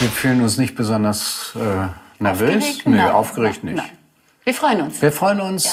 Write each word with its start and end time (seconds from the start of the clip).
Wir 0.00 0.08
fühlen 0.08 0.40
uns 0.42 0.56
nicht 0.56 0.74
besonders 0.74 1.52
äh, 1.56 1.88
nervös. 2.22 2.54
Aufgeregt? 2.56 2.86
Nö, 2.86 2.96
Nein, 2.96 3.10
aufgeregt 3.10 3.64
nein, 3.64 3.74
nicht. 3.74 3.84
nein. 3.86 3.98
Wir 4.44 4.54
freuen 4.54 4.80
uns. 4.80 5.02
Wir 5.02 5.12
freuen 5.12 5.40
uns. 5.40 5.64
Ja. 5.64 5.72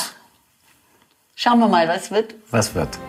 Schauen 1.36 1.60
wir 1.60 1.68
mal, 1.68 1.88
was 1.88 2.12
wird. 2.12 2.36
Was 2.52 2.76
wird? 2.76 3.00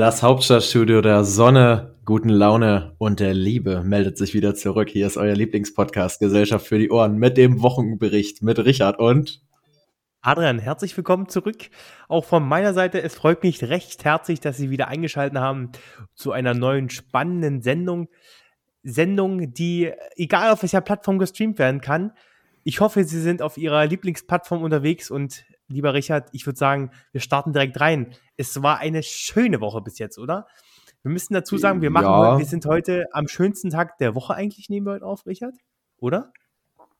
Das 0.00 0.22
Hauptstadtstudio 0.22 1.02
der 1.02 1.24
Sonne, 1.24 1.94
guten 2.06 2.30
Laune 2.30 2.94
und 2.96 3.20
der 3.20 3.34
Liebe 3.34 3.82
meldet 3.84 4.16
sich 4.16 4.32
wieder 4.32 4.54
zurück. 4.54 4.88
Hier 4.88 5.06
ist 5.06 5.18
euer 5.18 5.34
Lieblingspodcast 5.34 6.20
Gesellschaft 6.20 6.66
für 6.66 6.78
die 6.78 6.88
Ohren 6.90 7.18
mit 7.18 7.36
dem 7.36 7.60
Wochenbericht 7.60 8.40
mit 8.42 8.58
Richard 8.60 8.98
und 8.98 9.42
Adrian, 10.22 10.58
herzlich 10.58 10.96
willkommen 10.96 11.28
zurück. 11.28 11.68
Auch 12.08 12.24
von 12.24 12.48
meiner 12.48 12.72
Seite, 12.72 13.02
es 13.02 13.14
freut 13.14 13.42
mich 13.42 13.62
recht 13.64 14.02
herzlich, 14.06 14.40
dass 14.40 14.56
Sie 14.56 14.70
wieder 14.70 14.88
eingeschaltet 14.88 15.36
haben 15.36 15.70
zu 16.14 16.32
einer 16.32 16.54
neuen 16.54 16.88
spannenden 16.88 17.60
Sendung. 17.60 18.08
Sendung, 18.82 19.52
die 19.52 19.92
egal 20.16 20.50
auf 20.52 20.62
welcher 20.62 20.80
Plattform 20.80 21.18
gestreamt 21.18 21.58
werden 21.58 21.82
kann. 21.82 22.12
Ich 22.64 22.80
hoffe, 22.80 23.04
Sie 23.04 23.20
sind 23.20 23.42
auf 23.42 23.58
Ihrer 23.58 23.84
Lieblingsplattform 23.84 24.62
unterwegs 24.62 25.10
und 25.10 25.44
lieber 25.70 25.94
Richard, 25.94 26.28
ich 26.32 26.46
würde 26.46 26.58
sagen, 26.58 26.90
wir 27.12 27.20
starten 27.20 27.52
direkt 27.52 27.80
rein. 27.80 28.14
Es 28.40 28.62
war 28.62 28.78
eine 28.78 29.02
schöne 29.02 29.60
Woche 29.60 29.82
bis 29.82 29.98
jetzt, 29.98 30.18
oder? 30.18 30.46
Wir 31.02 31.10
müssen 31.12 31.34
dazu 31.34 31.58
sagen, 31.58 31.82
wir 31.82 31.90
machen 31.90 32.04
Ja. 32.06 32.16
heute, 32.30 32.38
wir 32.38 32.46
sind 32.46 32.64
heute 32.64 33.04
am 33.12 33.28
schönsten 33.28 33.68
Tag 33.68 33.98
der 33.98 34.14
Woche 34.14 34.34
eigentlich, 34.34 34.70
nehmen 34.70 34.86
wir 34.86 34.92
heute 34.94 35.04
auf, 35.04 35.26
Richard? 35.26 35.54
Oder? 35.98 36.32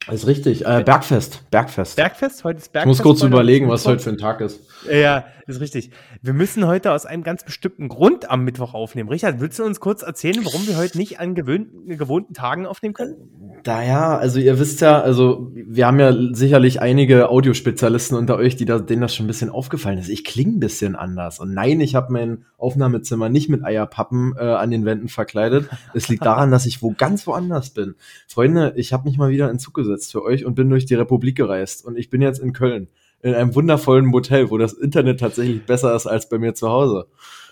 Ist 0.09 0.27
richtig, 0.27 0.65
äh, 0.65 0.83
Bergfest, 0.84 1.51
Bergfest. 1.51 1.97
Bergfest? 1.97 2.43
Heute 2.45 2.59
ist 2.59 2.67
ich 2.67 2.73
Bergfest. 2.73 2.89
muss 2.89 3.03
kurz 3.03 3.23
überlegen, 3.23 3.69
was 3.69 3.87
heute 3.87 4.03
für 4.03 4.11
ein 4.11 4.19
Tag 4.19 4.41
ist. 4.41 4.61
Ja, 4.91 5.25
ist 5.47 5.61
richtig. 5.61 5.91
Wir 6.23 6.33
müssen 6.33 6.67
heute 6.67 6.93
aus 6.93 7.05
einem 7.05 7.23
ganz 7.23 7.45
bestimmten 7.45 7.89
Grund 7.89 8.31
am 8.31 8.45
Mittwoch 8.45 8.73
aufnehmen. 8.73 9.11
Richard, 9.11 9.41
willst 9.41 9.59
du 9.59 9.65
uns 9.65 9.81
kurz 9.81 10.03
erzählen, 10.03 10.43
warum 10.45 10.67
wir 10.67 10.78
heute 10.78 10.97
nicht 10.97 11.21
an 11.21 11.34
gewöhnten, 11.34 11.98
gewohnten 11.98 12.33
Tagen 12.33 12.67
aufnehmen 12.67 12.95
können? 12.95 13.17
Daher, 13.62 14.19
also 14.19 14.39
ihr 14.39 14.59
wisst 14.59 14.81
ja, 14.81 15.01
also 15.01 15.51
wir 15.55 15.87
haben 15.87 16.01
ja 16.01 16.15
sicherlich 16.33 16.81
einige 16.81 17.28
Audiospezialisten 17.28 18.17
unter 18.17 18.37
euch, 18.37 18.56
die 18.56 18.65
da, 18.65 18.78
denen 18.78 19.03
das 19.03 19.15
schon 19.15 19.27
ein 19.27 19.28
bisschen 19.28 19.51
aufgefallen 19.51 19.98
ist. 19.98 20.09
Ich 20.09 20.25
klinge 20.25 20.53
ein 20.53 20.61
bisschen 20.61 20.97
anders. 20.97 21.41
Und 21.41 21.53
nein, 21.53 21.81
ich 21.81 21.95
habe 21.95 22.12
mein 22.12 22.45
Aufnahmezimmer 22.56 23.28
nicht 23.28 23.51
mit 23.51 23.65
Eierpappen 23.65 24.34
äh, 24.39 24.45
an 24.45 24.71
den 24.71 24.87
Wänden 24.87 25.09
verkleidet. 25.09 25.69
Es 25.93 26.09
liegt 26.09 26.25
daran, 26.25 26.51
dass 26.51 26.65
ich 26.65 26.81
wo 26.81 26.95
ganz 26.97 27.27
woanders 27.27 27.71
bin. 27.71 27.97
Freunde, 28.28 28.73
ich 28.77 28.93
habe 28.93 29.09
mich 29.09 29.19
mal 29.19 29.31
wieder 29.31 29.51
in 29.51 29.59
Zug 29.59 29.75
gesetzt 29.75 29.90
für 29.99 30.23
euch 30.23 30.45
und 30.45 30.55
bin 30.55 30.69
durch 30.71 30.87
die 30.87 30.95
Republik 30.95 31.37
gereist. 31.37 31.85
Und 31.85 31.97
ich 31.97 32.11
bin 32.11 32.23
jetzt 32.23 32.39
in 32.39 32.53
Köln. 32.53 32.89
In 33.23 33.35
einem 33.35 33.55
wundervollen 33.55 34.07
Motel, 34.07 34.51
wo 34.51 34.57
das 34.57 34.73
Internet 34.73 35.21
tatsächlich 35.21 35.65
besser 35.67 35.95
ist 35.95 36.07
als 36.07 36.29
bei 36.29 36.39
mir 36.39 36.55
zu 36.55 36.71
Hause. 36.71 37.07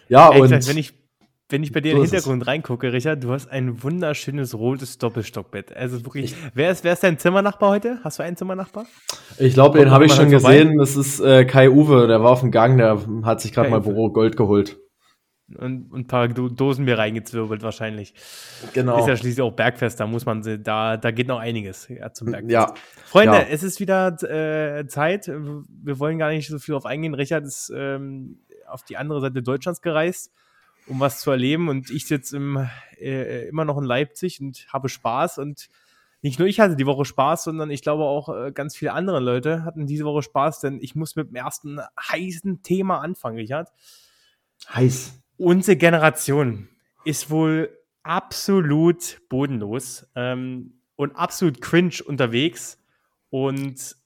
Ja, 0.08 0.28
Ehrlich 0.28 0.42
und 0.42 0.48
gesagt, 0.48 0.68
wenn 0.68 0.78
ich, 0.78 0.94
wenn 1.50 1.62
ich 1.62 1.72
bei 1.72 1.80
dir 1.80 1.90
So 1.90 1.96
in 1.96 2.00
den 2.00 2.04
ist 2.04 2.12
es. 2.12 2.24
Hintergrund 2.24 2.46
reingucke, 2.46 2.92
Richard, 2.92 3.22
du 3.22 3.32
hast 3.32 3.50
ein 3.50 3.82
wunderschönes 3.82 4.56
rotes 4.56 4.96
Doppelstockbett. 4.96 5.76
Also 5.76 6.04
wirklich, 6.06 6.34
wer 6.54 6.70
ist, 6.70 6.84
wer 6.84 6.94
ist 6.94 7.04
dein 7.04 7.18
Zimmernachbar 7.18 7.70
heute? 7.70 7.98
Hast 8.02 8.18
du 8.18 8.22
einen 8.22 8.36
Zimmernachbar? 8.36 8.86
Ich 9.38 9.54
glaube, 9.54 9.78
den 9.78 9.90
habe 9.90 10.06
ich 10.06 10.12
schon 10.14 10.30
gesehen. 10.30 10.78
Das 10.78 10.96
ist 10.96 11.20
äh, 11.20 11.44
Kai 11.44 11.70
Uwe, 11.70 12.06
der 12.06 12.22
war 12.22 12.30
auf 12.30 12.40
dem 12.40 12.50
Gang, 12.50 12.78
der 12.78 12.98
hat 13.24 13.40
sich 13.42 13.52
gerade 13.52 13.68
mal. 13.68 13.80
Büro 13.80 14.10
Gold 14.10 14.36
geholt. 14.36 14.78
Und, 15.56 15.92
ein 15.94 16.06
paar 16.06 16.28
Do 16.28 16.48
Dosen 16.48 16.84
mir 16.84 16.98
reingezwirbelt 16.98 17.62
wahrscheinlich. 17.62 18.12
Genau. 18.74 18.98
Ist 19.00 19.08
ja 19.08 19.16
schließlich 19.16 19.40
auch 19.40 19.52
Bergfest, 19.52 19.98
da 19.98 20.06
muss 20.06 20.26
man, 20.26 20.42
da, 20.62 20.96
da 20.98 21.10
geht 21.10 21.26
noch 21.26 21.38
einiges 21.38 21.88
ja, 21.88 22.12
zum 22.12 22.30
Bergfest. 22.30 22.52
Ja. 22.52 22.74
Freunde, 23.06 23.38
Ja. 23.38 23.46
es 23.48 23.62
ist 23.62 23.80
wieder 23.80 24.08
äh, 24.22 24.86
Zeit. 24.86 25.26
Wir 25.26 25.98
wollen 25.98 26.18
gar 26.18 26.30
nicht 26.30 26.48
so 26.48 26.58
viel 26.58 26.74
auf 26.74 26.84
eingehen. 26.84 27.14
Richard 27.14 27.44
ist 27.44 27.72
ähm, 27.74 28.40
auf 28.66 28.84
die 28.84 28.98
andere 28.98 29.22
Seite 29.22 29.42
Deutschlands 29.42 29.80
gereist, 29.80 30.32
um 30.86 31.00
was 31.00 31.20
zu 31.20 31.30
erleben. 31.30 31.68
Und 31.68 31.90
ich 31.90 32.06
sitze 32.06 32.36
im, 32.36 32.68
äh, 33.00 33.48
immer 33.48 33.64
noch 33.64 33.78
in 33.78 33.84
Leipzig 33.84 34.40
und 34.42 34.66
habe 34.70 34.90
Spaß. 34.90 35.38
Und 35.38 35.70
nicht 36.20 36.38
nur 36.38 36.48
ich 36.48 36.60
hatte 36.60 36.76
die 36.76 36.86
Woche 36.86 37.04
Spaß, 37.06 37.44
sondern 37.44 37.70
ich 37.70 37.80
glaube 37.80 38.02
auch 38.02 38.28
äh, 38.28 38.52
ganz 38.52 38.76
viele 38.76 38.92
andere 38.92 39.20
Leute 39.20 39.64
hatten 39.64 39.86
diese 39.86 40.04
Woche 40.04 40.22
Spaß, 40.22 40.60
denn 40.60 40.78
ich 40.82 40.94
muss 40.94 41.16
mit 41.16 41.28
dem 41.28 41.36
ersten 41.36 41.80
heißen 42.10 42.62
Thema 42.62 42.98
anfangen, 42.98 43.38
Richard. 43.38 43.72
Heiß. 44.74 45.22
Unsere 45.38 45.76
Generation 45.76 46.68
ist 47.04 47.30
wohl 47.30 47.70
absolut 48.02 49.20
bodenlos 49.28 50.06
ähm, 50.16 50.82
und 50.96 51.14
absolut 51.16 51.60
cringe 51.60 52.02
unterwegs. 52.04 52.78
Und 53.30 53.96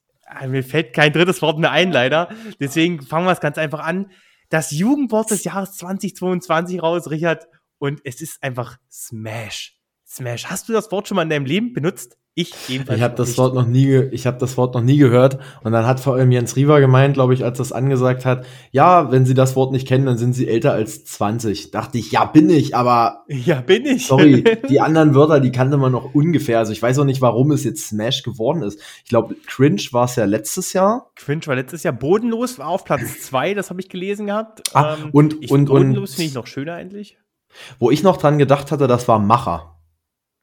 äh, 0.40 0.46
mir 0.46 0.62
fällt 0.62 0.92
kein 0.92 1.12
drittes 1.12 1.40
Wort 1.40 1.58
mehr 1.58 1.72
ein, 1.72 1.90
leider. 1.90 2.28
Deswegen 2.60 3.00
fangen 3.02 3.26
wir 3.26 3.32
es 3.32 3.40
ganz 3.40 3.58
einfach 3.58 3.80
an. 3.80 4.10
Das 4.50 4.70
Jugendwort 4.70 5.30
des 5.30 5.44
Jahres 5.44 5.76
2022 5.78 6.82
raus, 6.82 7.10
Richard. 7.10 7.48
Und 7.78 8.00
es 8.04 8.20
ist 8.20 8.42
einfach 8.42 8.76
Smash. 8.90 9.80
Smash. 10.06 10.46
Hast 10.46 10.68
du 10.68 10.74
das 10.74 10.92
Wort 10.92 11.08
schon 11.08 11.16
mal 11.16 11.22
in 11.22 11.30
deinem 11.30 11.46
Leben 11.46 11.72
benutzt? 11.72 12.18
Ich 12.34 12.50
jedenfalls. 12.66 12.96
Ich 12.96 13.02
habe 13.04 13.14
das 13.14 13.28
nicht. 13.28 13.38
Wort 13.38 13.54
noch 13.54 13.66
nie, 13.66 13.94
ich 14.10 14.26
habe 14.26 14.38
das 14.38 14.56
Wort 14.56 14.74
noch 14.74 14.80
nie 14.80 14.96
gehört. 14.96 15.38
Und 15.64 15.72
dann 15.72 15.86
hat 15.86 16.00
vor 16.00 16.14
allem 16.14 16.32
Jens 16.32 16.56
Riewer 16.56 16.80
gemeint, 16.80 17.12
glaube 17.12 17.34
ich, 17.34 17.44
als 17.44 17.58
das 17.58 17.72
angesagt 17.72 18.24
hat, 18.24 18.46
ja, 18.70 19.12
wenn 19.12 19.26
Sie 19.26 19.34
das 19.34 19.54
Wort 19.54 19.70
nicht 19.72 19.86
kennen, 19.86 20.06
dann 20.06 20.16
sind 20.16 20.32
Sie 20.32 20.48
älter 20.48 20.72
als 20.72 21.04
20. 21.04 21.72
Dachte 21.72 21.98
ich, 21.98 22.10
ja, 22.10 22.24
bin 22.24 22.48
ich, 22.48 22.74
aber 22.74 23.24
Ja, 23.28 23.60
bin 23.60 23.84
ich. 23.84 24.06
sorry, 24.06 24.42
die 24.70 24.80
anderen 24.80 25.14
Wörter, 25.14 25.40
die 25.40 25.52
kannte 25.52 25.76
man 25.76 25.92
noch 25.92 26.14
ungefähr. 26.14 26.58
Also 26.58 26.72
ich 26.72 26.80
weiß 26.80 26.98
auch 27.00 27.04
nicht, 27.04 27.20
warum 27.20 27.50
es 27.52 27.64
jetzt 27.64 27.86
Smash 27.88 28.22
geworden 28.22 28.62
ist. 28.62 28.80
Ich 29.04 29.10
glaube, 29.10 29.34
Cringe 29.46 29.82
war 29.90 30.06
es 30.06 30.16
ja 30.16 30.24
letztes 30.24 30.72
Jahr. 30.72 31.10
Cringe 31.16 31.46
war 31.46 31.54
letztes 31.56 31.82
Jahr 31.82 31.92
bodenlos, 31.92 32.58
war 32.58 32.68
auf 32.68 32.84
Platz 32.84 33.20
zwei, 33.20 33.52
das 33.52 33.68
habe 33.68 33.80
ich 33.82 33.90
gelesen 33.90 34.28
gehabt. 34.28 34.60
Ähm, 34.74 34.82
Ah, 34.82 34.96
und- 35.12 35.36
ich, 35.42 35.50
und- 35.50 35.66
bodenlos 35.66 36.14
finde 36.14 36.28
ich 36.28 36.34
noch 36.34 36.46
schöner 36.46 36.74
eigentlich. 36.74 37.18
Wo 37.78 37.90
ich 37.90 38.02
noch 38.02 38.16
dran 38.16 38.38
gedacht 38.38 38.72
hatte, 38.72 38.86
das 38.86 39.06
war 39.06 39.18
Macher. 39.18 39.68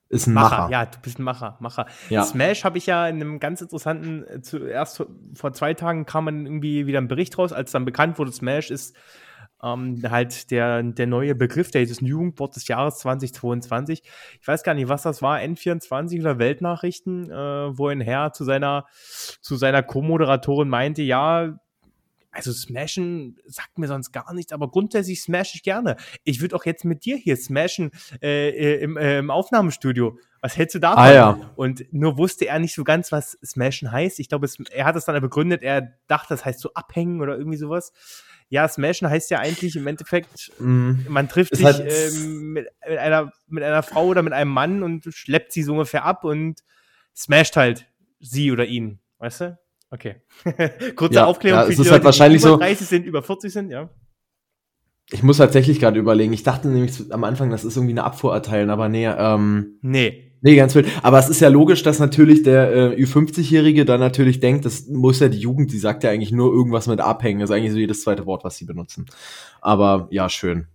Ist 0.09 0.25
ein 0.25 0.34
Macher. 0.34 0.70
ja, 0.72 0.86
du 0.86 0.97
bist 1.02 1.20
ein 1.20 1.24
Macher, 1.24 1.58
Macher. 1.59 1.86
Ja. 2.09 2.24
Smash 2.24 2.64
habe 2.64 2.80
ich 2.80 2.88
ja 2.88 3.08
in 3.08 3.22
einem 3.22 3.40
ganz 3.40 3.62
interessanten, 3.62 4.25
äh, 4.28 4.42
zuerst 4.42 5.06
vor 5.36 5.53
zwei 5.53 5.75
Tagen 5.75 6.06
kam 6.06 6.25
man 6.25 6.46
irgendwie 6.47 6.88
wieder 6.88 7.00
ein 7.00 7.08
Bericht 7.08 7.38
raus, 7.38 7.53
als 7.53 7.72
dann 7.72 7.86
bekannt 7.86 8.18
wurde, 8.18 8.31
Smash 8.31 8.72
ist 8.72 8.96
ähm, 9.62 10.02
halt 10.09 10.52
der, 10.52 10.81
der 10.84 11.08
neue 11.08 11.36
Begriff, 11.36 11.72
der 11.72 11.81
dieses 11.81 12.02
Jugendwort 12.02 12.56
des 12.56 12.68
Jahres 12.68 12.98
2022. 13.00 14.02
Ich 14.42 14.48
weiß 14.48 14.64
gar 14.64 14.74
nicht, 14.74 14.90
was 14.90 15.03
das 15.03 15.22
war, 15.22 15.40
N24 15.40 16.19
oder 16.22 16.40
Weltnachrichten, 16.40 17.30
äh, 17.30 17.78
wo 17.78 17.88
ein 17.88 18.02
Herr 18.02 18.34
zu 18.34 18.44
seiner, 18.46 18.86
zu 19.42 19.58
seiner 19.58 19.84
Co-Moderatorin 19.84 20.69
meinte, 20.69 21.02
ja, 21.02 21.59
also 22.32 22.52
Smashen 22.52 23.38
sagt 23.46 23.78
mir 23.80 23.88
sonst 23.88 24.12
gar 24.12 24.34
nichts, 24.34 24.52
aber 24.54 24.70
grundsätzlich 24.70 25.22
smash 25.22 25.56
ich 25.56 25.64
gerne. 25.64 25.96
Ich 26.24 26.42
würde 26.42 26.56
auch 26.56 26.66
jetzt 26.66 26.86
mit 26.86 27.04
dir 27.06 27.18
hier 27.18 27.36
smashen 27.38 27.92
äh, 28.22 28.50
äh, 28.50 28.82
im, 28.84 28.98
äh, 28.98 29.18
im 29.20 29.32
Aufnahmestudio. 29.32 30.20
Was 30.42 30.56
hältst 30.56 30.76
du 30.76 30.80
davon? 30.80 31.00
Ah, 31.04 31.12
ja. 31.12 31.52
Und 31.56 31.92
nur 31.92 32.18
wusste 32.18 32.46
er 32.48 32.60
nicht 32.60 32.74
so 32.76 32.84
ganz, 32.84 33.12
was 33.12 33.32
smashen 33.44 33.92
heißt. 33.92 34.20
Ich 34.20 34.30
glaube, 34.30 34.48
er 34.72 34.86
hat 34.86 34.96
es 34.96 35.06
dann 35.06 35.20
begründet, 35.22 35.64
er 35.64 35.94
dachte, 36.08 36.30
das 36.30 36.46
heißt 36.46 36.60
so 36.60 36.72
abhängen 36.76 37.20
oder 37.22 37.38
irgendwie 37.38 37.58
sowas. 37.58 37.92
Ja, 38.48 38.68
smashen 38.68 39.10
heißt 39.10 39.30
ja 39.32 39.40
eigentlich 39.40 39.76
im 39.76 39.86
Endeffekt, 39.88 40.52
Mhm. 40.60 41.06
man 41.10 41.30
trifft 41.30 41.56
sich 41.56 41.66
halt- 41.66 41.86
ähm, 41.92 42.54
mit, 42.54 42.68
mit, 42.88 42.98
einer, 43.00 43.32
mit 43.48 43.64
einer 43.64 43.84
Frau 43.84 44.06
oder 44.08 44.22
mit 44.24 44.34
einem 44.34 44.52
Mann 44.52 44.82
und 44.82 45.06
schleppt 45.14 45.52
sie 45.52 45.64
so 45.64 45.74
ungefähr 45.74 46.06
ab 46.06 46.24
und 46.24 46.62
smasht 47.16 47.56
halt 47.58 47.86
sie 48.20 48.52
oder 48.52 48.66
ihn. 48.66 49.00
Weißt 49.18 49.42
du? 49.42 49.60
Okay. 49.92 50.16
Kurze 50.96 51.16
Ja, 51.16 51.26
Aufklärung 51.26 51.60
ja, 51.62 51.66
für 51.66 51.70
die 51.70 51.74
ist 51.74 51.78
Leute, 51.80 51.92
halt 51.92 52.04
wahrscheinlich 52.04 52.42
die 52.42 52.48
über 52.48 52.56
so- 52.56 52.60
30 52.60 52.88
sind, 52.88 53.06
über 53.06 53.22
40 53.24 53.52
sind, 53.52 53.69
ja. 53.72 53.90
Ich 55.12 55.24
muss 55.24 55.38
tatsächlich 55.38 55.80
gerade 55.80 56.00
überlegen. 56.00 56.34
Ich 56.34 56.44
dachte 56.44 56.68
nämlich 56.68 57.12
am 57.12 57.24
Anfang, 57.24 57.50
das 57.50 57.66
ist 57.66 57.75
irgendwie 57.75 57.94
eine 57.94 58.04
Abfuhr 58.04 58.31
erteilen, 58.34 58.69
aber 58.69 58.90
nee, 58.90 59.08
ähm, 59.08 59.80
Nee. 59.81 60.25
Nee, 60.42 60.56
ganz 60.56 60.74
wild. 60.75 60.88
Aber 61.04 61.19
es 61.19 61.28
ist 61.28 61.42
ja 61.42 61.50
logisch, 61.50 61.84
dass 61.84 62.00
natürlich 62.00 62.44
der 62.44 62.72
äh, 62.98 63.04
Ü50-Jährige 63.04 63.84
dann 63.84 64.00
natürlich 64.00 64.40
denkt, 64.40 64.63
das 64.63 64.88
muss 64.88 65.19
ja 65.19 65.28
die 65.28 65.40
Jugend, 65.40 65.74
die 65.74 65.80
sagt 65.80 66.04
ja 66.06 66.12
eigentlich 66.12 66.31
nur 66.31 66.54
irgendwas 66.54 66.88
mit 66.88 67.02
abhängen. 67.02 67.42
Das 67.42 67.50
ist 67.50 67.56
eigentlich 67.56 67.74
so 67.74 67.78
jedes 67.78 68.04
zweite 68.04 68.25
Wort, 68.25 68.46
was 68.46 68.56
sie 68.56 68.63
benutzen. 68.66 69.06
Aber 69.60 70.08
ja, 70.12 70.30
schön. 70.30 70.68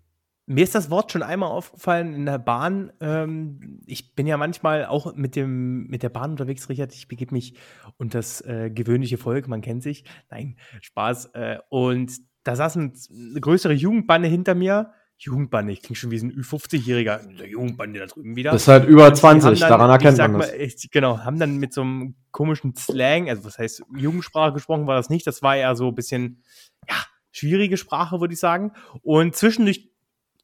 Mir 0.47 0.65
ist 0.65 0.75
das 0.75 0.91
Wort 0.91 1.11
schon 1.11 1.23
einmal 1.23 1.51
aufgefallen 1.51 2.13
in 2.15 2.27
der 2.27 2.39
Bahn. 2.39 2.93
Ähm, 3.01 3.81
ich 3.87 4.15
bin 4.15 4.27
ja 4.27 4.37
manchmal 4.37 4.85
auch 4.85 5.15
mit, 5.15 5.37
dem, 5.37 5.87
mit 5.87 6.03
der 6.03 6.11
Bahn 6.11 6.33
unterwegs, 6.33 6.69
Richard. 6.69 6.95
Ich 6.95 7.09
begebe 7.09 7.33
mich 7.33 7.57
unter 7.97 8.19
das 8.19 8.43
äh, 8.43 8.71
gewöhnliche 8.71 9.17
Volk, 9.17 9.49
man 9.49 9.63
kennt 9.63 9.83
sich. 9.83 10.05
Nein, 10.31 10.57
Spaß. 10.83 11.27
Äh, 11.35 11.59
und 11.71 12.13
da 12.43 12.57
saß 12.57 12.77
ein, 12.77 12.93
eine 13.11 13.41
größere 13.41 13.73
Jugendbande 13.73 14.29
hinter 14.29 14.55
mir, 14.55 14.93
Jugendbande, 15.17 15.73
ich 15.73 15.81
klinge 15.81 15.97
schon 15.97 16.11
wie 16.11 16.19
so 16.19 16.27
ein 16.27 16.33
Ü50-Jähriger, 16.33 17.21
der 17.39 17.49
Jugendbande 17.49 18.01
da 18.01 18.07
drüben 18.07 18.37
wieder. 18.37 18.51
Das 18.51 18.63
ist 18.63 18.69
halt 18.69 18.87
über 18.87 19.11
Die 19.11 19.23
haben 19.23 19.41
20, 19.41 19.61
dann, 19.61 19.69
daran 19.71 19.91
erkennt 19.91 20.19
man 20.19 20.33
mal, 20.33 20.39
das. 20.41 20.53
ich, 20.53 20.91
genau, 20.91 21.21
haben 21.21 21.39
dann 21.39 21.57
mit 21.57 21.73
so 21.73 21.83
einem 21.83 22.17
komischen 22.33 22.75
Slang, 22.77 23.29
also 23.29 23.45
was 23.45 23.59
heißt 23.59 23.85
Jugendsprache 23.97 24.53
gesprochen 24.53 24.87
war 24.87 24.97
das 24.97 25.09
nicht, 25.09 25.27
das 25.27 25.41
war 25.41 25.57
eher 25.57 25.77
so 25.77 25.89
ein 25.89 25.95
bisschen, 25.95 26.43
ja, 26.89 26.97
schwierige 27.31 27.77
Sprache, 27.77 28.21
würde 28.21 28.35
ich 28.35 28.41
sagen. 28.41 28.73
Und 29.03 29.37
zwischendurch 29.37 29.94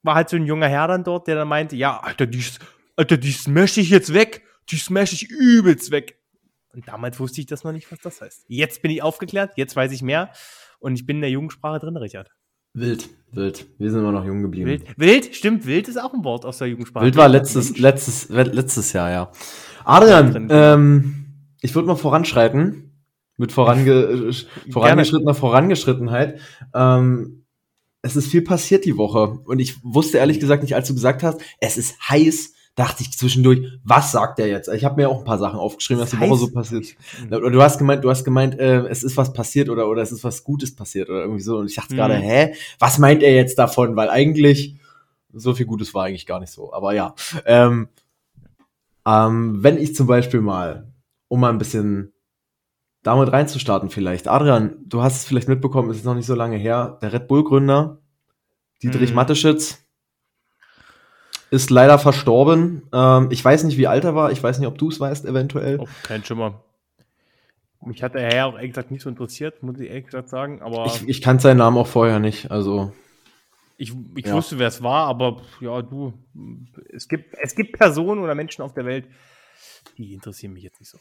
war 0.02 0.14
halt 0.14 0.28
so 0.28 0.36
ein 0.36 0.46
junger 0.46 0.68
Herr 0.68 0.88
dann 0.88 1.04
dort, 1.04 1.26
der 1.26 1.36
dann 1.36 1.48
meinte, 1.48 1.76
ja, 1.76 1.98
Alter, 2.00 2.26
die, 2.26 2.44
Alter, 2.96 3.16
die 3.16 3.32
smash 3.32 3.76
ich 3.78 3.90
jetzt 3.90 4.14
weg, 4.14 4.44
die 4.70 4.76
smash 4.76 5.12
ich 5.12 5.30
übelst 5.30 5.90
weg. 5.90 6.18
Und 6.72 6.86
damals 6.86 7.18
wusste 7.18 7.40
ich 7.40 7.46
das 7.46 7.64
noch 7.64 7.72
nicht, 7.72 7.90
was 7.90 7.98
das 8.00 8.20
heißt. 8.20 8.44
Jetzt 8.48 8.82
bin 8.82 8.90
ich 8.90 9.02
aufgeklärt, 9.02 9.52
jetzt 9.56 9.74
weiß 9.74 9.92
ich 9.92 10.02
mehr 10.02 10.30
und 10.78 10.94
ich 10.94 11.06
bin 11.06 11.16
in 11.16 11.22
der 11.22 11.30
Jugendsprache 11.30 11.80
drin, 11.80 11.96
Richard. 11.96 12.30
Wild, 12.72 13.08
wild. 13.32 13.66
Wir 13.78 13.90
sind 13.90 14.00
immer 14.00 14.12
noch 14.12 14.24
jung 14.24 14.42
geblieben. 14.42 14.68
Wild, 14.68 14.84
wild, 14.96 15.34
stimmt, 15.34 15.66
wild 15.66 15.88
ist 15.88 16.00
auch 16.00 16.14
ein 16.14 16.22
Wort 16.22 16.44
aus 16.44 16.58
der 16.58 16.68
Jugendsprache. 16.68 17.04
Wild 17.04 17.16
war 17.16 17.28
letztes, 17.28 17.78
letztes, 17.78 18.28
letztes 18.28 18.92
Jahr, 18.92 19.10
ja. 19.10 19.32
Adrian, 19.84 20.48
ähm, 20.50 21.26
ich 21.60 21.74
würde 21.74 21.88
mal 21.88 21.96
voranschreiten. 21.96 22.86
Mit 23.36 23.52
vorange 23.52 24.32
vorangeschrittener 24.70 25.34
Vorangeschrittenheit. 25.34 26.38
Ähm, 26.74 27.39
es 28.02 28.16
ist 28.16 28.28
viel 28.28 28.42
passiert 28.42 28.84
die 28.84 28.96
Woche. 28.96 29.38
Und 29.44 29.58
ich 29.58 29.76
wusste 29.82 30.18
ehrlich 30.18 30.40
gesagt 30.40 30.62
nicht, 30.62 30.74
als 30.74 30.88
du 30.88 30.94
gesagt 30.94 31.22
hast, 31.22 31.40
es 31.60 31.76
ist 31.76 31.96
heiß, 32.08 32.52
dachte 32.74 33.02
ich 33.02 33.12
zwischendurch, 33.16 33.60
was 33.84 34.12
sagt 34.12 34.38
der 34.38 34.46
jetzt? 34.48 34.68
Ich 34.68 34.84
habe 34.84 34.96
mir 34.96 35.08
auch 35.08 35.18
ein 35.18 35.24
paar 35.24 35.38
Sachen 35.38 35.58
aufgeschrieben, 35.58 36.02
was 36.02 36.10
die 36.10 36.20
Woche 36.20 36.38
so 36.38 36.50
passiert. 36.50 36.86
Mhm. 37.28 37.32
Oder 37.34 37.50
du 37.50 37.62
hast 37.62 37.78
gemeint, 37.78 38.04
du 38.04 38.10
hast 38.10 38.24
gemeint, 38.24 38.58
äh, 38.58 38.86
es 38.86 39.02
ist 39.02 39.16
was 39.16 39.32
passiert 39.32 39.68
oder, 39.68 39.88
oder 39.88 40.02
es 40.02 40.12
ist 40.12 40.24
was 40.24 40.44
Gutes 40.44 40.74
passiert 40.74 41.10
oder 41.10 41.20
irgendwie 41.22 41.42
so. 41.42 41.58
Und 41.58 41.66
ich 41.68 41.74
dachte 41.74 41.92
Mhm. 41.92 41.98
gerade, 41.98 42.14
hä? 42.14 42.54
Was 42.78 42.98
meint 42.98 43.22
er 43.22 43.34
jetzt 43.34 43.58
davon? 43.58 43.96
Weil 43.96 44.08
eigentlich 44.08 44.76
so 45.32 45.54
viel 45.54 45.66
Gutes 45.66 45.92
war 45.94 46.04
eigentlich 46.06 46.26
gar 46.26 46.40
nicht 46.40 46.52
so. 46.52 46.72
Aber 46.72 46.94
ja. 46.94 47.14
Ähm, 47.44 47.88
ähm, 49.06 49.62
wenn 49.62 49.78
ich 49.78 49.94
zum 49.94 50.06
Beispiel 50.06 50.40
mal, 50.40 50.92
um 51.28 51.40
mal 51.40 51.50
ein 51.50 51.58
bisschen 51.58 52.12
damit 53.02 53.32
reinzustarten 53.32 53.90
vielleicht. 53.90 54.28
Adrian, 54.28 54.76
du 54.84 55.02
hast 55.02 55.16
es 55.16 55.24
vielleicht 55.24 55.48
mitbekommen, 55.48 55.90
es 55.90 55.98
ist 55.98 56.04
noch 56.04 56.14
nicht 56.14 56.26
so 56.26 56.34
lange 56.34 56.56
her. 56.56 56.98
Der 57.02 57.12
Red 57.12 57.28
Bull-Gründer, 57.28 57.98
Dietrich 58.82 59.10
Mhm. 59.10 59.16
Mateschitz, 59.16 59.84
ist 61.50 61.70
leider 61.70 61.98
verstorben. 61.98 62.82
Ähm, 62.92 63.28
ich 63.30 63.44
weiß 63.44 63.64
nicht, 63.64 63.76
wie 63.76 63.86
alt 63.88 64.04
er 64.04 64.14
war. 64.14 64.30
Ich 64.30 64.42
weiß 64.42 64.58
nicht, 64.58 64.68
ob 64.68 64.78
du 64.78 64.88
es 64.88 65.00
weißt, 65.00 65.24
eventuell. 65.24 65.80
Oh, 65.80 65.88
kein 66.04 66.24
Schimmer. 66.24 66.62
Mich 67.82 68.02
hat 68.02 68.14
der 68.14 68.30
Herr 68.30 68.46
auch 68.46 68.54
ehrlich 68.54 68.72
gesagt 68.72 68.90
nicht 68.90 69.02
so 69.02 69.08
interessiert, 69.08 69.62
muss 69.62 69.80
ich 69.80 69.88
ehrlich 69.88 70.04
gesagt 70.04 70.28
sagen. 70.28 70.60
Aber 70.60 70.84
Ich, 70.86 71.02
ich, 71.02 71.08
ich 71.08 71.22
kannte 71.22 71.42
seinen 71.42 71.56
Namen 71.56 71.78
auch 71.78 71.86
vorher 71.86 72.18
nicht. 72.18 72.50
Also, 72.50 72.92
ich, 73.78 73.94
ja. 74.16 74.34
wusste, 74.34 74.58
wer 74.58 74.68
es 74.68 74.82
war, 74.82 75.06
aber 75.06 75.40
ja, 75.60 75.80
du, 75.80 76.12
es 76.90 77.08
gibt, 77.08 77.34
es 77.40 77.54
gibt 77.54 77.78
Personen 77.78 78.22
oder 78.22 78.34
Menschen 78.34 78.60
auf 78.60 78.74
der 78.74 78.84
Welt, 78.84 79.06
die 79.96 80.12
interessieren 80.12 80.52
mich 80.52 80.62
jetzt 80.62 80.78
nicht 80.78 80.90
so. 80.90 80.98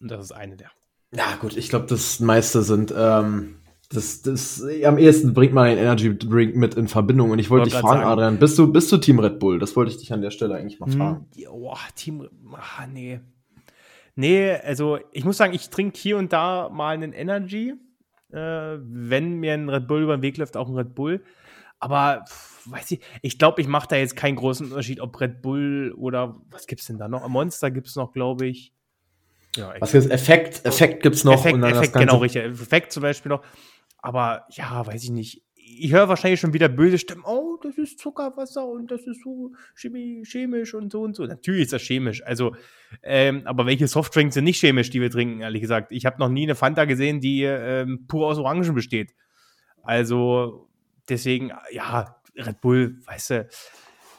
Und 0.00 0.08
das 0.10 0.24
ist 0.24 0.32
eine 0.32 0.56
der. 0.56 0.70
Ja 1.16 1.36
gut, 1.40 1.56
ich 1.56 1.68
glaube, 1.68 1.86
das 1.86 2.20
meiste 2.20 2.62
sind, 2.62 2.92
ähm, 2.96 3.56
das, 3.90 4.22
das, 4.22 4.64
am 4.84 4.98
ehesten 4.98 5.34
bringt 5.34 5.52
man 5.52 5.66
einen 5.66 5.78
Energy 5.78 6.16
Drink 6.16 6.56
mit 6.56 6.74
in 6.74 6.88
Verbindung. 6.88 7.30
Und 7.30 7.38
ich 7.38 7.50
wollte 7.50 7.70
dich 7.70 7.74
fragen, 7.74 8.00
sagen. 8.00 8.10
Adrian, 8.10 8.38
bist 8.38 8.58
du, 8.58 8.72
bist 8.72 8.90
du 8.90 8.96
Team 8.96 9.18
Red 9.18 9.38
Bull? 9.38 9.58
Das 9.58 9.76
wollte 9.76 9.92
ich 9.92 9.98
dich 9.98 10.12
an 10.12 10.22
der 10.22 10.30
Stelle 10.30 10.56
eigentlich 10.56 10.80
mal 10.80 10.90
fragen. 10.90 11.26
Hm, 11.36 11.44
boah, 11.50 11.78
Team, 11.94 12.28
ah, 12.52 12.86
nee. 12.86 13.20
Nee, 14.16 14.52
also 14.52 14.98
ich 15.12 15.24
muss 15.24 15.36
sagen, 15.36 15.54
ich 15.54 15.70
trinke 15.70 15.98
hier 15.98 16.16
und 16.16 16.32
da 16.32 16.68
mal 16.70 16.94
einen 16.94 17.12
Energy. 17.12 17.74
Äh, 18.32 18.78
wenn 18.80 19.34
mir 19.34 19.54
ein 19.54 19.68
Red 19.68 19.86
Bull 19.86 20.02
über 20.02 20.16
den 20.16 20.22
Weg 20.22 20.36
läuft, 20.38 20.56
auch 20.56 20.68
ein 20.68 20.74
Red 20.74 20.94
Bull. 20.94 21.22
Aber 21.78 22.24
pff, 22.26 22.70
weiß 22.70 22.92
ich, 22.92 23.00
ich 23.22 23.38
glaube, 23.38 23.60
ich 23.60 23.68
mache 23.68 23.88
da 23.88 23.96
jetzt 23.96 24.16
keinen 24.16 24.36
großen 24.36 24.66
Unterschied, 24.66 25.00
ob 25.00 25.20
Red 25.20 25.42
Bull 25.42 25.94
oder 25.96 26.40
was 26.50 26.66
gibt's 26.66 26.86
denn 26.86 26.98
da 26.98 27.08
noch? 27.08 27.26
Monster 27.28 27.70
gibt's 27.70 27.96
noch, 27.96 28.12
glaube 28.12 28.46
ich. 28.46 28.72
Ja, 29.56 29.74
Was 29.78 29.92
gibt's? 29.92 30.08
Effekt, 30.08 30.64
Effekt 30.64 31.02
gibt's 31.02 31.24
noch. 31.24 31.34
Effekt, 31.34 31.54
und 31.54 31.60
dann 31.62 31.74
Effekt 31.74 31.94
genau, 31.94 32.18
richtig. 32.18 32.44
Effekt 32.44 32.92
zum 32.92 33.02
Beispiel 33.02 33.30
noch. 33.30 33.42
Aber 33.98 34.46
ja, 34.50 34.86
weiß 34.86 35.04
ich 35.04 35.10
nicht. 35.10 35.42
Ich 35.56 35.92
höre 35.92 36.08
wahrscheinlich 36.08 36.40
schon 36.40 36.52
wieder 36.52 36.68
böse 36.68 36.98
Stimmen. 36.98 37.24
Oh, 37.24 37.56
das 37.62 37.78
ist 37.78 37.98
Zuckerwasser 37.98 38.66
und 38.66 38.90
das 38.90 39.06
ist 39.06 39.22
so 39.22 39.52
chemi 39.74 40.22
chemisch 40.24 40.74
und 40.74 40.92
so 40.92 41.02
und 41.02 41.16
so. 41.16 41.24
Natürlich 41.24 41.62
ist 41.62 41.72
das 41.72 41.82
chemisch. 41.82 42.22
Also, 42.24 42.54
ähm, 43.02 43.42
aber 43.46 43.64
welche 43.66 43.88
Softdrinks 43.88 44.34
sind 44.34 44.44
nicht 44.44 44.60
chemisch, 44.60 44.90
die 44.90 45.00
wir 45.00 45.10
trinken, 45.10 45.40
ehrlich 45.40 45.62
gesagt? 45.62 45.90
Ich 45.90 46.04
habe 46.04 46.18
noch 46.18 46.28
nie 46.28 46.44
eine 46.44 46.54
Fanta 46.54 46.84
gesehen, 46.84 47.20
die 47.20 47.44
ähm, 47.44 48.06
pur 48.06 48.26
aus 48.26 48.38
Orangen 48.38 48.74
besteht. 48.74 49.14
Also, 49.82 50.68
deswegen, 51.08 51.52
ja, 51.70 52.16
Red 52.36 52.60
Bull, 52.60 52.98
weißt 53.06 53.30
du, 53.30 53.48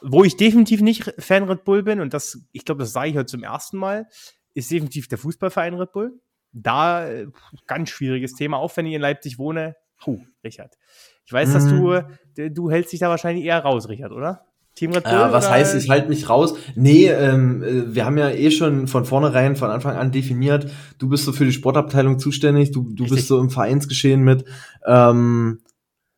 wo 0.02 0.24
ich 0.24 0.38
definitiv 0.38 0.82
nicht 0.82 1.14
Fan 1.20 1.44
Red 1.44 1.64
Bull 1.64 1.84
bin, 1.84 2.00
und 2.00 2.14
das, 2.14 2.40
ich 2.52 2.66
glaube, 2.66 2.80
das 2.80 2.94
sage 2.94 3.10
ich 3.10 3.18
heute 3.18 3.28
zum 3.28 3.44
ersten 3.44 3.78
Mal, 3.78 4.08
ist 4.56 4.72
definitiv 4.72 5.08
der 5.08 5.20
Fußballverein 5.20 5.76
Red 5.76 5.92
Bull. 5.92 6.20
Da 6.52 7.08
äh, 7.08 7.28
ganz 7.68 7.90
schwieriges 7.90 8.34
Thema, 8.34 8.58
auch 8.58 8.76
wenn 8.76 8.88
ich 8.88 8.94
in 8.94 9.02
Leipzig 9.02 9.38
wohne. 9.38 9.76
Puh, 10.00 10.20
Richard. 10.44 10.78
Ich 11.26 11.34
weiß, 11.34 11.54
dass 11.54 11.68
du, 11.68 11.92
Mhm. 11.92 12.04
äh, 12.38 12.50
du 12.50 12.72
hältst 12.72 12.94
dich 12.94 13.00
da 13.02 13.10
wahrscheinlich 13.10 13.46
eher 13.46 13.60
raus, 13.60 13.90
Richard, 13.90 14.12
oder? 14.12 14.46
Team 14.76 14.92
Red 14.92 15.04
Bull? 15.04 15.14
Ja, 15.14 15.32
was 15.32 15.46
oder? 15.46 15.54
heißt, 15.54 15.76
ich 15.76 15.90
halte 15.90 16.10
mich 16.10 16.30
raus? 16.30 16.56
Nee, 16.76 17.08
ähm, 17.08 17.64
äh, 17.64 17.96
wir 17.96 18.06
haben 18.06 18.18
ja 18.18 18.30
eh 18.30 18.52
schon 18.52 18.88
von 18.88 19.06
vornherein, 19.06 19.56
von 19.56 19.70
Anfang 19.70 19.96
an 19.96 20.12
definiert, 20.12 20.70
du 20.98 21.10
bist 21.10 21.26
so 21.26 21.32
für 21.32 21.46
die 21.46 21.54
Sportabteilung 21.54 22.20
zuständig, 22.20 22.72
du, 22.72 22.84
du 22.84 23.04
Richtig. 23.04 23.10
bist 23.18 23.28
so 23.28 23.40
im 23.40 23.50
Vereinsgeschehen 23.50 24.22
mit. 24.22 24.46
Ähm, 24.86 25.62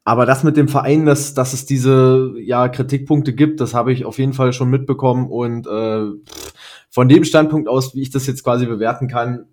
aber 0.04 0.26
das 0.26 0.44
mit 0.44 0.56
dem 0.56 0.70
Verein, 0.70 1.06
dass, 1.06 1.34
dass 1.34 1.54
es 1.54 1.66
diese 1.66 2.34
ja, 2.40 2.70
Kritikpunkte 2.70 3.34
gibt, 3.34 3.60
das 3.60 3.74
habe 3.74 3.92
ich 3.92 4.06
auf 4.06 4.18
jeden 4.20 4.34
Fall 4.34 4.54
schon 4.54 4.70
mitbekommen. 4.70 5.28
Und 5.28 5.68
äh, 5.68 6.06
pff, 6.26 6.54
von 6.98 7.08
dem 7.08 7.24
Standpunkt 7.26 7.70
aus, 7.70 7.94
wie 7.94 8.02
ich 8.02 8.10
das 8.10 8.26
jetzt 8.26 8.44
quasi 8.44 8.66
bewerten 8.66 9.08
kann, 9.08 9.46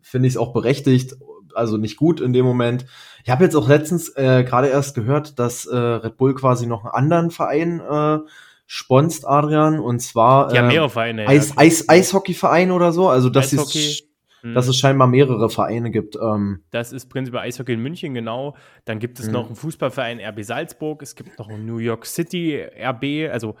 finde 0.00 0.26
ich 0.26 0.34
es 0.34 0.36
auch 0.36 0.52
berechtigt, 0.52 1.14
also 1.54 1.76
nicht 1.76 1.96
gut 1.96 2.20
in 2.20 2.32
dem 2.32 2.44
Moment. 2.44 2.86
Ich 3.22 3.30
habe 3.30 3.44
jetzt 3.44 3.54
auch 3.54 3.68
letztens 3.68 4.08
äh, 4.16 4.42
gerade 4.42 4.66
erst 4.66 4.96
gehört, 4.96 5.38
dass 5.38 5.64
äh, 5.64 5.76
Red 5.76 6.16
Bull 6.16 6.34
quasi 6.34 6.66
noch 6.66 6.84
einen 6.84 6.92
anderen 6.92 7.30
Verein 7.30 7.78
äh, 7.78 8.18
sponst, 8.66 9.28
Adrian, 9.28 9.78
und 9.78 10.00
zwar 10.00 10.48
Die 10.48 10.58
haben 10.58 10.70
äh, 10.70 10.72
mehrere 10.72 10.90
Vereine. 10.90 11.28
Eis, 11.28 11.50
ja. 11.50 11.54
Eis, 11.58 11.88
Eishockeyverein 11.88 12.72
oder 12.72 12.90
so. 12.90 13.08
Also 13.08 13.30
dass, 13.30 13.52
es, 13.52 14.02
Hm. 14.40 14.54
dass 14.54 14.66
es 14.66 14.76
scheinbar 14.76 15.06
mehrere 15.06 15.50
Vereine 15.50 15.92
gibt. 15.92 16.16
Ähm, 16.16 16.64
Das 16.72 16.92
ist 16.92 17.08
prinzipiell 17.10 17.44
Eishockey 17.44 17.74
in 17.74 17.80
München, 17.80 18.12
genau. 18.12 18.56
Dann 18.86 18.98
gibt 18.98 19.20
es 19.20 19.26
Mhm. 19.28 19.32
noch 19.34 19.46
einen 19.46 19.54
Fußballverein 19.54 20.18
RB 20.18 20.42
Salzburg. 20.42 21.00
Es 21.00 21.14
gibt 21.14 21.38
noch 21.38 21.48
einen 21.48 21.64
New 21.64 21.78
York 21.78 22.06
City 22.06 22.60
RB, 22.60 23.30
also 23.30 23.54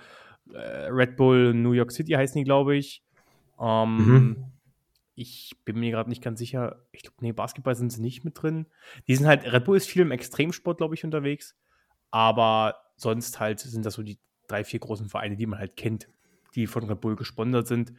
äh, 0.52 0.88
Red 0.90 1.14
Bull 1.16 1.54
New 1.54 1.70
York 1.70 1.92
City 1.92 2.14
heißen 2.14 2.36
die, 2.36 2.42
glaube 2.44 2.74
ich. 2.74 3.00
Ähm, 3.62 3.96
Mhm. 3.96 4.44
Ich 5.14 5.54
bin 5.66 5.78
mir 5.78 5.90
gerade 5.90 6.08
nicht 6.08 6.22
ganz 6.22 6.38
sicher. 6.38 6.86
Ich 6.90 7.02
glaube, 7.02 7.18
nee, 7.20 7.32
Basketball 7.32 7.74
sind 7.74 7.92
sie 7.92 8.00
nicht 8.00 8.24
mit 8.24 8.40
drin. 8.42 8.66
Die 9.06 9.14
sind 9.14 9.26
halt, 9.26 9.44
Red 9.44 9.64
Bull 9.66 9.76
ist 9.76 9.86
viel 9.86 10.00
im 10.02 10.10
Extremsport, 10.10 10.78
glaube 10.78 10.94
ich, 10.94 11.04
unterwegs. 11.04 11.54
Aber 12.10 12.76
sonst 12.96 13.38
halt 13.38 13.60
sind 13.60 13.84
das 13.84 13.94
so 13.94 14.02
die 14.02 14.18
drei, 14.48 14.64
vier 14.64 14.80
großen 14.80 15.10
Vereine, 15.10 15.36
die 15.36 15.46
man 15.46 15.58
halt 15.58 15.76
kennt, 15.76 16.08
die 16.54 16.66
von 16.66 16.84
Red 16.84 17.02
Bull 17.02 17.14
gesponsert 17.14 17.66
sind. 17.66 17.92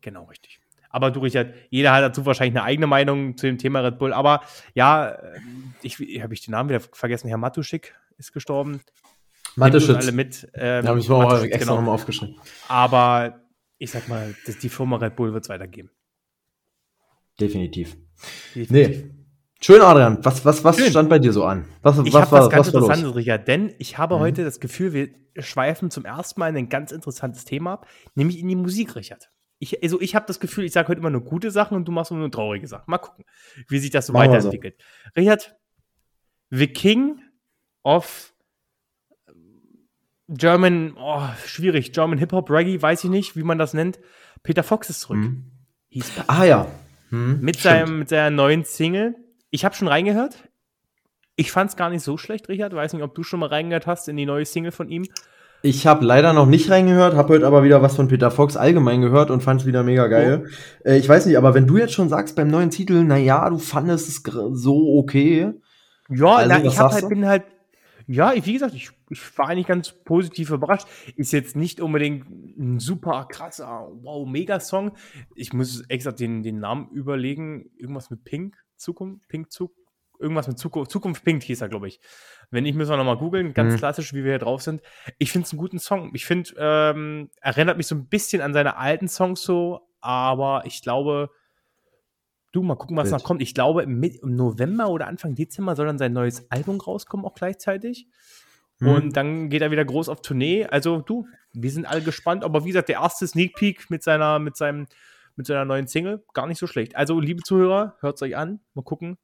Genau, 0.00 0.24
richtig. 0.24 0.60
Aber 0.90 1.10
du, 1.10 1.20
Richard, 1.20 1.54
jeder 1.70 1.92
hat 1.92 2.02
dazu 2.02 2.24
wahrscheinlich 2.24 2.56
eine 2.56 2.64
eigene 2.64 2.86
Meinung 2.86 3.36
zu 3.36 3.46
dem 3.46 3.58
Thema 3.58 3.80
Red 3.80 3.98
Bull. 3.98 4.12
Aber 4.12 4.40
ja, 4.74 5.18
ähm, 5.34 5.74
ich 5.82 5.98
habe 6.22 6.34
ich 6.34 6.40
den 6.42 6.52
Namen 6.52 6.68
wieder 6.68 6.80
vergessen. 6.80 7.28
Herr 7.28 7.36
Matuschik 7.36 7.94
ist 8.16 8.32
gestorben. 8.32 8.80
Mateschitz. 9.56 9.96
alle 9.96 10.12
mit. 10.12 10.48
Ähm, 10.54 10.84
Da 10.84 10.90
habe 10.90 11.00
ich 11.00 11.08
mir 11.08 11.16
auch 11.16 11.42
extra 11.42 11.58
genau. 11.58 11.76
nochmal 11.76 11.94
aufgeschrieben. 11.94 12.36
Aber 12.68 13.40
ich 13.80 13.90
sag 13.90 14.08
mal, 14.08 14.34
das, 14.46 14.58
die 14.58 14.68
Firma 14.68 14.96
Red 14.98 15.16
Bull 15.16 15.32
wird 15.32 15.44
es 15.44 15.48
weitergeben. 15.48 15.90
Definitiv. 17.40 17.96
Definitiv. 18.54 18.70
Nee. 18.70 19.14
Schön, 19.62 19.80
Adrian. 19.82 20.24
Was, 20.24 20.44
was, 20.44 20.62
was 20.64 20.76
Schön. 20.78 20.90
stand 20.90 21.08
bei 21.10 21.18
dir 21.18 21.32
so 21.32 21.44
an? 21.44 21.66
Was, 21.82 21.98
Ich 21.98 22.12
was 22.12 22.22
habe 22.30 22.32
was 22.32 22.50
ganz 22.50 22.66
was 22.68 22.74
war 22.74 22.80
los? 22.80 22.88
Interessantes, 22.90 23.16
Richard, 23.16 23.48
denn 23.48 23.74
ich 23.78 23.98
habe 23.98 24.16
Mhm. 24.16 24.20
heute 24.20 24.44
das 24.44 24.60
Gefühl, 24.60 24.92
wir 24.92 25.10
schweifen 25.42 25.90
zum 25.90 26.04
ersten 26.04 26.40
Mal 26.40 26.48
in 26.50 26.56
ein 26.56 26.68
ganz 26.68 26.92
interessantes 26.92 27.44
Thema 27.44 27.74
ab, 27.74 27.86
nämlich 28.14 28.38
in 28.38 28.48
die 28.48 28.56
Musik, 28.56 28.96
Richard. 28.96 29.30
Ich, 29.58 29.82
also 29.82 30.00
ich 30.00 30.14
habe 30.14 30.24
das 30.26 30.40
Gefühl, 30.40 30.64
ich 30.64 30.72
sage 30.72 30.88
heute 30.88 31.00
immer 31.00 31.10
nur 31.10 31.22
gute 31.22 31.50
Sachen 31.50 31.76
und 31.76 31.86
du 31.86 31.92
machst 31.92 32.10
immer 32.10 32.20
nur 32.20 32.30
traurige 32.30 32.66
Sachen. 32.66 32.84
Mal 32.90 32.98
gucken, 32.98 33.24
wie 33.68 33.78
sich 33.78 33.90
das 33.90 34.06
so 34.06 34.12
Machen 34.14 34.32
wir 34.32 34.40
so. 34.40 34.48
weiterentwickelt. 34.48 34.80
Richard, 35.16 35.54
The 36.50 36.66
King 36.66 37.20
of 37.84 38.32
German, 40.30 40.94
oh, 40.96 41.22
schwierig, 41.44 41.92
German 41.92 42.18
Hip-Hop, 42.18 42.50
Reggae, 42.50 42.80
weiß 42.80 43.04
ich 43.04 43.10
nicht, 43.10 43.36
wie 43.36 43.42
man 43.42 43.58
das 43.58 43.74
nennt. 43.74 43.98
Peter 44.42 44.62
Fox 44.62 44.88
ist 44.88 45.00
zurück. 45.00 45.18
Mhm. 45.18 45.50
Hieß 45.88 46.12
Ah 46.28 46.44
ja. 46.44 46.66
Hm, 47.10 47.40
mit, 47.40 47.56
stimmt. 47.56 47.62
seinem, 47.62 47.98
mit 47.98 48.08
seiner 48.08 48.30
neuen 48.30 48.64
Single. 48.64 49.16
Ich 49.50 49.64
habe 49.64 49.74
schon 49.74 49.88
reingehört. 49.88 50.48
Ich 51.34 51.50
fand 51.50 51.70
es 51.70 51.76
gar 51.76 51.90
nicht 51.90 52.02
so 52.02 52.16
schlecht, 52.16 52.48
Richard. 52.48 52.72
Weiß 52.74 52.92
nicht, 52.92 53.02
ob 53.02 53.14
du 53.14 53.22
schon 53.24 53.40
mal 53.40 53.48
reingehört 53.48 53.86
hast 53.86 54.08
in 54.08 54.16
die 54.16 54.26
neue 54.26 54.44
Single 54.44 54.72
von 54.72 54.88
ihm. 54.88 55.06
Ich 55.62 55.86
habe 55.86 56.04
leider 56.04 56.32
noch 56.32 56.46
nicht 56.46 56.70
reingehört, 56.70 57.14
habe 57.14 57.34
heute 57.34 57.46
aber 57.46 57.64
wieder 57.64 57.82
was 57.82 57.96
von 57.96 58.08
Peter 58.08 58.30
Fox 58.30 58.56
allgemein 58.56 59.02
gehört 59.02 59.30
und 59.30 59.42
fand 59.42 59.60
es 59.60 59.66
wieder 59.66 59.82
mega 59.82 60.06
geil. 60.06 60.46
Äh, 60.84 60.96
ich 60.96 61.08
weiß 61.08 61.26
nicht, 61.26 61.36
aber 61.36 61.54
wenn 61.54 61.66
du 61.66 61.76
jetzt 61.76 61.92
schon 61.92 62.08
sagst 62.08 62.36
beim 62.36 62.48
neuen 62.48 62.70
Titel, 62.70 63.02
na 63.04 63.18
ja, 63.18 63.50
du 63.50 63.58
fandest 63.58 64.08
es 64.08 64.22
so 64.52 64.96
okay. 64.98 65.52
Ja, 66.08 66.36
Also, 66.36 66.48
na, 66.48 66.64
ich 66.64 66.78
hab 66.78 66.92
halt, 66.92 67.08
bin 67.08 67.26
halt, 67.26 67.42
Ja, 68.12 68.32
ich, 68.32 68.44
wie 68.46 68.54
gesagt, 68.54 68.74
ich, 68.74 68.90
ich 69.08 69.38
war 69.38 69.48
eigentlich 69.48 69.68
ganz 69.68 69.92
positiv 69.92 70.50
überrascht. 70.50 70.88
Ist 71.14 71.32
jetzt 71.32 71.54
nicht 71.54 71.80
unbedingt 71.80 72.28
ein 72.58 72.80
super 72.80 73.26
krasser, 73.30 73.88
wow, 74.02 74.28
Mega-Song. 74.28 74.96
Ich 75.36 75.52
muss 75.52 75.82
extra 75.88 76.10
den, 76.10 76.42
den 76.42 76.58
Namen 76.58 76.88
überlegen. 76.90 77.70
Irgendwas 77.76 78.10
mit 78.10 78.24
Pink, 78.24 78.56
Zukunft, 78.76 79.28
Pink, 79.28 79.52
Zukunft. 79.52 79.78
Irgendwas 80.18 80.48
mit 80.48 80.58
Zukunft, 80.58 80.90
Zukunft 80.90 81.24
Pink 81.24 81.42
hieß 81.44 81.60
er, 81.62 81.68
glaube 81.68 81.86
ich. 81.88 82.00
Wenn 82.50 82.64
nicht, 82.64 82.74
müssen 82.74 82.90
wir 82.90 82.96
nochmal 82.96 83.16
googeln. 83.16 83.54
Ganz 83.54 83.74
Mhm. 83.74 83.78
klassisch, 83.78 84.12
wie 84.12 84.24
wir 84.24 84.32
hier 84.32 84.38
drauf 84.38 84.60
sind. 84.60 84.82
Ich 85.18 85.30
finde 85.32 85.46
es 85.46 85.52
einen 85.52 85.60
guten 85.60 85.78
Song. 85.78 86.10
Ich 86.14 86.26
finde, 86.26 86.50
ähm, 86.58 87.30
erinnert 87.40 87.76
mich 87.78 87.86
so 87.86 87.94
ein 87.94 88.06
bisschen 88.08 88.42
an 88.42 88.52
seine 88.52 88.76
alten 88.76 89.06
Songs 89.08 89.40
so, 89.40 89.80
aber 90.00 90.64
ich 90.66 90.82
glaube, 90.82 91.30
du, 92.52 92.62
mal 92.62 92.76
gucken, 92.76 92.96
was 92.96 93.10
Wild. 93.10 93.20
noch 93.20 93.24
kommt. 93.24 93.42
Ich 93.42 93.54
glaube, 93.54 93.82
im 93.82 94.00
November 94.22 94.88
oder 94.88 95.06
Anfang 95.06 95.34
Dezember 95.34 95.76
soll 95.76 95.86
dann 95.86 95.98
sein 95.98 96.12
neues 96.12 96.50
Album 96.50 96.80
rauskommen, 96.80 97.26
auch 97.26 97.34
gleichzeitig. 97.34 98.08
Mhm. 98.78 98.88
Und 98.88 99.16
dann 99.16 99.50
geht 99.50 99.62
er 99.62 99.70
wieder 99.70 99.84
groß 99.84 100.08
auf 100.08 100.22
Tournee. 100.22 100.66
Also, 100.66 101.00
du, 101.00 101.26
wir 101.52 101.70
sind 101.70 101.86
alle 101.86 102.02
gespannt. 102.02 102.44
Aber 102.44 102.64
wie 102.64 102.68
gesagt, 102.68 102.88
der 102.88 103.00
erste 103.00 103.26
Sneak 103.26 103.54
Peek 103.54 103.90
mit 103.90 104.02
seiner, 104.02 104.38
mit 104.38 104.56
seinem, 104.56 104.86
mit 105.36 105.46
seiner 105.46 105.64
neuen 105.64 105.86
Single, 105.86 106.24
gar 106.34 106.46
nicht 106.46 106.58
so 106.58 106.66
schlecht. 106.66 106.96
Also, 106.96 107.20
liebe 107.20 107.42
Zuhörer, 107.42 107.96
hört 108.00 108.16
es 108.16 108.22
euch 108.22 108.36
an. 108.36 108.60
Mal 108.74 108.82
gucken, 108.82 109.18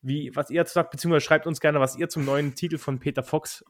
wie, 0.00 0.34
was 0.34 0.50
ihr 0.50 0.60
dazu 0.60 0.74
sagt, 0.74 0.90
beziehungsweise 0.90 1.24
schreibt 1.24 1.46
uns 1.46 1.60
gerne, 1.60 1.80
was 1.80 1.96
ihr 1.96 2.08
zum 2.08 2.24
neuen 2.24 2.54
Titel 2.54 2.78
von 2.78 2.98
Peter 2.98 3.22
Fox 3.22 3.64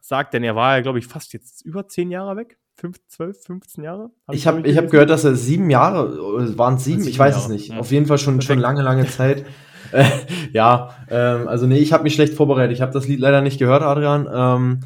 sagt, 0.00 0.34
denn 0.34 0.42
er 0.42 0.56
war 0.56 0.76
ja, 0.76 0.82
glaube 0.82 0.98
ich, 0.98 1.06
fast 1.06 1.32
jetzt 1.32 1.64
über 1.64 1.86
zehn 1.86 2.10
Jahre 2.10 2.36
weg. 2.36 2.58
Fünf, 2.78 2.98
zwölf, 3.08 3.42
15 3.42 3.84
Jahre? 3.84 4.10
Hab 4.28 4.34
Ich 4.34 4.46
habe 4.46 4.66
ich 4.68 4.76
hab 4.76 4.90
gehört, 4.90 5.08
dass 5.10 5.24
er 5.24 5.34
sieben 5.34 5.70
Jahre, 5.70 6.16
waren 6.58 6.74
es 6.74 6.84
sieben, 6.84 7.00
Sieben 7.00 7.10
ich 7.10 7.18
weiß 7.18 7.34
es 7.36 7.42
Jahre, 7.44 7.52
nicht. 7.54 7.68
ja. 7.70 7.78
Auf 7.78 7.90
jeden 7.90 8.04
Fall 8.06 8.18
schon, 8.18 8.40
schon 8.42 8.58
lange, 8.58 8.82
lange 8.82 9.06
Zeit. 9.06 9.44
Äh, 9.92 10.04
ja, 10.52 10.96
ähm, 11.08 11.46
also 11.46 11.68
nee, 11.68 11.78
ich 11.78 11.92
habe 11.92 12.02
mich 12.02 12.14
schlecht 12.14 12.34
vorbereitet. 12.34 12.72
Ich 12.74 12.82
habe 12.82 12.90
das 12.90 13.06
Lied 13.06 13.20
leider 13.20 13.40
nicht 13.40 13.60
gehört, 13.60 13.82
Adrian. 13.84 14.22
Ähm, 14.26 14.80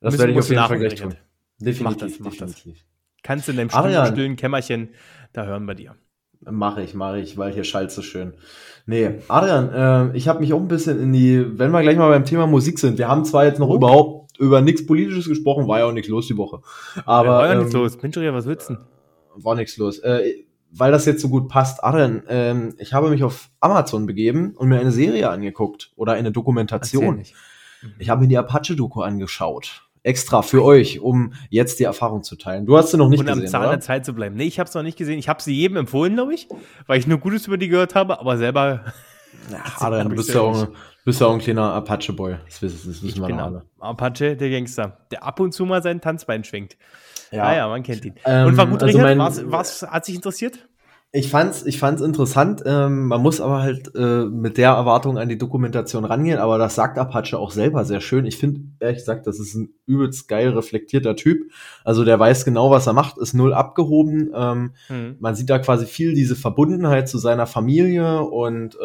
das 0.00 0.12
Müssen- 0.12 0.18
werde 0.20 0.32
ich 0.32 0.38
auf 0.38 0.48
jeden 0.48 0.62
Fall 0.64 0.78
gleich 0.78 0.94
tun. 0.94 1.14
Definitiv, 1.58 1.82
Mach 1.82 1.94
das, 1.96 2.20
mach 2.20 2.36
das. 2.36 2.54
definitiv. 2.54 2.84
Kannst 3.24 3.48
du 3.48 3.50
in 3.50 3.56
deinem 3.58 3.70
Adrian. 3.72 3.90
stillen, 4.04 4.14
stillen 4.14 4.36
Kämmerchen 4.36 4.88
da 5.32 5.44
hören 5.46 5.66
bei 5.66 5.74
dir. 5.74 5.96
Mache 6.48 6.82
ich, 6.82 6.94
mache 6.94 7.18
ich, 7.18 7.36
weil 7.36 7.52
hier 7.52 7.64
schallt 7.64 7.90
so 7.90 8.00
schön. 8.00 8.34
Nee, 8.86 9.16
Adrian, 9.26 10.12
äh, 10.12 10.16
ich 10.16 10.28
habe 10.28 10.38
mich 10.38 10.52
auch 10.52 10.60
ein 10.60 10.68
bisschen 10.68 11.02
in 11.02 11.12
die, 11.12 11.58
wenn 11.58 11.72
wir 11.72 11.82
gleich 11.82 11.96
mal 11.96 12.10
beim 12.10 12.24
Thema 12.24 12.46
Musik 12.46 12.78
sind, 12.78 12.96
wir 12.96 13.08
haben 13.08 13.24
zwar 13.24 13.46
jetzt 13.46 13.58
noch 13.58 13.70
Oh. 13.70 13.74
überhaupt 13.74 14.23
über 14.38 14.60
nichts 14.60 14.86
Politisches 14.86 15.28
gesprochen, 15.28 15.68
war 15.68 15.80
ja 15.80 15.86
auch 15.86 15.92
nichts 15.92 16.08
los 16.08 16.26
die 16.26 16.36
Woche. 16.36 16.60
Aber 17.04 17.28
war 17.30 17.46
ja 17.46 17.52
ähm, 17.52 17.58
nichts 17.60 17.72
los. 17.72 18.00
Mensch, 18.02 18.16
Ria, 18.16 18.32
was 18.34 18.46
willst 18.46 18.70
du? 18.70 18.74
denn? 18.74 18.84
war 19.36 19.54
nichts 19.54 19.76
los. 19.76 19.98
Äh, 19.98 20.44
weil 20.70 20.90
das 20.90 21.06
jetzt 21.06 21.22
so 21.22 21.28
gut 21.28 21.48
passt, 21.48 21.82
Adrian, 21.84 22.24
ähm, 22.28 22.74
ich 22.78 22.92
habe 22.92 23.10
mich 23.10 23.22
auf 23.22 23.50
Amazon 23.60 24.06
begeben 24.06 24.54
und 24.56 24.68
mir 24.68 24.80
eine 24.80 24.90
Serie 24.90 25.30
angeguckt 25.30 25.92
oder 25.96 26.12
eine 26.14 26.32
Dokumentation. 26.32 27.16
nicht. 27.16 27.34
Ich 27.98 28.08
habe 28.08 28.22
mir 28.22 28.28
die 28.28 28.38
Apache-Doku 28.38 29.02
angeschaut. 29.02 29.82
Extra 30.02 30.42
für 30.42 30.62
euch, 30.62 31.00
um 31.00 31.32
jetzt 31.48 31.80
die 31.80 31.84
Erfahrung 31.84 32.22
zu 32.22 32.36
teilen. 32.36 32.66
Du 32.66 32.76
hast 32.76 32.90
sie 32.90 32.98
noch 32.98 33.08
nicht 33.08 33.20
und 33.20 33.28
am 33.28 33.36
gesehen, 33.36 33.50
Zahn 33.50 33.62
oder? 33.62 33.70
der 33.70 33.80
Zeit 33.80 34.04
zu 34.04 34.12
bleiben. 34.14 34.36
Nee, 34.36 34.44
ich 34.44 34.58
habe 34.58 34.68
es 34.68 34.74
noch 34.74 34.82
nicht 34.82 34.98
gesehen. 34.98 35.18
Ich 35.18 35.28
habe 35.28 35.42
sie 35.42 35.54
jedem 35.54 35.78
empfohlen, 35.78 36.14
glaube 36.14 36.34
ich, 36.34 36.48
weil 36.86 36.98
ich 36.98 37.06
nur 37.06 37.18
Gutes 37.18 37.46
über 37.46 37.56
die 37.56 37.68
gehört 37.68 37.94
habe, 37.94 38.20
aber 38.20 38.36
selber 38.36 38.84
Ja, 39.50 39.64
hab 39.80 40.08
du 40.08 40.14
bist 40.14 40.34
ja, 40.34 40.40
auch. 40.40 40.68
Bist 41.04 41.20
ja 41.20 41.26
auch 41.26 41.34
ein 41.34 41.38
kleiner 41.40 41.72
Apache-Boy. 41.74 42.36
Das 42.46 42.62
wissen, 42.62 42.76
das 42.76 42.86
wissen 43.02 43.06
ich 43.08 43.16
wir 43.20 43.26
bin 43.26 43.38
alle. 43.40 43.62
Apache, 43.78 44.36
der 44.36 44.50
Gangster, 44.50 44.98
der 45.10 45.22
ab 45.22 45.38
und 45.40 45.52
zu 45.52 45.64
mal 45.66 45.82
sein 45.82 46.00
Tanzbein 46.00 46.44
schwingt. 46.44 46.76
Ja, 47.30 47.50
Ja, 47.52 47.56
ja, 47.56 47.68
man 47.68 47.82
kennt 47.82 48.04
ihn. 48.04 48.14
Ähm, 48.24 48.46
und 48.48 48.56
war 48.56 48.66
gut, 48.66 48.82
also 48.82 48.98
Richard? 48.98 49.16
mein- 49.16 49.26
was, 49.26 49.50
was 49.50 49.82
hat 49.82 50.04
sich 50.04 50.14
interessiert? 50.14 50.68
Ich 51.16 51.30
fand's, 51.30 51.64
ich 51.64 51.78
fand's 51.78 52.02
interessant. 52.02 52.64
Ähm, 52.66 53.06
man 53.06 53.22
muss 53.22 53.40
aber 53.40 53.62
halt 53.62 53.94
äh, 53.94 54.24
mit 54.24 54.58
der 54.58 54.70
Erwartung 54.70 55.16
an 55.16 55.28
die 55.28 55.38
Dokumentation 55.38 56.04
rangehen. 56.04 56.40
Aber 56.40 56.58
das 56.58 56.74
sagt 56.74 56.98
Apache 56.98 57.38
auch 57.38 57.52
selber 57.52 57.84
sehr 57.84 58.00
schön. 58.00 58.26
Ich 58.26 58.36
finde, 58.36 58.62
ehrlich 58.80 58.98
gesagt, 58.98 59.28
das 59.28 59.38
ist 59.38 59.54
ein 59.54 59.68
übelst 59.86 60.26
geil 60.26 60.48
reflektierter 60.48 61.14
Typ. 61.14 61.52
Also 61.84 62.04
der 62.04 62.18
weiß 62.18 62.44
genau, 62.44 62.72
was 62.72 62.88
er 62.88 62.94
macht, 62.94 63.16
ist 63.18 63.32
null 63.32 63.54
abgehoben. 63.54 64.32
Ähm, 64.34 64.72
Hm. 64.88 65.16
man 65.20 65.36
sieht 65.36 65.48
da 65.50 65.60
quasi 65.60 65.86
viel 65.86 66.14
diese 66.14 66.34
Verbundenheit 66.34 67.08
zu 67.08 67.18
seiner 67.18 67.46
Familie 67.46 68.22
und 68.22 68.74
äh, 68.74 68.78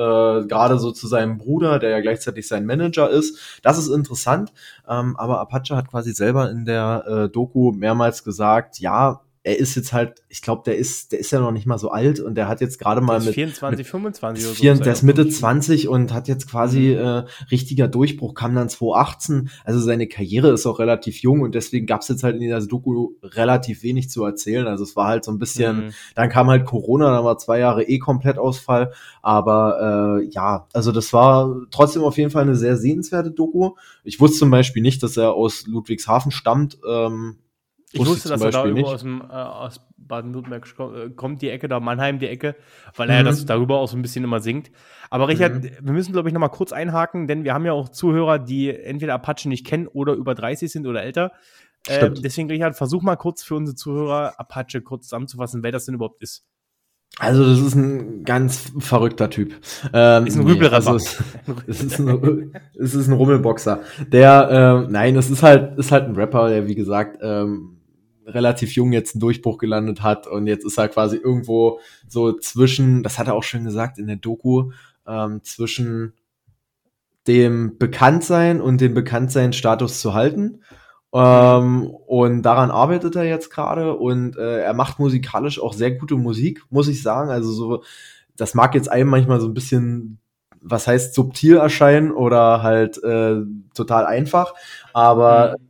gerade 0.45 0.77
so 0.77 0.91
zu 0.91 1.07
seinem 1.07 1.39
Bruder, 1.39 1.79
der 1.79 1.89
ja 1.89 1.99
gleichzeitig 1.99 2.47
sein 2.47 2.63
Manager 2.67 3.09
ist. 3.09 3.59
Das 3.63 3.79
ist 3.79 3.89
interessant. 3.89 4.53
Ähm, 4.87 5.17
aber 5.17 5.39
Apache 5.39 5.75
hat 5.75 5.89
quasi 5.89 6.13
selber 6.13 6.51
in 6.51 6.65
der 6.65 7.05
äh, 7.07 7.29
Doku 7.29 7.71
mehrmals 7.71 8.23
gesagt, 8.23 8.77
ja, 8.77 9.21
er 9.49 9.57
ist 9.57 9.73
jetzt 9.75 9.93
halt, 9.93 10.21
ich 10.29 10.43
glaube, 10.43 10.61
der 10.63 10.77
ist, 10.77 11.11
der 11.11 11.17
ist 11.19 11.31
ja 11.31 11.39
noch 11.39 11.51
nicht 11.51 11.65
mal 11.65 11.79
so 11.79 11.89
alt 11.89 12.19
und 12.19 12.35
der 12.35 12.47
hat 12.47 12.61
jetzt 12.61 12.77
gerade 12.77 13.01
mal 13.01 13.19
mit 13.19 13.33
24, 13.33 13.87
25 13.87 14.45
oder 14.45 14.53
so. 14.53 14.61
Vier, 14.61 14.73
er, 14.73 14.77
der 14.77 14.93
ist 14.93 15.01
Mitte 15.01 15.23
ich. 15.23 15.35
20 15.35 15.87
und 15.87 16.13
hat 16.13 16.27
jetzt 16.27 16.47
quasi 16.47 16.91
äh, 16.93 17.23
richtiger 17.49 17.87
Durchbruch, 17.87 18.35
kam 18.35 18.53
dann 18.53 18.69
2018. 18.69 19.49
Also 19.63 19.79
seine 19.79 20.05
Karriere 20.07 20.51
ist 20.51 20.67
auch 20.67 20.77
relativ 20.77 21.17
jung 21.23 21.41
und 21.41 21.55
deswegen 21.55 21.87
gab 21.87 22.01
es 22.01 22.09
jetzt 22.09 22.23
halt 22.23 22.35
in 22.35 22.41
dieser 22.41 22.61
Doku 22.61 23.13
relativ 23.23 23.81
wenig 23.81 24.11
zu 24.11 24.23
erzählen. 24.23 24.67
Also 24.67 24.83
es 24.83 24.95
war 24.95 25.07
halt 25.07 25.23
so 25.23 25.31
ein 25.31 25.39
bisschen, 25.39 25.77
Mhm. 25.87 25.93
dann 26.13 26.29
kam 26.29 26.47
halt 26.47 26.65
Corona, 26.65 27.11
dann 27.11 27.25
war 27.25 27.39
zwei 27.39 27.57
Jahre 27.57 27.83
eh 27.83 27.97
Komplettausfall. 27.97 28.93
Aber 29.23 30.19
äh, 30.21 30.25
ja, 30.29 30.67
also 30.73 30.91
das 30.91 31.11
war 31.11 31.55
trotzdem 31.71 32.03
auf 32.03 32.17
jeden 32.17 32.29
Fall 32.29 32.43
eine 32.43 32.55
sehr 32.55 32.77
sehenswerte 32.77 33.31
Doku. 33.31 33.71
Ich 34.03 34.19
wusste 34.19 34.37
zum 34.37 34.51
Beispiel 34.51 34.83
nicht, 34.83 35.01
dass 35.01 35.17
er 35.17 35.33
aus 35.33 35.65
Ludwigshafen 35.65 36.31
stammt. 36.31 36.77
Ähm, 36.87 37.37
Ich 37.91 38.05
wusste, 38.05 38.29
dass 38.29 38.41
er 38.41 38.51
da 38.51 38.65
irgendwo 38.65 38.87
aus, 38.89 39.01
dem, 39.01 39.21
äh, 39.21 39.33
aus 39.33 39.81
Baden-Württemberg 39.97 40.67
äh, 40.79 41.09
kommt, 41.09 41.41
die 41.41 41.49
Ecke, 41.49 41.67
da 41.67 41.79
Mannheim, 41.79 42.19
die 42.19 42.27
Ecke, 42.27 42.55
weil 42.95 43.09
er 43.09 43.21
Mhm. 43.21 43.25
das 43.25 43.45
darüber 43.45 43.79
auch 43.79 43.87
so 43.87 43.97
ein 43.97 44.01
bisschen 44.03 44.23
immer 44.23 44.39
singt. 44.41 44.69
Aber 45.09 45.27
Richard, 45.27 45.55
Mhm. 45.63 45.69
wir 45.81 45.93
müssen, 45.93 46.11
glaube 46.13 46.29
ich, 46.29 46.33
noch 46.33 46.39
mal 46.41 46.49
kurz 46.49 46.71
einhaken, 46.71 47.27
denn 47.27 47.43
wir 47.43 47.53
haben 47.53 47.65
ja 47.65 47.73
auch 47.73 47.89
Zuhörer, 47.89 48.37
die 48.39 48.69
entweder 48.69 49.15
Apache 49.15 49.49
nicht 49.49 49.65
kennen 49.65 49.87
oder 49.87 50.13
über 50.13 50.35
30 50.35 50.71
sind 50.71 50.85
oder 50.85 51.01
älter. 51.03 51.31
Äh, 51.87 52.11
deswegen, 52.11 52.49
Richard, 52.51 52.75
versuch 52.75 53.01
mal 53.01 53.15
kurz 53.15 53.41
für 53.41 53.55
unsere 53.55 53.75
Zuhörer 53.75 54.39
Apache 54.39 54.81
kurz 54.81 55.05
zusammenzufassen, 55.05 55.63
wer 55.63 55.71
das 55.71 55.85
denn 55.85 55.95
überhaupt 55.95 56.21
ist. 56.21 56.45
Also 57.17 57.43
das 57.43 57.59
ist 57.59 57.73
ein 57.73 58.23
ganz 58.23 58.71
verrückter 58.77 59.31
Typ. 59.31 59.53
Ähm, 59.93 60.27
Ist 60.27 60.37
ein 60.37 60.45
nee, 60.45 60.51
Rübelrapper. 60.51 60.91
also 60.91 60.95
es, 60.95 61.23
es, 61.67 61.81
ist 61.83 61.99
ein, 61.99 62.53
es 62.77 62.93
ist 62.93 63.07
ein 63.07 63.13
Rummelboxer. 63.13 63.81
Der, 64.09 64.83
ähm, 64.85 64.91
nein, 64.91 65.15
es 65.15 65.29
ist 65.31 65.41
halt, 65.41 65.77
ist 65.79 65.91
halt 65.91 66.05
ein 66.05 66.15
Rapper, 66.15 66.49
der 66.49 66.67
wie 66.67 66.75
gesagt 66.75 67.17
ähm, 67.23 67.78
relativ 68.33 68.73
jung 68.73 68.91
jetzt 68.91 69.15
einen 69.15 69.21
Durchbruch 69.21 69.57
gelandet 69.57 70.01
hat 70.01 70.27
und 70.27 70.47
jetzt 70.47 70.65
ist 70.65 70.77
er 70.77 70.89
quasi 70.89 71.17
irgendwo 71.17 71.79
so 72.07 72.33
zwischen, 72.33 73.03
das 73.03 73.19
hat 73.19 73.27
er 73.27 73.35
auch 73.35 73.43
schön 73.43 73.63
gesagt 73.63 73.97
in 73.97 74.07
der 74.07 74.15
Doku, 74.15 74.71
ähm, 75.07 75.41
zwischen 75.43 76.13
dem 77.27 77.77
Bekanntsein 77.77 78.61
und 78.61 78.81
den 78.81 78.93
Bekanntsein-Status 78.93 79.99
zu 80.01 80.13
halten. 80.13 80.61
Ähm, 81.13 81.87
und 82.07 82.43
daran 82.43 82.71
arbeitet 82.71 83.15
er 83.15 83.23
jetzt 83.23 83.49
gerade 83.49 83.95
und 83.95 84.37
äh, 84.37 84.61
er 84.61 84.73
macht 84.73 84.99
musikalisch 84.99 85.59
auch 85.59 85.73
sehr 85.73 85.91
gute 85.91 86.15
Musik, 86.15 86.63
muss 86.69 86.87
ich 86.87 87.01
sagen. 87.01 87.29
Also 87.31 87.51
so, 87.51 87.83
das 88.37 88.53
mag 88.53 88.75
jetzt 88.75 88.91
einem 88.91 89.09
manchmal 89.09 89.39
so 89.41 89.47
ein 89.47 89.53
bisschen, 89.53 90.19
was 90.61 90.87
heißt 90.87 91.13
subtil 91.15 91.57
erscheinen 91.57 92.11
oder 92.11 92.61
halt 92.61 93.03
äh, 93.03 93.37
total 93.73 94.05
einfach, 94.05 94.53
aber 94.93 95.55
ähm, 95.59 95.68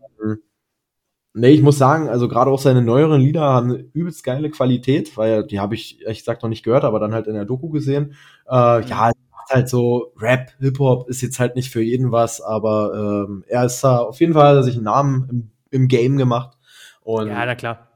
nee, 1.34 1.50
ich 1.50 1.62
muss 1.62 1.78
sagen, 1.78 2.10
also 2.10 2.28
gerade 2.28 2.52
auch 2.52 2.60
seine 2.60 2.82
neueren 2.82 3.22
Lieder 3.22 3.42
haben 3.42 3.72
eine 3.72 3.86
übelst 3.94 4.24
geile 4.24 4.50
Qualität, 4.50 5.18
weil 5.18 5.46
die 5.46 5.60
habe 5.60 5.76
ich 5.76 6.02
ehrlich 6.02 6.20
gesagt 6.20 6.44
noch 6.44 6.50
nicht 6.50 6.64
gehört, 6.64 6.84
aber 6.84 7.00
dann 7.00 7.14
halt 7.14 7.28
in 7.28 7.34
der 7.34 7.46
Doku 7.46 7.70
gesehen. 7.70 8.14
Äh, 8.48 8.86
ja, 8.86 9.12
macht 9.32 9.50
halt 9.50 9.70
so 9.70 10.14
Rap, 10.18 10.52
Hip-Hop 10.60 11.10
ist 11.10 11.22
jetzt 11.22 11.40
halt 11.40 11.56
nicht 11.56 11.72
für 11.72 11.82
jeden 11.82 12.12
was, 12.12 12.42
aber 12.42 13.26
ähm, 13.28 13.44
er 13.48 13.66
ist 13.66 13.84
da 13.84 14.00
auf 14.00 14.20
jeden 14.20 14.34
Fall 14.34 14.64
sich 14.64 14.76
einen 14.76 14.84
Namen 14.84 15.28
im, 15.30 15.52
im 15.72 15.88
Game 15.88 16.18
gemacht. 16.18 16.58
Und 17.02 17.28
Ja, 17.28 17.46
na 17.46 17.56
klar. 17.56 17.88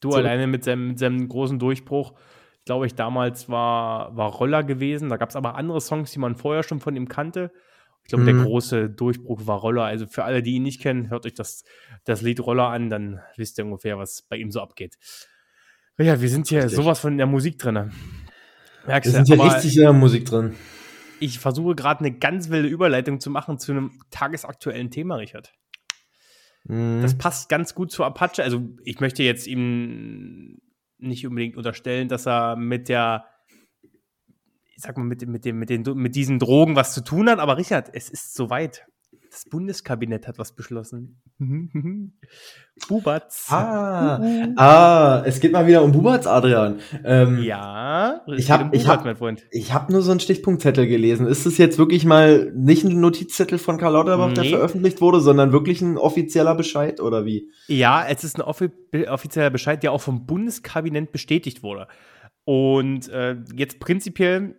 Du 0.00 0.12
So. 0.12 0.18
alleine 0.18 0.46
mit 0.46 0.64
seinem, 0.64 0.88
mit 0.88 0.98
seinem 0.98 1.28
großen 1.28 1.58
Durchbruch, 1.58 2.14
glaube 2.64 2.86
ich, 2.86 2.94
damals 2.94 3.48
war, 3.48 4.16
war 4.16 4.32
Roller 4.32 4.62
gewesen. 4.62 5.08
Da 5.08 5.16
gab 5.16 5.30
es 5.30 5.36
aber 5.36 5.56
andere 5.56 5.80
Songs, 5.80 6.12
die 6.12 6.18
man 6.18 6.36
vorher 6.36 6.62
schon 6.62 6.80
von 6.80 6.96
ihm 6.96 7.08
kannte. 7.08 7.50
Ich 8.10 8.12
glaube, 8.12 8.24
der 8.24 8.34
Mhm. 8.34 8.42
große 8.42 8.90
Durchbruch 8.90 9.46
war 9.46 9.60
Roller. 9.60 9.84
Also 9.84 10.08
für 10.08 10.24
alle, 10.24 10.42
die 10.42 10.54
ihn 10.56 10.64
nicht 10.64 10.80
kennen, 10.80 11.10
hört 11.10 11.26
euch 11.26 11.34
das, 11.34 11.62
das 12.02 12.22
Lied 12.22 12.40
Roller 12.40 12.66
an, 12.66 12.90
dann 12.90 13.20
wisst 13.36 13.56
ihr 13.56 13.64
ungefähr, 13.64 13.98
was 13.98 14.22
bei 14.22 14.36
ihm 14.36 14.50
so 14.50 14.60
abgeht. 14.60 14.96
Ja, 15.96 16.20
wir 16.20 16.28
sind 16.28 16.48
hier 16.48 16.64
Richtig. 16.64 16.74
sowas 16.74 16.98
von 16.98 17.12
in 17.12 17.18
der 17.18 17.28
Musik 17.28 17.60
drin. 17.60 17.92
Merkst 18.84 19.12
wir 19.12 19.24
sind 19.24 19.28
hier 19.28 19.44
richtig 19.44 19.76
in 19.76 19.82
der 19.82 19.92
Musik 19.92 20.24
drin. 20.24 20.56
ich 21.20 21.38
versuche 21.38 21.76
gerade 21.76 22.00
eine 22.00 22.10
ganz 22.18 22.50
wilde 22.50 22.66
Überleitung 22.68 23.20
zu 23.20 23.30
machen 23.30 23.60
zu 23.60 23.70
einem 23.70 23.92
tagesaktuellen 24.10 24.90
Thema, 24.90 25.14
Richard. 25.14 25.52
Mhm. 26.64 27.02
Das 27.02 27.16
passt 27.16 27.48
ganz 27.48 27.76
gut 27.76 27.92
zu 27.92 28.02
Apache. 28.02 28.42
Also 28.42 28.60
ich 28.82 28.98
möchte 28.98 29.22
jetzt 29.22 29.46
ihm 29.46 30.58
nicht 30.98 31.24
unbedingt 31.28 31.56
unterstellen, 31.56 32.08
dass 32.08 32.26
er 32.26 32.56
mit 32.56 32.88
der, 32.88 33.26
ich 34.80 34.86
sag 34.86 34.96
mal, 34.96 35.04
mit, 35.04 35.20
dem- 35.20 35.30
mit, 35.30 35.44
dem, 35.44 35.58
mit, 35.58 35.68
den, 35.68 35.82
mit 35.94 36.14
diesen 36.16 36.38
Drogen 36.38 36.74
was 36.74 36.94
zu 36.94 37.04
tun 37.04 37.28
hat, 37.28 37.38
aber 37.38 37.58
Richard, 37.58 37.90
es 37.92 38.08
ist 38.08 38.34
soweit. 38.34 38.86
Das 39.32 39.44
Bundeskabinett 39.48 40.26
hat 40.26 40.38
was 40.40 40.56
beschlossen. 40.56 41.20
Bubatz. 42.88 43.46
Ah, 43.50 44.18
ah, 44.56 45.22
es 45.24 45.38
geht 45.38 45.52
mal 45.52 45.66
wieder 45.68 45.84
um 45.84 45.92
Bubatz, 45.92 46.26
Adrian. 46.26 46.80
Ähm, 47.04 47.40
Ja, 47.42 48.22
Ich 48.26 48.36
geht 48.46 48.50
hab- 48.50 48.62
um 48.62 48.70
ich 48.72 48.88
hab- 48.88 49.04
mein 49.04 49.14
Freund. 49.16 49.44
Ich 49.52 49.72
habe 49.72 49.92
nur 49.92 50.02
so 50.02 50.10
einen 50.10 50.18
Stichpunktzettel 50.18 50.88
gelesen. 50.88 51.26
Ist 51.28 51.46
es 51.46 51.58
jetzt 51.58 51.78
wirklich 51.78 52.04
mal 52.04 52.50
nicht 52.56 52.82
ein 52.84 52.98
Notizzettel 53.00 53.58
von 53.58 53.78
Karl 53.78 53.92
Lauterbach, 53.92 54.32
der 54.32 54.42
Nee. 54.44 54.50
veröffentlicht 54.50 55.00
wurde, 55.00 55.20
sondern 55.20 55.52
wirklich 55.52 55.80
ein 55.80 55.96
offizieller 55.96 56.56
Bescheid 56.56 57.00
oder 57.00 57.24
wie? 57.24 57.50
Ja, 57.68 58.04
es 58.08 58.24
ist 58.24 58.36
ein 58.36 58.42
offi 58.42 58.70
offizieller 59.08 59.50
Bescheid, 59.50 59.82
der 59.84 59.92
auch 59.92 60.00
vom 60.00 60.26
Bundeskabinett 60.26 61.12
bestätigt 61.12 61.62
wurde. 61.62 61.86
Und 62.44 63.08
äh, 63.10 63.36
jetzt 63.54 63.78
prinzipiell 63.78 64.56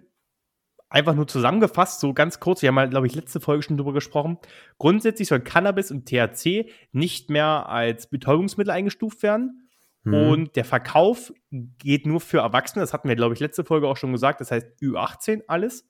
einfach 0.91 1.15
nur 1.15 1.27
zusammengefasst, 1.27 2.01
so 2.01 2.13
ganz 2.13 2.39
kurz, 2.39 2.61
wir 2.61 2.71
haben, 2.73 2.89
glaube 2.89 3.07
ich, 3.07 3.15
letzte 3.15 3.39
Folge 3.39 3.63
schon 3.63 3.77
drüber 3.77 3.93
gesprochen. 3.93 4.37
Grundsätzlich 4.77 5.29
soll 5.29 5.39
Cannabis 5.39 5.89
und 5.89 6.05
THC 6.05 6.69
nicht 6.91 7.29
mehr 7.29 7.69
als 7.69 8.07
Betäubungsmittel 8.07 8.71
eingestuft 8.71 9.23
werden. 9.23 9.69
Hm. 10.03 10.13
Und 10.13 10.55
der 10.57 10.65
Verkauf 10.65 11.31
geht 11.49 12.05
nur 12.05 12.19
für 12.19 12.39
Erwachsene. 12.39 12.83
Das 12.83 12.93
hatten 12.93 13.07
wir, 13.07 13.15
glaube 13.15 13.33
ich, 13.33 13.39
letzte 13.39 13.63
Folge 13.63 13.87
auch 13.87 13.97
schon 13.97 14.11
gesagt. 14.11 14.41
Das 14.41 14.51
heißt 14.51 14.67
Ü18 14.81 15.43
alles. 15.47 15.87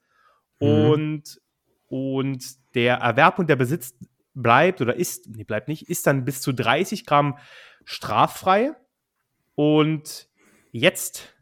Mhm. 0.60 0.67
Und, 0.67 1.41
und 1.88 2.75
der 2.75 2.98
Erwerb 2.98 3.39
und 3.39 3.50
der 3.50 3.55
Besitz 3.55 3.96
bleibt 4.36 4.81
oder 4.81 4.96
ist, 4.96 5.27
nee, 5.27 5.43
bleibt 5.43 5.67
nicht, 5.67 5.89
ist 5.89 6.05
dann 6.05 6.25
bis 6.25 6.41
zu 6.41 6.53
30 6.53 7.05
Gramm 7.08 7.38
straffrei. 7.86 8.74
Und 9.55 10.29
jetzt, 10.72 11.34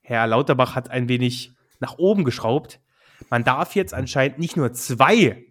Herr 0.00 0.26
Lauterbach 0.26 0.74
hat 0.74 0.90
ein 0.90 1.08
wenig 1.08 1.52
nach 1.78 1.98
oben 1.98 2.24
geschraubt. 2.24 2.80
Man 3.32 3.44
darf 3.44 3.74
jetzt 3.76 3.94
anscheinend 3.94 4.38
nicht 4.38 4.58
nur 4.58 4.74
zwei 4.74 5.46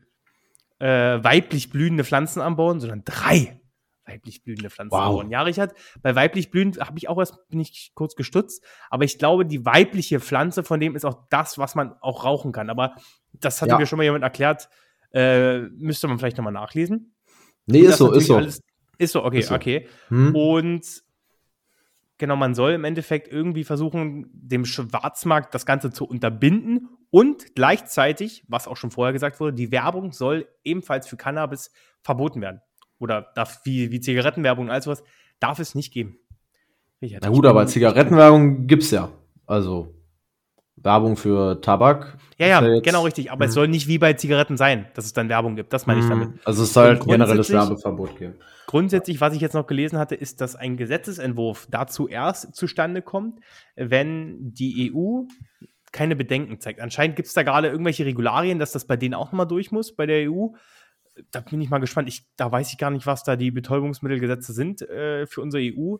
äh, 0.77 0.85
weiblich 1.23 1.71
blühende 1.71 2.03
Pflanzen 2.03 2.39
anbauen, 2.39 2.79
sondern 2.79 3.01
drei 3.03 3.59
weiblich 4.05 4.43
blühende 4.43 4.69
Pflanzen 4.69 4.91
Wow. 4.93 4.99
anbauen. 5.07 5.31
Ja, 5.31 5.41
Richard, 5.41 5.73
bei 6.03 6.13
weiblich 6.13 6.51
blühend 6.51 6.79
habe 6.79 6.99
ich 6.99 7.09
auch 7.09 7.17
erst, 7.17 7.39
bin 7.49 7.59
ich 7.59 7.91
kurz 7.95 8.15
gestutzt, 8.15 8.63
aber 8.91 9.03
ich 9.03 9.17
glaube, 9.17 9.47
die 9.47 9.65
weibliche 9.65 10.19
Pflanze 10.19 10.63
von 10.63 10.79
dem 10.79 10.95
ist 10.95 11.05
auch 11.05 11.25
das, 11.31 11.57
was 11.57 11.73
man 11.73 11.95
auch 12.01 12.23
rauchen 12.23 12.51
kann. 12.51 12.69
Aber 12.69 12.93
das 13.33 13.63
hatte 13.63 13.71
Ja. 13.71 13.77
mir 13.79 13.87
schon 13.87 13.97
mal 13.97 14.03
jemand 14.03 14.23
erklärt, 14.23 14.69
äh, 15.11 15.61
müsste 15.61 16.07
man 16.07 16.19
vielleicht 16.19 16.37
nochmal 16.37 16.53
nachlesen. 16.53 17.15
Nee, 17.65 17.79
Und 17.81 17.87
ist 17.89 17.97
so, 17.97 18.11
ist 18.11 18.27
so. 18.27 18.37
Alles, 18.37 18.61
ist 18.99 19.11
so, 19.13 19.25
okay, 19.25 19.39
Ist 19.39 19.47
so. 19.47 19.55
okay. 19.55 19.87
Hm? 20.09 20.35
Und 20.35 21.03
genau, 22.19 22.35
man 22.35 22.53
soll 22.53 22.73
im 22.73 22.83
Endeffekt 22.83 23.27
irgendwie 23.27 23.63
versuchen, 23.63 24.29
dem 24.33 24.65
Schwarzmarkt 24.65 25.55
das 25.55 25.65
Ganze 25.65 25.91
zu 25.91 26.05
unterbinden 26.05 26.87
und 27.11 27.55
gleichzeitig, 27.55 28.43
was 28.47 28.67
auch 28.67 28.77
schon 28.77 28.89
vorher 28.91 29.13
gesagt 29.13 29.39
wurde, 29.39 29.53
die 29.53 29.71
Werbung 29.71 30.11
soll 30.13 30.47
ebenfalls 30.63 31.07
für 31.07 31.17
Cannabis 31.17 31.71
verboten 32.01 32.41
werden. 32.41 32.61
Oder 32.99 33.27
darf, 33.35 33.61
wie, 33.63 33.91
wie 33.91 33.99
Zigarettenwerbung 33.99 34.65
und 34.65 34.71
all 34.71 34.81
sowas, 34.81 35.03
darf 35.39 35.59
es 35.59 35.75
nicht 35.75 35.93
geben. 35.93 36.17
Richard, 37.01 37.23
Na 37.23 37.29
gut, 37.29 37.45
aber 37.45 37.65
Zigarettenwerbung 37.67 38.67
gibt's 38.67 38.91
ja. 38.91 39.09
Also 39.45 39.93
Werbung 40.77 41.17
für 41.17 41.59
Tabak. 41.61 42.17
Ja, 42.37 42.47
ja, 42.47 42.65
jetzt- 42.65 42.83
genau 42.85 43.03
richtig. 43.03 43.31
Aber 43.31 43.45
es 43.45 43.51
Mhm. 43.51 43.55
soll 43.55 43.67
nicht 43.67 43.87
wie 43.87 43.97
bei 43.97 44.13
Zigaretten 44.13 44.55
sein, 44.57 44.87
dass 44.93 45.05
es 45.05 45.13
dann 45.13 45.29
Werbung 45.29 45.55
gibt. 45.55 45.73
Das 45.73 45.85
meine 45.87 45.99
ich 45.99 46.07
damit. 46.07 46.29
Hm, 46.29 46.39
Also 46.45 46.63
es 46.63 46.73
soll 46.73 46.91
ein 46.91 46.99
generelles 46.99 47.49
Werbeverbot 47.51 48.17
geben. 48.17 48.35
Grundsätzlich, 48.67 49.19
was 49.19 49.33
ich 49.35 49.41
jetzt 49.41 49.53
noch 49.53 49.67
gelesen 49.67 49.97
hatte, 49.99 50.15
ist, 50.15 50.39
dass 50.41 50.55
ein 50.55 50.77
Gesetzesentwurf 50.77 51.67
dazu 51.69 52.07
erst 52.07 52.55
zustande 52.55 53.01
kommt, 53.01 53.41
wenn 53.75 54.53
die 54.53 54.91
EU 54.93 55.23
keine 55.91 56.15
Bedenken 56.15 56.59
zeigt. 56.59 56.79
Anscheinend 56.79 57.15
gibt 57.15 57.27
es 57.27 57.33
da 57.33 57.43
gerade 57.43 57.67
irgendwelche 57.67 58.05
Regularien, 58.05 58.59
dass 58.59 58.71
das 58.71 58.85
bei 58.85 58.97
denen 58.97 59.13
auch 59.13 59.27
nochmal 59.27 59.47
durch 59.47 59.71
muss, 59.71 59.95
bei 59.95 60.05
der 60.05 60.31
EU. 60.31 60.47
Da 61.31 61.41
bin 61.41 61.61
ich 61.61 61.69
mal 61.69 61.79
gespannt. 61.79 62.07
Ich, 62.07 62.25
da 62.37 62.51
weiß 62.51 62.71
ich 62.71 62.77
gar 62.77 62.89
nicht, 62.89 63.05
was 63.05 63.23
da 63.23 63.35
die 63.35 63.51
Betäubungsmittelgesetze 63.51 64.53
sind 64.53 64.81
äh, 64.81 65.25
für 65.27 65.41
unsere 65.41 65.63
EU. 65.63 65.97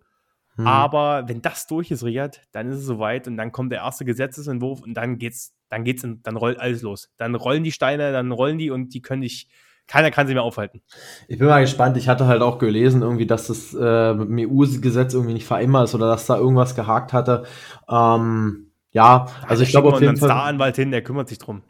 Hm. 0.55 0.67
Aber 0.67 1.27
wenn 1.27 1.41
das 1.41 1.67
durch 1.67 1.91
ist, 1.91 2.03
Riyad, 2.03 2.41
dann 2.51 2.69
ist 2.69 2.77
es 2.77 2.85
soweit 2.85 3.27
und 3.27 3.37
dann 3.37 3.51
kommt 3.51 3.71
der 3.71 3.79
erste 3.79 4.05
Gesetzesentwurf 4.05 4.81
und 4.81 4.93
dann 4.93 5.17
geht's, 5.17 5.53
dann 5.69 5.83
geht's, 5.83 6.03
in, 6.03 6.21
dann 6.23 6.37
rollt 6.37 6.59
alles 6.59 6.81
los. 6.81 7.09
Dann 7.17 7.35
rollen 7.35 7.63
die 7.63 7.71
Steine, 7.71 8.11
dann 8.11 8.31
rollen 8.31 8.57
die 8.57 8.69
und 8.69 8.93
die 8.93 9.01
können 9.01 9.21
nicht, 9.21 9.49
keiner 9.87 10.11
kann 10.11 10.27
sie 10.27 10.33
mehr 10.33 10.43
aufhalten. 10.43 10.81
Ich 11.27 11.37
bin 11.37 11.47
mal 11.47 11.61
gespannt. 11.61 11.97
Ich 11.97 12.07
hatte 12.07 12.27
halt 12.27 12.41
auch 12.41 12.57
gelesen, 12.57 13.01
irgendwie, 13.01 13.27
dass 13.27 13.47
das 13.47 13.73
äh, 13.73 14.13
mit 14.13 14.29
dem 14.29 14.49
EU-Gesetz 14.49 15.13
irgendwie 15.13 15.33
nicht 15.33 15.45
vereinbar 15.47 15.85
ist 15.85 15.95
oder 15.95 16.07
dass 16.07 16.25
da 16.25 16.37
irgendwas 16.37 16.75
gehakt 16.75 17.13
hatte. 17.13 17.43
Ähm, 17.89 18.70
ja, 18.91 19.27
also 19.47 19.63
ich 19.63 19.69
glaube 19.69 19.89
auf 19.89 20.01
jeden 20.01 20.17
Fall. 20.17 20.29
Staranwalt 20.29 20.75
hin, 20.75 20.91
der 20.91 21.01
kümmert 21.01 21.29
sich 21.29 21.37
drum. 21.37 21.61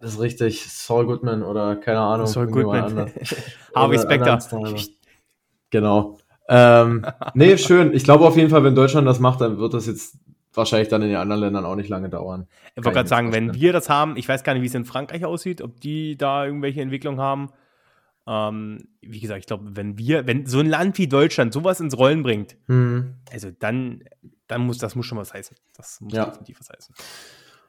Das 0.00 0.14
ist 0.14 0.20
richtig. 0.20 0.64
Saul 0.70 1.06
Goodman 1.06 1.42
oder 1.42 1.76
keine 1.76 2.00
Ahnung. 2.00 2.26
Saul 2.26 2.46
Goodman. 2.46 3.10
Harvey 3.74 3.98
Specter. 3.98 4.38
Genau. 5.70 6.18
Ähm, 6.48 7.04
nee, 7.34 7.56
schön. 7.58 7.92
Ich 7.92 8.04
glaube 8.04 8.24
auf 8.24 8.36
jeden 8.36 8.50
Fall, 8.50 8.64
wenn 8.64 8.74
Deutschland 8.74 9.06
das 9.06 9.18
macht, 9.18 9.40
dann 9.40 9.58
wird 9.58 9.74
das 9.74 9.86
jetzt 9.86 10.16
wahrscheinlich 10.54 10.88
dann 10.88 11.02
in 11.02 11.08
den 11.08 11.18
anderen 11.18 11.40
Ländern 11.40 11.64
auch 11.64 11.76
nicht 11.76 11.88
lange 11.88 12.08
dauern. 12.08 12.46
Ich 12.74 12.84
wollte 12.84 12.96
gerade 12.96 13.08
sagen, 13.08 13.32
wenn 13.32 13.54
wir 13.54 13.72
das 13.72 13.88
haben, 13.88 14.16
ich 14.16 14.28
weiß 14.28 14.44
gar 14.44 14.54
nicht, 14.54 14.62
wie 14.62 14.66
es 14.66 14.74
in 14.74 14.84
Frankreich 14.84 15.24
aussieht, 15.24 15.62
ob 15.62 15.80
die 15.80 16.16
da 16.16 16.46
irgendwelche 16.46 16.80
Entwicklungen 16.80 17.20
haben. 17.20 17.50
Ähm, 18.30 18.88
wie 19.00 19.20
gesagt, 19.20 19.40
ich 19.40 19.46
glaube, 19.46 19.64
wenn 19.74 19.96
wir, 19.96 20.26
wenn 20.26 20.44
so 20.44 20.58
ein 20.58 20.66
Land 20.66 20.98
wie 20.98 21.06
Deutschland 21.08 21.52
sowas 21.54 21.80
ins 21.80 21.96
Rollen 21.96 22.22
bringt, 22.22 22.56
Hm. 22.66 23.14
also 23.32 23.48
dann, 23.58 24.02
dann 24.48 24.60
muss 24.66 24.76
das 24.76 24.94
muss 24.96 25.06
schon 25.06 25.16
was 25.16 25.32
heißen. 25.32 25.56
Das 25.76 26.00
muss 26.02 26.12
Ja. 26.12 26.26
definitiv 26.26 26.58
was 26.60 26.68
heißen. 26.68 26.94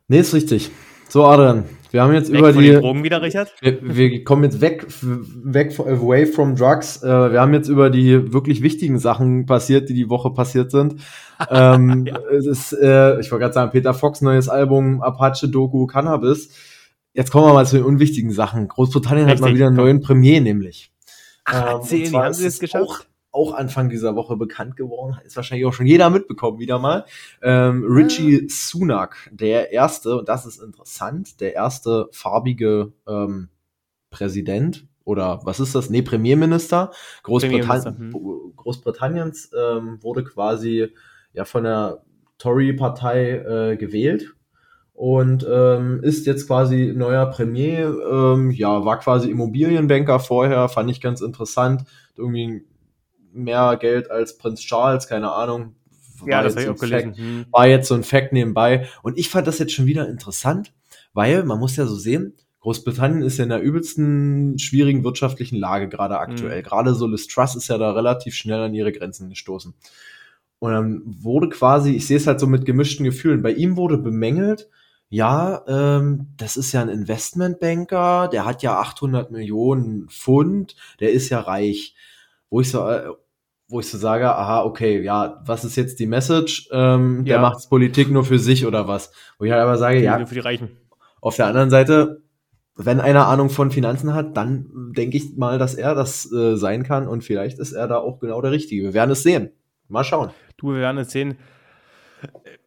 Nee, 0.09 0.19
ist 0.19 0.33
richtig. 0.33 0.71
So, 1.07 1.25
Adrian, 1.25 1.63
wir 1.91 2.01
haben 2.03 2.13
jetzt 2.13 2.31
Weg 2.31 2.39
über 2.39 2.51
die. 2.51 2.71
Drogen 2.73 3.03
wieder, 3.03 3.21
Richard. 3.21 3.51
Wir, 3.61 3.79
wir 3.81 4.23
kommen 4.23 4.43
jetzt 4.43 4.59
weg, 4.59 4.85
weg, 5.01 5.71
von- 5.73 5.87
away 5.87 6.25
from 6.25 6.55
drugs. 6.55 7.01
Äh, 7.03 7.31
wir 7.31 7.39
haben 7.41 7.53
jetzt 7.53 7.67
über 7.69 7.89
die 7.89 8.33
wirklich 8.33 8.61
wichtigen 8.61 8.99
Sachen 8.99 9.45
passiert, 9.45 9.87
die 9.89 9.93
die 9.93 10.09
Woche 10.09 10.31
passiert 10.31 10.71
sind. 10.71 10.95
ähm, 11.49 12.05
Ja. 12.05 12.19
Es 12.31 12.45
ist, 12.47 12.73
äh, 12.73 13.19
ich 13.19 13.31
wollte 13.31 13.43
gerade 13.43 13.53
sagen, 13.53 13.71
Peter 13.71 13.93
Fox 13.93 14.21
neues 14.21 14.49
Album, 14.49 15.01
Apache 15.01 15.47
Doku 15.47 15.85
Cannabis. 15.87 16.49
Jetzt 17.13 17.31
kommen 17.31 17.47
wir 17.47 17.53
mal 17.53 17.65
zu 17.65 17.77
den 17.77 17.85
unwichtigen 17.85 18.31
Sachen. 18.31 18.67
Großbritannien 18.67 19.27
hat 19.27 19.39
mal 19.39 19.47
Richtig, 19.47 19.55
wieder 19.57 19.67
einen 19.67 19.75
komm. 19.75 19.85
neuen 19.85 20.01
Premier, 20.01 20.41
nämlich. 20.41 20.91
Ach, 21.45 21.53
Ähm, 21.53 21.67
erzähl, 21.67 21.99
und 21.99 22.05
wie 22.05 22.09
zwar 22.09 22.25
haben 22.25 22.33
sie 22.33 22.45
es 22.45 22.59
geschafft? 22.59 22.83
Auch, 22.85 22.99
auch 23.31 23.53
Anfang 23.53 23.89
dieser 23.89 24.15
Woche 24.15 24.35
bekannt 24.37 24.77
geworden. 24.77 25.17
Ist 25.25 25.35
wahrscheinlich 25.35 25.65
auch 25.65 25.73
schon 25.73 25.85
jeder 25.87 26.09
mitbekommen 26.09 26.59
wieder 26.59 26.79
mal. 26.79 27.05
Ähm, 27.41 27.83
Richie 27.87 28.47
Sunak, 28.49 29.29
der 29.31 29.71
erste, 29.71 30.17
und 30.17 30.29
das 30.29 30.45
ist 30.45 30.61
interessant, 30.61 31.41
der 31.41 31.53
erste 31.53 32.09
farbige 32.11 32.93
ähm, 33.07 33.49
Präsident 34.11 34.87
oder 35.03 35.39
was 35.43 35.59
ist 35.59 35.73
das? 35.75 35.89
Nee, 35.89 36.01
Premierminister, 36.03 36.91
Großbritann 37.23 37.83
Premierminister, 37.83 38.53
Großbritanniens 38.55 39.51
ähm, 39.57 39.97
wurde 40.01 40.23
quasi 40.23 40.89
ja 41.33 41.45
von 41.45 41.63
der 41.63 42.03
Tory-Partei 42.37 43.71
äh, 43.71 43.77
gewählt 43.77 44.35
und 44.99 45.47
ähm, 45.49 46.01
ist 46.03 46.25
jetzt 46.25 46.45
quasi 46.45 46.91
neuer 46.93 47.27
Premier. 47.27 47.95
Ähm, 48.11 48.51
ja, 48.51 48.83
war 48.83 48.99
quasi 48.99 49.31
Immobilienbanker 49.31 50.19
vorher, 50.19 50.67
fand 50.67 50.91
ich 50.91 50.99
ganz 50.99 51.21
interessant. 51.21 51.85
Irgendwie 52.17 52.65
mehr 53.31 53.77
Geld 53.79 54.11
als 54.11 54.37
Prinz 54.37 54.59
Charles, 54.59 55.07
keine 55.07 55.31
Ahnung. 55.31 55.73
Ja, 56.25 56.35
War 56.35 56.43
das 56.43 56.55
jetzt 56.55 56.55
habe 56.55 56.59
ich 56.59 56.65
so 56.65 56.71
auch 56.71 56.83
ein 56.83 56.89
gelesen. 56.89 57.15
Hm. 57.15 57.45
war 57.49 57.67
jetzt 57.67 57.87
so 57.87 57.95
ein 57.95 58.03
Fact 58.03 58.33
nebenbei. 58.33 58.89
Und 59.01 59.17
ich 59.17 59.29
fand 59.29 59.47
das 59.47 59.59
jetzt 59.59 59.71
schon 59.71 59.85
wieder 59.85 60.05
interessant, 60.09 60.73
weil 61.13 61.45
man 61.45 61.59
muss 61.59 61.77
ja 61.77 61.85
so 61.85 61.95
sehen, 61.95 62.33
Großbritannien 62.59 63.21
ist 63.21 63.37
ja 63.37 63.43
in 63.43 63.51
der 63.51 63.61
übelsten 63.61 64.59
schwierigen 64.59 65.05
wirtschaftlichen 65.05 65.55
Lage 65.55 65.87
gerade 65.87 66.19
aktuell. 66.19 66.59
Mhm. 66.59 66.65
Gerade 66.65 66.93
so 66.93 67.07
Liz 67.07 67.27
Truss 67.27 67.55
ist 67.55 67.69
ja 67.69 67.77
da 67.77 67.93
relativ 67.93 68.35
schnell 68.35 68.59
an 68.59 68.73
ihre 68.73 68.91
Grenzen 68.91 69.29
gestoßen. 69.29 69.73
Und 70.59 70.71
dann 70.73 71.01
wurde 71.05 71.47
quasi, 71.47 71.95
ich 71.95 72.05
sehe 72.05 72.17
es 72.17 72.27
halt 72.27 72.41
so 72.41 72.47
mit 72.47 72.65
gemischten 72.65 73.05
Gefühlen, 73.05 73.41
bei 73.41 73.53
ihm 73.53 73.77
wurde 73.77 73.97
bemängelt, 73.97 74.67
ja, 75.09 75.63
ähm, 75.67 76.27
das 76.37 76.55
ist 76.57 76.71
ja 76.71 76.81
ein 76.81 76.89
Investmentbanker, 76.89 78.27
der 78.31 78.45
hat 78.45 78.61
ja 78.63 78.79
800 78.79 79.31
Millionen 79.31 80.07
Pfund, 80.09 80.75
der 80.99 81.11
ist 81.11 81.29
ja 81.29 81.39
reich. 81.39 81.95
Wo 82.49 82.61
ich 82.61 82.69
so, 82.71 82.87
äh, 82.87 83.09
wo 83.67 83.79
ich 83.79 83.87
so 83.89 83.97
sage, 83.97 84.27
aha, 84.35 84.63
okay, 84.63 85.01
ja, 85.03 85.41
was 85.45 85.63
ist 85.65 85.75
jetzt 85.75 85.99
die 85.99 86.07
Message? 86.07 86.69
Ähm, 86.71 87.25
Der 87.25 87.35
Ja. 87.35 87.41
macht 87.41 87.69
Politik 87.69 88.09
nur 88.09 88.23
für 88.25 88.39
sich 88.39 88.65
oder 88.65 88.87
was? 88.87 89.11
Wo 89.37 89.45
ich 89.45 89.51
halt 89.51 89.61
aber 89.61 89.77
sage, 89.77 90.01
ja, 90.01 90.17
Nur 90.17 90.27
für 90.27 90.33
die 90.35 90.39
Reichen. 90.39 90.69
auf 91.21 91.35
der 91.35 91.45
anderen 91.47 91.69
Seite, 91.69 92.21
wenn 92.75 92.99
einer 92.99 93.27
Ahnung 93.27 93.49
von 93.49 93.69
Finanzen 93.71 94.13
hat, 94.15 94.37
dann 94.37 94.93
denke 94.95 95.17
ich 95.17 95.35
mal, 95.37 95.59
dass 95.59 95.75
er 95.75 95.93
das 95.95 96.31
äh, 96.31 96.55
sein 96.55 96.83
kann 96.83 97.07
und 97.07 97.23
vielleicht 97.23 97.59
ist 97.59 97.73
er 97.73 97.87
da 97.87 97.97
auch 97.97 98.19
genau 98.19 98.41
der 98.41 98.51
Richtige. 98.51 98.83
Wir 98.83 98.93
werden 98.93 99.11
es 99.11 99.21
sehen. 99.23 99.51
Mal 99.87 100.03
schauen. 100.03 100.29
Du, 100.57 100.69
wir 100.73 100.79
werden 100.79 100.97
es 100.97 101.11
sehen. 101.11 101.37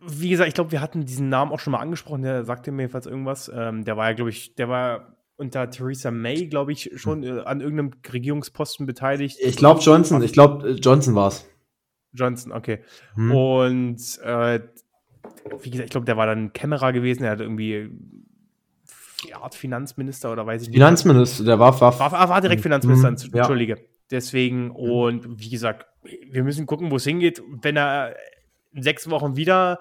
Wie 0.00 0.30
gesagt, 0.30 0.48
ich 0.48 0.54
glaube, 0.54 0.72
wir 0.72 0.80
hatten 0.80 1.04
diesen 1.04 1.28
Namen 1.28 1.52
auch 1.52 1.60
schon 1.60 1.72
mal 1.72 1.78
angesprochen. 1.80 2.22
Der 2.22 2.44
sagte 2.44 2.72
mir 2.72 2.82
jedenfalls 2.82 3.06
irgendwas. 3.06 3.50
Ähm, 3.54 3.84
der 3.84 3.96
war 3.96 4.08
ja, 4.08 4.14
glaube 4.14 4.30
ich, 4.30 4.54
der 4.54 4.68
war 4.68 5.16
unter 5.36 5.70
Theresa 5.70 6.10
May, 6.10 6.46
glaube 6.46 6.72
ich, 6.72 6.90
schon 6.96 7.22
äh, 7.22 7.40
an 7.40 7.60
irgendeinem 7.60 7.92
Regierungsposten 8.12 8.86
beteiligt. 8.86 9.38
Ich 9.40 9.56
glaube 9.56 9.80
Johnson, 9.80 10.22
ich 10.22 10.32
glaube 10.32 10.70
Johnson 10.80 11.14
war's. 11.14 11.46
Johnson, 12.12 12.52
okay. 12.52 12.80
Hm. 13.14 13.32
Und 13.32 14.18
äh, 14.22 14.60
wie 15.62 15.70
gesagt, 15.70 15.86
ich 15.86 15.90
glaube, 15.90 16.04
der 16.04 16.16
war 16.16 16.26
dann 16.26 16.52
Kämmerer 16.52 16.92
gewesen. 16.92 17.24
Er 17.24 17.30
hat 17.32 17.40
irgendwie 17.40 17.90
Art 19.32 19.54
Finanzminister 19.54 20.32
oder 20.32 20.46
weiß 20.46 20.62
ich 20.62 20.68
nicht. 20.68 20.76
Finanzminister, 20.76 21.44
der 21.44 21.58
war, 21.58 21.80
war, 21.80 21.98
war, 21.98 22.28
war 22.28 22.40
direkt 22.40 22.62
Finanzminister, 22.62 23.10
Mhm, 23.10 23.30
ja. 23.32 23.38
entschuldige. 23.38 23.76
Deswegen, 24.10 24.70
und 24.70 25.40
wie 25.40 25.48
gesagt, 25.48 25.86
wir 26.30 26.42
müssen 26.44 26.66
gucken, 26.66 26.90
wo 26.90 26.96
es 26.96 27.04
hingeht. 27.04 27.42
Wenn 27.62 27.76
er 27.76 28.14
in 28.74 28.82
sechs 28.82 29.08
Wochen 29.10 29.36
wieder 29.36 29.80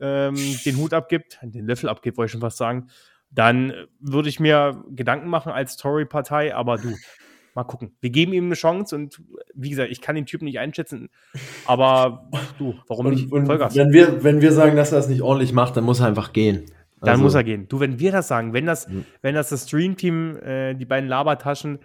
ähm, 0.00 0.36
den 0.64 0.76
Hut 0.76 0.92
abgibt, 0.92 1.38
den 1.42 1.66
Löffel 1.66 1.88
abgibt, 1.88 2.16
wollte 2.18 2.26
ich 2.26 2.32
schon 2.32 2.40
fast 2.40 2.58
sagen, 2.58 2.88
dann 3.30 3.72
würde 4.00 4.28
ich 4.28 4.40
mir 4.40 4.84
Gedanken 4.90 5.28
machen 5.28 5.52
als 5.52 5.76
Tory-Partei, 5.76 6.54
aber 6.54 6.76
du, 6.78 6.94
mal 7.54 7.64
gucken. 7.64 7.96
Wir 8.00 8.10
geben 8.10 8.32
ihm 8.32 8.44
eine 8.46 8.54
Chance 8.54 8.94
und 8.94 9.22
wie 9.54 9.70
gesagt, 9.70 9.90
ich 9.90 10.00
kann 10.00 10.14
den 10.14 10.26
Typen 10.26 10.44
nicht 10.44 10.58
einschätzen, 10.58 11.08
aber 11.64 12.30
du, 12.58 12.74
warum 12.86 13.08
nicht? 13.10 13.32
Und, 13.32 13.40
und 13.40 13.46
Vollgas. 13.46 13.74
wenn, 13.74 13.92
wir, 13.92 14.22
wenn 14.22 14.40
wir 14.40 14.52
sagen, 14.52 14.76
dass 14.76 14.92
er 14.92 14.98
es 14.98 15.08
nicht 15.08 15.22
ordentlich 15.22 15.52
macht, 15.52 15.76
dann 15.76 15.84
muss 15.84 16.00
er 16.00 16.06
einfach 16.06 16.32
gehen. 16.32 16.66
Dann 17.00 17.10
Also, 17.10 17.22
muss 17.24 17.34
er 17.34 17.44
gehen. 17.44 17.68
Du, 17.68 17.80
wenn 17.80 17.98
wir 17.98 18.12
das 18.12 18.28
sagen, 18.28 18.52
wenn 18.52 18.66
das, 18.66 18.88
Mhm. 18.88 19.04
wenn 19.22 19.34
das 19.34 19.48
das 19.50 19.66
Stream-Team, 19.66 20.36
äh, 20.36 20.74
die 20.74 20.84
beiden 20.86 21.08
Labertaschen 21.08 21.78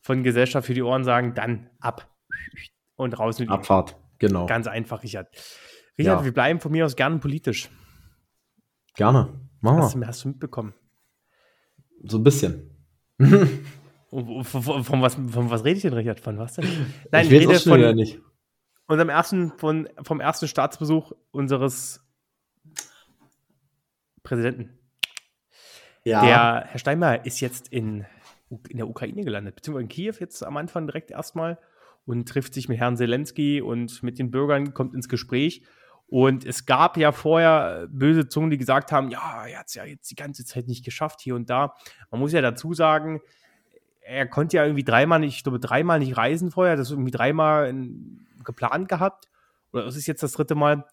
von 0.00 0.22
Gesellschaft 0.22 0.66
für 0.66 0.74
die 0.74 0.82
Ohren 0.82 1.04
sagen, 1.04 1.34
dann 1.34 1.68
ab 1.80 2.08
und 2.96 3.18
raus 3.18 3.38
mit 3.38 3.48
ihm. 3.48 3.52
Abfahrt, 3.52 3.96
genau. 4.18 4.46
Ganz 4.46 4.66
einfach, 4.66 5.02
Richard. 5.02 5.28
Richard, 5.98 6.20
Ja. 6.20 6.24
wir 6.24 6.32
bleiben 6.32 6.60
von 6.60 6.72
mir 6.72 6.84
aus 6.84 6.96
gerne 6.96 7.18
politisch. 7.18 7.70
Gerne. 8.94 9.40
Machen 9.60 9.78
Hast 9.78 9.94
wir. 9.94 10.00
du, 10.02 10.06
hast 10.06 10.24
du 10.24 10.28
mitbekommen? 10.28 10.74
So 12.04 12.18
ein 12.18 12.22
bisschen. 12.24 12.70
Von, 14.10 14.44
von, 14.44 14.84
von, 14.84 15.02
was, 15.02 15.14
von 15.14 15.50
was 15.50 15.64
rede 15.64 15.76
ich 15.76 15.82
denn, 15.82 15.92
Richard? 15.94 16.20
Von 16.20 16.38
was 16.38 16.54
denn? 16.54 16.64
Nein, 17.10 17.26
ich 17.26 17.32
ich, 17.32 17.48
rede 17.48 17.58
von 17.58 17.94
nicht. 17.96 18.20
unserem 18.86 19.08
ersten, 19.08 19.52
von, 19.58 19.88
vom 20.02 20.20
ersten 20.20 20.48
Staatsbesuch 20.48 21.12
unseres 21.30 22.00
Präsidenten. 24.22 24.78
Ja. 26.04 26.20
Der 26.24 26.64
Herr 26.70 26.78
Steinmeier 26.78 27.24
ist 27.26 27.40
jetzt 27.40 27.68
in, 27.68 28.06
in 28.68 28.76
der 28.76 28.88
Ukraine 28.88 29.24
gelandet, 29.24 29.56
beziehungsweise 29.56 29.82
in 29.84 29.88
Kiew 29.88 30.14
jetzt 30.20 30.44
am 30.44 30.56
Anfang 30.56 30.86
direkt 30.86 31.10
erstmal 31.10 31.58
und 32.04 32.28
trifft 32.28 32.54
sich 32.54 32.68
mit 32.68 32.78
Herrn 32.78 32.96
Zelensky 32.96 33.60
und 33.60 34.02
mit 34.02 34.18
den 34.18 34.30
Bürgern, 34.30 34.72
kommt 34.72 34.94
ins 34.94 35.08
Gespräch. 35.08 35.62
Und 36.08 36.44
es 36.44 36.66
gab 36.66 36.96
ja 36.96 37.10
vorher 37.10 37.88
böse 37.90 38.28
Zungen, 38.28 38.50
die 38.50 38.58
gesagt 38.58 38.92
haben, 38.92 39.10
ja, 39.10 39.46
er 39.46 39.58
hat 39.58 39.66
es 39.66 39.74
ja 39.74 39.84
jetzt 39.84 40.10
die 40.10 40.14
ganze 40.14 40.44
Zeit 40.44 40.68
nicht 40.68 40.84
geschafft, 40.84 41.20
hier 41.20 41.34
und 41.34 41.50
da. 41.50 41.74
Man 42.10 42.20
muss 42.20 42.32
ja 42.32 42.40
dazu 42.40 42.74
sagen, 42.74 43.20
er 44.02 44.26
konnte 44.28 44.56
ja 44.56 44.64
irgendwie 44.64 44.84
dreimal 44.84 45.18
nicht, 45.18 45.36
ich 45.36 45.42
glaube, 45.42 45.58
dreimal 45.58 45.98
nicht 45.98 46.16
reisen 46.16 46.52
vorher, 46.52 46.76
das 46.76 46.88
ist 46.88 46.92
irgendwie 46.92 47.10
dreimal 47.10 47.68
in, 47.68 48.26
geplant 48.44 48.88
gehabt. 48.88 49.28
Oder 49.72 49.86
es 49.86 49.96
ist 49.96 50.06
jetzt 50.06 50.22
das 50.22 50.32
dritte 50.32 50.54
Mal. 50.54 50.84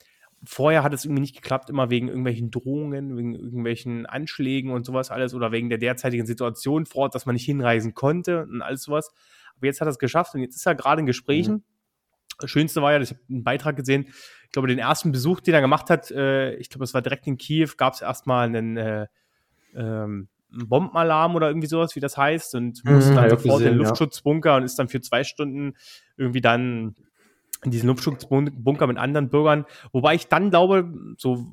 Vorher 0.45 0.84
hat 0.84 0.93
es 0.93 1.06
irgendwie 1.06 1.21
nicht 1.21 1.36
geklappt, 1.36 1.69
immer 1.69 1.89
wegen 1.89 2.08
irgendwelchen 2.08 2.52
Drohungen, 2.52 3.15
wegen 3.15 3.36
irgendwelchen 3.36 4.06
Anschlägen 4.06 4.71
und 4.71 4.86
sowas 4.86 5.10
alles 5.12 5.34
oder 5.34 5.52
wegen 5.54 5.69
der 5.69 5.78
derzeitigen 5.78 6.26
Situation 6.26 6.86
vor 6.86 7.04
Ort, 7.04 7.15
dass 7.15 7.26
man 7.26 7.34
nicht 7.34 7.45
hinreisen 7.45 7.93
konnte 7.93 8.43
und 8.43 8.62
alles 8.62 8.84
sowas. 8.84 9.13
Aber 9.56 9.67
jetzt 9.67 9.80
hat 9.80 9.88
er 9.88 9.91
es 9.91 9.99
geschafft 9.99 10.34
und 10.34 10.41
jetzt 10.41 10.56
ist 10.56 10.65
er 10.65 10.76
gerade 10.76 11.02
in 11.02 11.06
Gesprächen. 11.06 11.63
Das 12.39 12.49
Schönste 12.49 12.81
war 12.81 12.93
ja, 12.93 12.99
ich 12.99 13.11
habe 13.11 13.19
einen 13.29 13.43
Beitrag 13.43 13.75
gesehen, 13.75 14.07
ich 14.45 14.51
glaube, 14.51 14.67
den 14.67 14.79
ersten 14.79 15.11
Besuch, 15.11 15.39
den 15.41 15.53
er 15.53 15.61
gemacht 15.61 15.89
hat, 15.89 16.11
äh, 16.11 16.53
ich 16.55 16.69
glaube, 16.69 16.83
es 16.83 16.93
war 16.93 17.01
direkt 17.01 17.27
in 17.27 17.37
Kiew, 17.37 17.69
gab 17.77 17.93
es 17.93 18.01
erstmal 18.01 18.45
einen, 18.45 18.77
äh, 18.77 19.07
ähm, 19.75 20.27
Bombenalarm 20.55 21.35
oder 21.35 21.47
irgendwie 21.47 21.67
sowas, 21.67 21.95
wie 21.95 21.99
das 21.99 22.17
heißt, 22.17 22.55
und 22.55 22.83
Mhm, 22.85 22.93
musste 22.93 23.15
dann 23.15 23.29
sofort 23.29 23.59
in 23.61 23.65
den 23.65 23.73
gesehen, 23.73 23.81
ja. 23.81 23.87
Luftschutzbunker 23.89 24.55
und 24.55 24.63
ist 24.63 24.77
dann 24.77 24.87
für 24.87 25.01
zwei 25.01 25.23
Stunden 25.23 25.73
irgendwie 26.15 26.41
dann 26.41 26.95
in 27.63 27.71
diesen 27.71 27.87
Luftschutzbunker 27.87 28.87
mit 28.87 28.97
anderen 28.97 29.29
Bürgern. 29.29 29.65
Wobei 29.91 30.15
ich 30.15 30.27
dann 30.27 30.49
glaube, 30.49 30.93
so 31.17 31.47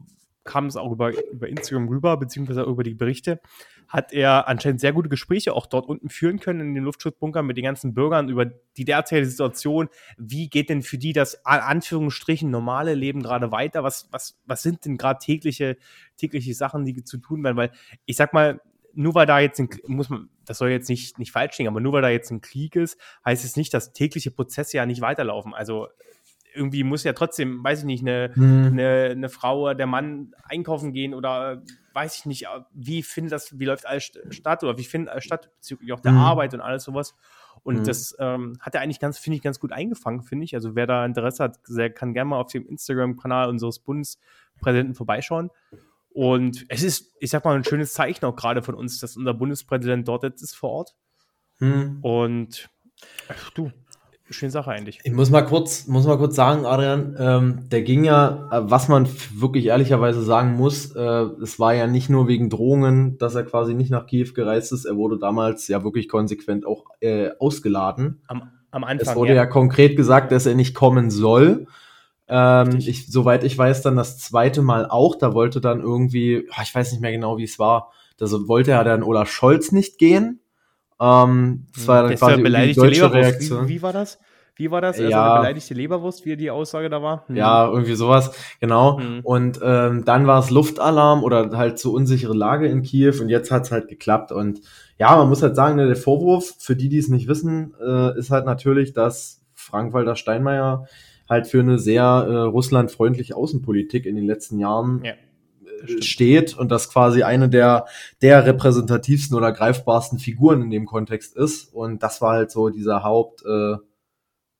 kam 0.50 0.66
es 0.66 0.76
auch 0.76 0.90
über, 0.90 1.12
über 1.30 1.48
Instagram 1.48 1.88
rüber, 1.88 2.16
beziehungsweise 2.16 2.66
auch 2.66 2.70
über 2.70 2.82
die 2.82 2.94
Berichte, 2.94 3.40
hat 3.86 4.12
er 4.12 4.48
anscheinend 4.48 4.80
sehr 4.80 4.92
gute 4.92 5.08
Gespräche 5.08 5.54
auch 5.54 5.66
dort 5.66 5.86
unten 5.88 6.08
führen 6.08 6.40
können 6.40 6.60
in 6.60 6.74
den 6.74 6.82
Luftschutzbunkern 6.82 7.46
mit 7.46 7.56
den 7.56 7.64
ganzen 7.64 7.94
Bürgern 7.94 8.28
über 8.28 8.46
die 8.46 8.84
derzeitige 8.84 9.30
Situation. 9.30 9.88
Wie 10.18 10.48
geht 10.48 10.68
denn 10.68 10.82
für 10.82 10.98
die 10.98 11.12
das 11.12 11.46
an 11.46 11.60
Anführungsstrichen 11.60 12.50
normale 12.50 12.94
Leben 12.94 13.22
gerade 13.22 13.52
weiter? 13.52 13.84
Was, 13.84 14.08
was, 14.10 14.40
was 14.44 14.62
sind 14.62 14.84
denn 14.84 14.96
gerade 14.96 15.20
tägliche, 15.20 15.76
tägliche 16.16 16.52
Sachen, 16.52 16.84
die 16.84 17.04
zu 17.04 17.18
tun 17.18 17.44
werden? 17.44 17.56
Weil 17.56 17.70
ich 18.04 18.16
sag 18.16 18.32
mal, 18.32 18.60
nur 18.92 19.14
weil 19.14 19.26
da 19.26 19.38
jetzt 19.38 19.60
ein, 19.60 19.68
muss 19.86 20.08
man, 20.08 20.30
das 20.46 20.58
soll 20.58 20.70
jetzt 20.70 20.88
nicht, 20.88 21.18
nicht 21.20 21.30
falsch 21.30 21.54
klingen, 21.54 21.70
aber 21.70 21.80
nur 21.80 21.92
weil 21.92 22.02
da 22.02 22.08
jetzt 22.08 22.32
ein 22.32 22.40
Krieg 22.40 22.74
ist, 22.74 22.98
heißt 23.24 23.44
es 23.44 23.54
nicht, 23.54 23.72
dass 23.72 23.92
tägliche 23.92 24.32
Prozesse 24.32 24.78
ja 24.78 24.86
nicht 24.86 25.00
weiterlaufen. 25.00 25.54
Also 25.54 25.86
irgendwie 26.54 26.84
muss 26.84 27.04
ja 27.04 27.12
trotzdem, 27.12 27.62
weiß 27.62 27.80
ich 27.80 27.84
nicht, 27.84 28.02
eine, 28.02 28.32
Hm. 28.34 28.66
eine, 28.72 29.08
eine 29.10 29.28
Frau 29.28 29.62
oder 29.62 29.74
der 29.74 29.86
Mann 29.86 30.34
einkaufen 30.44 30.92
gehen 30.92 31.14
oder 31.14 31.62
weiß 31.92 32.16
ich 32.18 32.26
nicht, 32.26 32.46
wie 32.72 33.02
findet 33.02 33.32
das, 33.32 33.58
wie 33.58 33.64
läuft 33.64 33.86
alles 33.86 34.04
st- 34.04 34.32
statt 34.32 34.62
oder 34.62 34.78
wie 34.78 34.84
findet 34.84 35.10
alles 35.10 35.24
statt, 35.24 35.50
bezüglich 35.56 35.92
auch 35.92 36.00
der 36.00 36.12
Mhm. 36.12 36.18
Arbeit 36.18 36.54
und 36.54 36.60
alles 36.60 36.84
sowas. 36.84 37.14
Und 37.62 37.80
Mhm. 37.80 37.84
das 37.84 38.16
ähm, 38.18 38.56
hat 38.60 38.74
er 38.74 38.80
eigentlich 38.80 39.00
ganz, 39.00 39.18
finde 39.18 39.36
ich, 39.36 39.42
ganz 39.42 39.58
gut 39.60 39.72
eingefangen, 39.72 40.22
finde 40.22 40.44
ich. 40.44 40.54
Also 40.54 40.74
wer 40.76 40.86
da 40.86 41.04
Interesse 41.04 41.42
hat, 41.44 41.58
sehr, 41.64 41.90
kann 41.90 42.14
gerne 42.14 42.30
mal 42.30 42.40
auf 42.40 42.50
dem 42.52 42.66
Instagram-Kanal 42.66 43.48
unseres 43.48 43.80
Bundespräsidenten 43.80 44.94
vorbeischauen. 44.94 45.50
Und 46.12 46.64
es 46.68 46.82
ist, 46.82 47.14
ich 47.20 47.30
sag 47.30 47.44
mal, 47.44 47.54
ein 47.56 47.64
schönes 47.64 47.92
Zeichen 47.92 48.24
auch 48.24 48.34
gerade 48.34 48.62
von 48.62 48.74
uns, 48.74 48.98
dass 49.00 49.16
unser 49.16 49.34
Bundespräsident 49.34 50.08
dort 50.08 50.22
jetzt 50.24 50.42
ist 50.42 50.54
vor 50.56 50.70
Ort. 50.70 50.94
Hm. 51.58 51.98
Und 52.02 52.70
ach, 53.28 53.50
du, 53.50 53.70
schöne 54.30 54.50
Sache 54.50 54.70
eigentlich. 54.70 55.00
Ich 55.02 55.12
muss 55.12 55.30
mal 55.30 55.42
kurz, 55.42 55.86
muss 55.86 56.06
mal 56.06 56.18
kurz 56.18 56.36
sagen, 56.36 56.64
Adrian, 56.64 57.16
ähm, 57.18 57.68
der 57.68 57.82
ging 57.82 58.04
ja, 58.04 58.48
äh, 58.50 58.60
was 58.62 58.88
man 58.88 59.08
wirklich 59.34 59.66
ehrlicherweise 59.66 60.22
sagen 60.22 60.56
muss, 60.56 60.94
äh, 60.94 61.00
es 61.42 61.58
war 61.58 61.74
ja 61.74 61.86
nicht 61.86 62.08
nur 62.10 62.28
wegen 62.28 62.50
Drohungen, 62.50 63.18
dass 63.18 63.34
er 63.34 63.44
quasi 63.44 63.74
nicht 63.74 63.90
nach 63.90 64.06
Kiew 64.06 64.32
gereist 64.34 64.72
ist, 64.72 64.84
er 64.84 64.96
wurde 64.96 65.18
damals 65.18 65.68
ja 65.68 65.84
wirklich 65.84 66.08
konsequent 66.08 66.66
auch 66.66 66.84
äh, 67.00 67.30
ausgeladen. 67.38 68.22
Am, 68.26 68.50
am 68.70 68.84
Anfang. 68.84 69.08
Es 69.08 69.16
wurde 69.16 69.34
ja. 69.34 69.46
konkret 69.46 69.96
gesagt, 69.96 70.32
dass 70.32 70.46
er 70.46 70.54
nicht 70.54 70.74
kommen 70.74 71.10
soll. 71.10 71.66
Ähm, 72.28 72.78
ich, 72.78 73.10
soweit 73.10 73.42
ich 73.42 73.58
weiß, 73.58 73.82
dann 73.82 73.96
das 73.96 74.18
zweite 74.18 74.62
Mal 74.62 74.86
auch. 74.88 75.16
Da 75.16 75.34
wollte 75.34 75.60
dann 75.60 75.80
irgendwie, 75.80 76.46
ah, 76.52 76.62
ich 76.62 76.74
weiß 76.74 76.92
nicht 76.92 77.00
mehr 77.00 77.12
genau, 77.12 77.38
wie 77.38 77.44
es 77.44 77.58
war. 77.58 77.92
Da 78.16 78.26
wollte 78.30 78.70
ja 78.70 78.84
dann 78.84 79.02
Olaf 79.02 79.30
Scholz 79.30 79.72
nicht 79.72 79.98
gehen. 79.98 80.40
Ähm, 81.00 81.66
das 81.74 81.88
war 81.88 82.02
dann 82.02 82.12
Das 82.12 82.20
quasi 82.20 82.42
die 82.42 82.74
deutsche 82.74 82.86
Leberwurst. 82.86 83.14
Reaktion. 83.14 83.68
Wie, 83.68 83.74
wie 83.74 83.82
war 83.82 83.92
das? 83.92 84.18
Wie 84.56 84.70
war 84.70 84.82
das? 84.82 84.98
Also 84.98 85.10
Ja. 85.10 85.24
eine 85.32 85.40
beleidigte 85.40 85.72
Leberwurst, 85.72 86.26
wie 86.26 86.36
die 86.36 86.50
Aussage 86.50 86.90
da 86.90 87.02
war? 87.02 87.24
Hm. 87.28 87.36
Ja, 87.36 87.66
irgendwie 87.66 87.94
sowas, 87.94 88.32
genau. 88.60 88.98
Mhm. 88.98 89.20
Und 89.22 89.58
ähm, 89.62 90.04
dann 90.04 90.26
war 90.26 90.38
es 90.40 90.50
Luftalarm 90.50 91.24
oder 91.24 91.56
halt 91.56 91.78
so 91.78 91.92
unsichere 91.94 92.34
Lage 92.34 92.66
in 92.68 92.82
Kiew 92.82 93.14
und 93.22 93.30
jetzt 93.30 93.50
hat's 93.50 93.70
halt 93.72 93.88
geklappt. 93.88 94.32
Und 94.32 94.60
ja, 94.98 95.16
man 95.16 95.30
muss 95.30 95.42
halt 95.42 95.56
sagen, 95.56 95.76
ne, 95.76 95.86
der 95.86 95.96
Vorwurf, 95.96 96.56
für 96.58 96.76
die, 96.76 96.90
die 96.90 96.98
es 96.98 97.08
nicht 97.08 97.26
wissen, 97.26 97.72
äh, 97.80 98.18
ist 98.18 98.30
halt 98.30 98.44
natürlich, 98.44 98.92
dass 98.92 99.40
Frank-Walter 99.54 100.14
Steinmeier 100.16 100.86
halt 101.26 101.46
für 101.46 101.60
eine 101.60 101.78
sehr 101.78 102.02
äh, 102.04 102.36
russlandfreundliche 102.40 103.36
Außenpolitik 103.36 104.04
in 104.04 104.16
den 104.16 104.26
letzten 104.26 104.58
Jahren 104.58 105.00
Ja, 105.04 105.14
stimmt. 105.84 106.04
steht 106.04 106.56
und 106.56 106.70
das 106.70 106.90
quasi 106.90 107.22
eine 107.22 107.48
der, 107.48 107.86
der 108.22 108.46
repräsentativsten 108.46 109.36
oder 109.36 109.52
greifbarsten 109.52 110.18
Figuren 110.18 110.62
in 110.62 110.70
dem 110.70 110.86
Kontext 110.86 111.36
ist. 111.36 111.72
Und 111.72 112.02
das 112.02 112.20
war 112.20 112.32
halt 112.34 112.50
so 112.50 112.68
dieser 112.68 113.02
Haupt, 113.02 113.42
äh, 113.44 113.76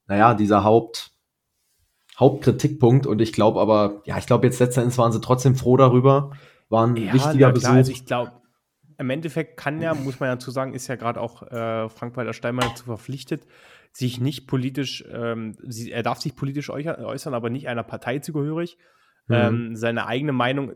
naja, 0.07 0.35
dieser 0.35 0.65
Haupt, 0.65 1.13
Hauptkritikpunkt. 2.19 3.07
Und 3.07 3.21
ich 3.21 3.33
glaube 3.33 3.61
aber, 3.61 4.03
ja, 4.05 4.19
ich 4.19 4.27
glaube 4.27 4.47
jetzt 4.47 4.59
letzten 4.61 4.81
Endes 4.81 4.99
waren 4.99 5.13
sie 5.13 5.21
trotzdem 5.21 5.57
froh 5.57 5.77
darüber. 5.77 6.33
War 6.69 6.87
ein 6.87 6.97
Ja, 6.97 7.13
wichtiger 7.13 7.49
na 7.49 7.53
Besuch. 7.53 7.65
klar, 7.65 7.77
also 7.77 7.93
ich 7.93 8.07
glaube, 8.07 8.33
im 8.99 9.09
Endeffekt 9.11 9.57
kann 9.57 9.81
ja, 9.81 9.95
muss 9.95 10.21
man 10.21 10.29
ja 10.29 10.35
dazu 10.35 10.51
sagen, 10.51 10.75
ist 10.75 10.87
ja 10.87 10.97
gerade 10.97 11.21
auch 11.21 11.43
äh, 11.43 11.89
Frank-Walter 11.89 12.35
Steinmeier 12.35 12.75
zu 12.75 12.85
verpflichtet, 12.85 13.47
sich 13.93 14.21
nicht 14.21 14.47
politisch, 14.47 15.05
ähm, 15.11 15.57
sie, 15.67 15.91
er 15.91 16.03
darf 16.03 16.21
sich 16.21 16.37
politisch 16.37 16.69
äußern, 16.69 17.03
äußern, 17.05 17.33
aber 17.35 17.49
nicht 17.49 17.67
einer 17.69 17.83
Partei 17.83 18.19
zugehörig. 18.19 18.77
Mhm. 19.27 19.35
Ähm, 19.35 19.77
seine 19.77 20.07
eigene 20.07 20.33
Meinung 20.33 20.73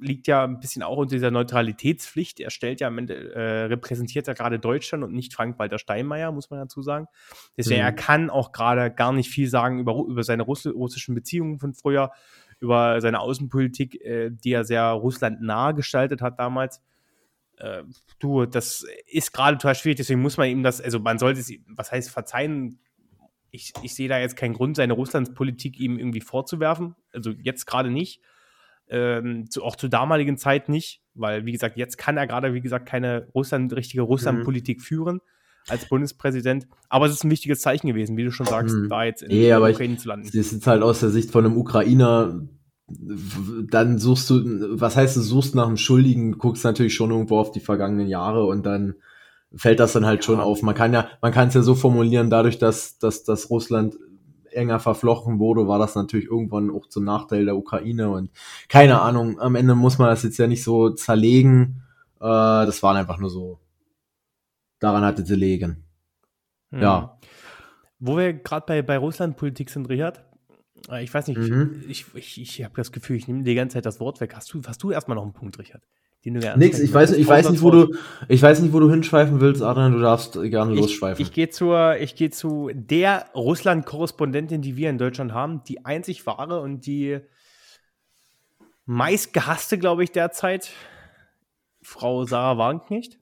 liegt 0.00 0.26
ja 0.26 0.44
ein 0.44 0.60
bisschen 0.60 0.82
auch 0.82 0.96
unter 0.98 1.14
dieser 1.14 1.30
Neutralitätspflicht. 1.30 2.40
Er 2.40 2.50
stellt 2.50 2.80
ja 2.80 2.88
am 2.88 2.98
Ende, 2.98 3.32
äh, 3.34 3.64
repräsentiert 3.64 4.26
ja 4.26 4.32
gerade 4.34 4.58
Deutschland 4.58 5.04
und 5.04 5.12
nicht 5.12 5.32
Frank-Walter 5.34 5.78
Steinmeier, 5.78 6.32
muss 6.32 6.50
man 6.50 6.58
dazu 6.60 6.82
sagen. 6.82 7.06
Deswegen, 7.56 7.80
Mhm. 7.80 7.86
er 7.86 7.92
kann 7.92 8.30
auch 8.30 8.52
gerade 8.52 8.90
gar 8.90 9.12
nicht 9.12 9.30
viel 9.30 9.48
sagen 9.48 9.78
über, 9.78 9.94
über 10.08 10.22
seine 10.22 10.42
Russ 10.42 10.66
russischen 10.66 11.14
Beziehungen 11.14 11.58
von 11.58 11.74
früher, 11.74 12.10
über 12.60 13.00
seine 13.00 13.20
Außenpolitik, 13.20 14.00
äh, 14.04 14.30
die 14.30 14.52
er 14.52 14.64
sehr 14.64 14.84
russlandnah 14.84 15.72
gestaltet 15.72 16.20
hat 16.22 16.38
damals. 16.38 16.82
Äh, 17.56 17.84
du, 18.18 18.46
das 18.46 18.84
ist 19.06 19.32
gerade 19.32 19.56
total 19.58 19.74
schwierig, 19.76 19.96
deswegen 19.98 20.20
muss 20.22 20.36
man 20.36 20.48
ihm 20.48 20.62
das, 20.62 20.80
also 20.80 20.98
man 20.98 21.18
sollte 21.18 21.40
es, 21.40 21.48
ihm- 21.50 21.64
was 21.68 21.92
heißt 21.92 22.10
verzeihen, 22.10 22.80
ich, 23.52 23.72
ich 23.82 23.94
sehe 23.94 24.08
da 24.08 24.18
jetzt 24.18 24.36
keinen 24.36 24.54
Grund, 24.54 24.74
seine 24.76 24.94
Russlandspolitik 24.94 25.78
ihm 25.78 25.96
irgendwie 25.96 26.20
vorzuwerfen. 26.20 26.96
Also 27.12 27.30
jetzt 27.30 27.66
gerade 27.66 27.88
nicht. 27.90 28.20
Ähm, 28.88 29.50
zu, 29.50 29.62
auch 29.62 29.76
zur 29.76 29.88
damaligen 29.88 30.36
Zeit 30.36 30.68
nicht, 30.68 31.00
weil, 31.14 31.46
wie 31.46 31.52
gesagt, 31.52 31.76
jetzt 31.76 31.96
kann 31.96 32.16
er 32.18 32.26
gerade, 32.26 32.52
wie 32.54 32.60
gesagt, 32.60 32.86
keine 32.86 33.28
Russland, 33.34 33.74
richtige 33.74 34.02
Russlandpolitik 34.02 34.82
führen 34.82 35.20
als 35.68 35.88
Bundespräsident. 35.88 36.66
Aber 36.90 37.06
es 37.06 37.12
ist 37.12 37.24
ein 37.24 37.30
wichtiges 37.30 37.60
Zeichen 37.60 37.86
gewesen, 37.86 38.16
wie 38.18 38.24
du 38.24 38.30
schon 38.30 38.44
sagst, 38.46 38.76
Mhm. 38.76 38.88
da 38.90 39.04
jetzt 39.04 39.22
in 39.22 39.28
Nee, 39.28 39.44
der 39.44 39.56
aber 39.56 39.70
ich- 39.70 39.76
Ukraine 39.76 39.96
zu 39.96 40.08
landen. 40.08 40.26
Das 40.26 40.34
ist 40.34 40.52
jetzt 40.52 40.66
halt 40.66 40.82
aus 40.82 41.00
der 41.00 41.08
Sicht 41.10 41.30
von 41.30 41.44
einem 41.46 41.56
Ukrainer 41.56 42.46
dann 43.70 43.98
suchst 43.98 44.28
du, 44.28 44.78
was 44.78 44.94
heißt 44.96 45.16
du 45.16 45.20
suchst 45.22 45.54
nach 45.54 45.66
einem 45.66 45.78
Schuldigen, 45.78 46.32
guckst 46.36 46.64
natürlich 46.64 46.94
schon 46.94 47.10
irgendwo 47.10 47.38
auf 47.38 47.50
die 47.50 47.60
vergangenen 47.60 48.08
Jahre 48.08 48.44
und 48.44 48.66
dann 48.66 48.94
fällt 49.54 49.80
das 49.80 49.94
dann 49.94 50.04
halt 50.04 50.20
ja. 50.20 50.22
schon 50.26 50.40
auf. 50.40 50.60
Man 50.62 50.74
kann 50.74 50.92
ja, 50.92 51.08
man 51.22 51.32
kann 51.32 51.48
es 51.48 51.54
ja 51.54 51.62
so 51.62 51.74
formulieren, 51.74 52.28
dadurch, 52.28 52.58
dass, 52.58 52.98
dass, 52.98 53.24
dass 53.24 53.48
Russland 53.48 53.96
enger 54.54 54.80
verflochten 54.80 55.38
wurde, 55.38 55.68
war 55.68 55.78
das 55.78 55.94
natürlich 55.94 56.26
irgendwann 56.26 56.70
auch 56.70 56.86
zum 56.86 57.04
Nachteil 57.04 57.44
der 57.44 57.56
Ukraine 57.56 58.10
und 58.10 58.30
keine 58.68 59.00
Ahnung, 59.00 59.40
am 59.40 59.54
Ende 59.54 59.74
muss 59.74 59.98
man 59.98 60.08
das 60.08 60.22
jetzt 60.22 60.38
ja 60.38 60.46
nicht 60.46 60.62
so 60.62 60.90
zerlegen. 60.90 61.82
Äh, 62.20 62.22
das 62.66 62.82
waren 62.82 62.96
einfach 62.96 63.18
nur 63.18 63.30
so, 63.30 63.60
daran 64.78 65.04
hatte 65.04 65.24
sie 65.24 65.36
legen. 65.36 65.84
Hm. 66.70 66.80
Ja. 66.80 67.18
Wo 67.98 68.16
wir 68.16 68.34
gerade 68.34 68.66
bei, 68.66 68.82
bei 68.82 68.98
Russland-Politik 68.98 69.70
sind, 69.70 69.88
Richard, 69.88 70.24
äh, 70.90 71.02
ich 71.02 71.12
weiß 71.12 71.28
nicht, 71.28 71.38
mhm. 71.38 71.84
ich, 71.88 72.06
ich, 72.14 72.40
ich 72.40 72.64
habe 72.64 72.74
das 72.76 72.92
Gefühl, 72.92 73.16
ich 73.16 73.28
nehme 73.28 73.42
die 73.42 73.54
ganze 73.54 73.74
Zeit 73.74 73.86
das 73.86 74.00
Wort 74.00 74.20
weg. 74.20 74.34
Hast 74.34 74.52
du, 74.52 74.60
hast 74.66 74.82
du 74.82 74.90
erstmal 74.90 75.16
noch 75.16 75.22
einen 75.22 75.32
Punkt, 75.32 75.58
Richard? 75.58 75.82
Den 76.24 76.34
du 76.34 76.56
Nix, 76.56 76.78
ich 76.78 76.92
weiß, 76.92 77.12
ich 77.12 77.26
weiß 77.26 77.50
nicht, 77.50 77.62
wo 77.62 77.70
du, 77.70 77.94
ich 78.28 78.40
weiß 78.40 78.60
nicht, 78.60 78.72
wo 78.72 78.80
du 78.80 78.90
hinschweifen 78.90 79.40
willst, 79.40 79.60
Adrian, 79.62 79.92
du 79.92 80.00
darfst 80.00 80.32
gerne 80.32 80.72
ich, 80.72 80.80
losschweifen. 80.80 81.22
Ich 81.22 81.32
gehe 81.32 81.50
zur, 81.50 81.96
ich 81.98 82.16
gehe 82.16 82.30
zu 82.30 82.70
der 82.72 83.26
Russland-Korrespondentin, 83.34 84.62
die 84.62 84.76
wir 84.76 84.88
in 84.88 84.96
Deutschland 84.96 85.32
haben, 85.32 85.62
die 85.64 85.84
einzig 85.84 86.24
wahre 86.26 86.60
und 86.60 86.86
die 86.86 87.20
meistgehasste, 88.86 89.78
glaube 89.78 90.02
ich, 90.02 90.12
derzeit, 90.12 90.70
Frau 91.82 92.24
Sarah 92.24 92.56
Wagenknecht. 92.56 93.18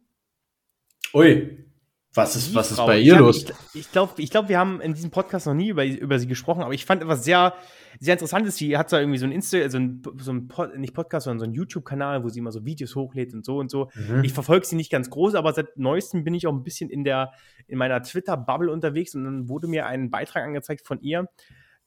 Ui. 1.12 1.71
Was 2.14 2.36
ist, 2.36 2.54
was 2.54 2.70
ist 2.70 2.76
bei 2.76 2.98
ihr 2.98 3.16
los? 3.16 3.46
Ich, 3.72 3.80
ich 3.80 3.92
glaube, 3.92 4.20
ich 4.20 4.28
glaub, 4.30 4.50
wir 4.50 4.58
haben 4.58 4.82
in 4.82 4.92
diesem 4.92 5.10
Podcast 5.10 5.46
noch 5.46 5.54
nie 5.54 5.68
über, 5.68 5.86
über 5.86 6.18
sie 6.18 6.26
gesprochen, 6.26 6.62
aber 6.62 6.74
ich 6.74 6.84
fand 6.84 7.00
etwas 7.00 7.24
sehr, 7.24 7.54
sehr 8.00 8.12
interessantes. 8.12 8.56
Sie 8.56 8.76
hat 8.76 8.92
da 8.92 9.00
irgendwie 9.00 9.16
so 9.16 9.24
ein 9.24 9.32
Insta, 9.32 9.56
also 9.58 9.78
ein, 9.78 10.02
so 10.18 10.30
ein 10.30 10.46
Pod, 10.46 10.76
nicht 10.76 10.92
Podcast, 10.92 11.24
sondern 11.24 11.38
so 11.38 11.46
ein 11.46 11.54
YouTube-Kanal, 11.54 12.22
wo 12.22 12.28
sie 12.28 12.40
immer 12.40 12.52
so 12.52 12.66
Videos 12.66 12.96
hochlädt 12.96 13.32
und 13.32 13.46
so 13.46 13.56
und 13.58 13.70
so. 13.70 13.90
Mhm. 13.94 14.24
Ich 14.24 14.34
verfolge 14.34 14.66
sie 14.66 14.76
nicht 14.76 14.92
ganz 14.92 15.08
groß, 15.08 15.34
aber 15.34 15.54
seit 15.54 15.78
neuestem 15.78 16.22
bin 16.22 16.34
ich 16.34 16.46
auch 16.46 16.52
ein 16.52 16.62
bisschen 16.62 16.90
in 16.90 17.02
der, 17.02 17.32
in 17.66 17.78
meiner 17.78 18.02
Twitter-Bubble 18.02 18.70
unterwegs 18.70 19.14
und 19.14 19.24
dann 19.24 19.48
wurde 19.48 19.66
mir 19.66 19.86
ein 19.86 20.10
Beitrag 20.10 20.44
angezeigt 20.44 20.86
von 20.86 21.00
ihr, 21.00 21.30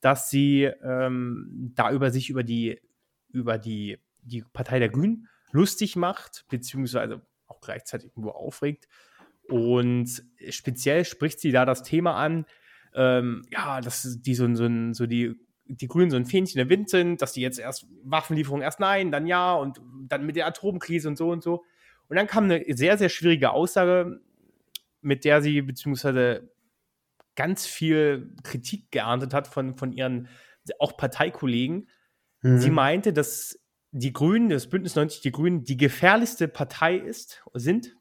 dass 0.02 0.32
sie 0.32 0.64
ähm, 0.64 1.72
da 1.76 1.92
über 1.92 2.10
sich, 2.10 2.32
über 2.32 2.42
die, 2.42 2.82
über 3.30 3.60
die, 3.60 4.00
die 4.24 4.44
Partei 4.54 4.80
der 4.80 4.90
Grünen 4.90 5.28
lustig 5.52 5.96
macht, 5.96 6.46
beziehungsweise 6.50 7.22
auch 7.46 7.62
gleichzeitig 7.62 8.10
irgendwo 8.10 8.32
aufregt 8.32 8.88
und 9.50 10.24
speziell 10.50 11.06
spricht 11.06 11.40
sie 11.40 11.52
da 11.52 11.66
das 11.66 11.84
Thema 11.84 12.16
an, 12.16 12.46
ähm, 12.94 13.44
ja, 13.52 13.82
dass 13.82 14.22
die 14.22 14.36
so, 14.36 14.54
so, 14.56 14.70
so 14.94 15.06
die, 15.06 15.36
die 15.66 15.88
Grünen 15.88 16.12
so 16.12 16.18
ein 16.18 16.26
Fähnchen 16.26 16.58
der 16.58 16.70
Wind 16.70 16.90
sind, 16.90 17.22
dass 17.22 17.34
die 17.34 17.42
jetzt 17.42 17.60
erst 17.60 17.88
Waffenlieferung 18.04 18.62
erst 18.62 18.80
nein, 18.80 19.12
dann 19.12 19.28
ja 19.28 19.54
und 19.54 19.82
dann 20.08 20.26
mit 20.26 20.36
der 20.36 20.48
Atomkrise 20.48 21.08
und 21.08 21.18
so 21.18 21.30
und 21.30 21.44
so. 21.44 21.64
Und 22.08 22.18
dann 22.18 22.28
kam 22.28 22.46
eine 22.46 22.64
sehr, 22.70 22.98
sehr 22.98 23.10
schwierige 23.10 23.52
Aussage, 23.52 24.22
mit 25.02 25.26
der 25.26 25.42
sie 25.42 25.62
beziehungsweise 25.62 26.50
ganz 27.36 27.66
viel 27.66 28.34
Kritik 28.44 28.92
geerntet 28.92 29.34
hat 29.34 29.48
von, 29.48 29.76
von 29.76 29.92
ihren 29.92 30.30
auch 30.80 30.98
Parteikollegen. 30.98 31.90
Mhm. 32.42 32.60
Sie 32.60 32.72
meinte, 32.72 33.14
dass 33.14 33.60
die 33.92 34.14
Grünen, 34.14 34.50
das 34.50 34.68
Bündnis 34.68 34.96
90 34.96 35.22
Die 35.22 35.32
Grünen, 35.32 35.64
die 35.64 35.78
gefährlichste 35.78 36.48
Partei 36.48 36.96
ist, 36.98 37.44
sind, 37.54 37.96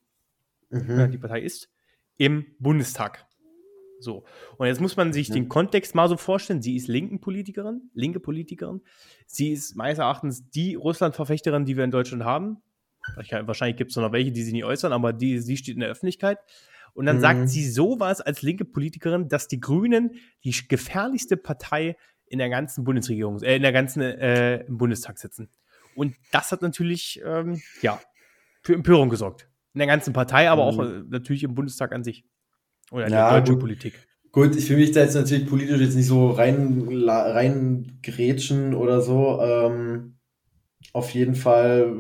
mhm. 0.75 0.99
äh, 0.99 1.09
die 1.09 1.19
Partei 1.19 1.41
ist, 1.41 1.71
im 2.17 2.47
Bundestag. 2.59 3.27
So. 4.01 4.25
Und 4.59 4.67
jetzt 4.67 4.81
muss 4.81 4.97
man 4.97 5.13
sich 5.13 5.29
ja. 5.29 5.35
den 5.35 5.49
Kontext 5.49 5.95
mal 5.95 6.09
so 6.09 6.17
vorstellen. 6.17 6.63
Sie 6.63 6.77
ist 6.77 6.89
linken 6.89 7.21
Politikerin, 7.21 7.91
linke 7.95 8.21
Politikerin. 8.21 8.83
Sie 9.27 9.53
ist 9.53 9.77
meines 9.77 9.99
Erachtens 9.99 10.49
die 10.51 10.75
Russland-Verfechterin, 10.75 11.65
die 11.65 11.77
wir 11.77 11.85
in 11.85 11.91
Deutschland 11.91 12.25
haben. 12.25 12.59
Wahrscheinlich 13.17 13.77
gibt 13.77 13.91
es 13.91 13.97
noch 13.97 14.13
welche, 14.13 14.33
die 14.33 14.43
sich 14.43 14.53
nicht 14.53 14.65
äußern, 14.65 14.93
aber 14.93 15.13
die, 15.13 15.39
sie 15.39 15.57
steht 15.57 15.75
in 15.75 15.81
der 15.81 15.91
Öffentlichkeit. 15.91 16.39
Und 16.95 17.07
dann 17.07 17.17
mhm. 17.17 17.21
sagt 17.21 17.49
sie 17.49 17.69
sowas 17.69 18.21
als 18.21 18.43
linke 18.43 18.65
Politikerin, 18.65 19.29
dass 19.29 19.49
die 19.49 19.61
Grünen 19.61 20.13
die 20.45 20.55
gefährlichste 20.69 21.37
Partei 21.37 21.97
in 22.27 22.39
der 22.39 22.49
ganzen 22.49 22.85
Bundesregierung, 22.85 23.43
äh, 23.43 23.57
in 23.57 23.63
der 23.63 23.73
ganzen 23.73 24.01
äh, 24.01 24.65
im 24.65 24.79
Bundestag 24.79 25.19
sitzen. 25.19 25.51
Und 25.95 26.17
das 26.33 26.53
hat 26.53 26.63
natürlich, 26.63 27.21
ähm, 27.25 27.61
ja, 27.83 28.01
für 28.63 28.75
Empörung 28.75 29.09
gesorgt. 29.09 29.49
In 29.75 29.79
der 29.79 29.87
ganzen 29.87 30.13
Partei, 30.13 30.49
aber 30.49 30.65
auch 30.65 30.79
mhm. 30.79 30.83
äh, 30.83 31.05
natürlich 31.11 31.43
im 31.43 31.55
Bundestag 31.55 31.93
an 31.93 32.05
sich. 32.05 32.25
Oder 32.91 33.07
in 33.07 33.13
ja, 33.13 33.31
der 33.31 33.41
deutschen 33.41 33.55
gut. 33.57 33.63
Politik. 33.63 34.07
Gut, 34.31 34.57
ich 34.57 34.69
will 34.69 34.79
mich 34.79 34.91
da 34.91 35.01
jetzt 35.01 35.15
natürlich 35.15 35.47
politisch 35.47 35.81
jetzt 35.81 35.95
nicht 35.95 36.09
so 36.09 36.31
rein, 36.31 36.89
rein 37.07 38.01
grätschen 38.03 38.75
oder 38.75 39.01
so. 39.01 39.41
Ähm, 39.41 40.17
auf 40.93 41.11
jeden 41.11 41.37
Fall, 41.37 41.95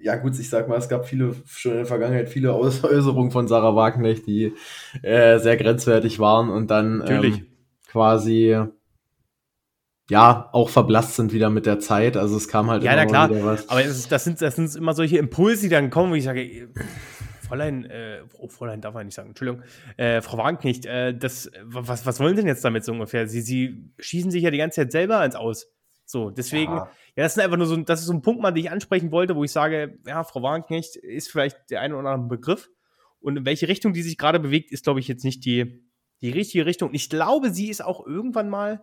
ja 0.00 0.16
gut, 0.16 0.38
ich 0.38 0.50
sag 0.50 0.68
mal, 0.68 0.78
es 0.78 0.88
gab 0.88 1.06
viele, 1.06 1.36
schon 1.46 1.72
in 1.72 1.78
der 1.78 1.86
Vergangenheit 1.86 2.28
viele 2.28 2.56
Äußerungen 2.56 3.30
von 3.30 3.46
Sarah 3.46 3.76
Wagner, 3.76 4.14
die 4.14 4.52
äh, 5.02 5.38
sehr 5.38 5.56
grenzwertig 5.56 6.18
waren 6.18 6.50
und 6.50 6.70
dann 6.70 7.04
ähm, 7.06 7.46
quasi 7.86 8.56
ja, 10.10 10.48
auch 10.52 10.70
verblasst 10.70 11.16
sind 11.16 11.32
wieder 11.32 11.50
mit 11.50 11.66
der 11.66 11.80
Zeit. 11.80 12.16
Also 12.16 12.36
es 12.36 12.48
kam 12.48 12.70
halt 12.70 12.82
ja, 12.82 12.92
immer 12.92 13.06
klar. 13.06 13.30
wieder 13.30 13.44
was. 13.44 13.68
Aber 13.68 13.82
ist, 13.82 14.10
das, 14.10 14.24
sind, 14.24 14.40
das 14.40 14.56
sind 14.56 14.74
immer 14.74 14.94
solche 14.94 15.18
Impulse, 15.18 15.62
die 15.62 15.68
dann 15.68 15.90
kommen, 15.90 16.10
wo 16.10 16.14
ich 16.14 16.24
sage, 16.24 16.68
Fräulein, 17.46 17.84
äh, 17.84 18.22
oh, 18.38 18.48
Fräulein 18.48 18.80
darf 18.80 18.94
man 18.94 19.06
nicht 19.06 19.14
sagen, 19.14 19.28
Entschuldigung, 19.28 19.62
äh, 19.96 20.20
Frau 20.22 20.38
Wagenknecht, 20.38 20.86
äh, 20.86 21.16
das, 21.16 21.50
was, 21.62 22.06
was 22.06 22.20
wollen 22.20 22.36
Sie 22.36 22.42
denn 22.42 22.48
jetzt 22.48 22.64
damit 22.64 22.84
so 22.84 22.92
ungefähr? 22.92 23.26
Sie, 23.26 23.42
Sie 23.42 23.90
schießen 23.98 24.30
sich 24.30 24.42
ja 24.42 24.50
die 24.50 24.58
ganze 24.58 24.82
Zeit 24.82 24.92
selber 24.92 25.24
ins 25.24 25.34
Aus. 25.34 25.70
So, 26.04 26.30
deswegen, 26.30 26.72
ja. 26.72 26.90
ja, 27.16 27.24
das 27.24 27.36
ist 27.36 27.42
einfach 27.42 27.58
nur 27.58 27.66
so, 27.66 27.76
das 27.76 28.00
ist 28.00 28.06
so 28.06 28.14
ein 28.14 28.22
Punkt 28.22 28.40
mal, 28.40 28.50
den 28.50 28.64
ich 28.64 28.70
ansprechen 28.70 29.12
wollte, 29.12 29.36
wo 29.36 29.44
ich 29.44 29.52
sage, 29.52 29.98
ja, 30.06 30.24
Frau 30.24 30.42
Wagenknecht 30.42 30.96
ist 30.96 31.30
vielleicht 31.30 31.70
der 31.70 31.82
eine 31.82 31.96
oder 31.96 32.08
andere 32.08 32.28
Begriff. 32.38 32.70
Und 33.20 33.36
in 33.36 33.44
welche 33.44 33.68
Richtung 33.68 33.92
die 33.92 34.02
sich 34.02 34.16
gerade 34.16 34.40
bewegt, 34.40 34.70
ist, 34.72 34.84
glaube 34.84 35.00
ich, 35.00 35.08
jetzt 35.08 35.24
nicht 35.24 35.44
die, 35.44 35.84
die 36.22 36.30
richtige 36.30 36.64
Richtung. 36.64 36.94
Ich 36.94 37.10
glaube, 37.10 37.50
sie 37.50 37.68
ist 37.68 37.84
auch 37.84 38.06
irgendwann 38.06 38.48
mal 38.48 38.82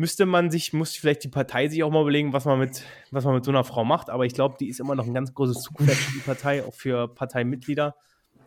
müsste 0.00 0.24
man 0.24 0.50
sich, 0.50 0.72
muss 0.72 0.96
vielleicht 0.96 1.24
die 1.24 1.28
Partei 1.28 1.68
sich 1.68 1.84
auch 1.84 1.90
mal 1.90 2.00
überlegen, 2.00 2.32
was 2.32 2.46
man 2.46 2.58
mit, 2.58 2.82
was 3.10 3.26
man 3.26 3.34
mit 3.34 3.44
so 3.44 3.50
einer 3.50 3.64
Frau 3.64 3.84
macht. 3.84 4.08
Aber 4.08 4.24
ich 4.24 4.32
glaube, 4.32 4.56
die 4.58 4.68
ist 4.68 4.80
immer 4.80 4.94
noch 4.94 5.06
ein 5.06 5.12
ganz 5.12 5.34
großes 5.34 5.60
Zugpferd 5.60 5.94
für 5.94 6.12
die 6.12 6.20
Partei, 6.20 6.64
auch 6.64 6.72
für 6.72 7.06
Parteimitglieder 7.06 7.94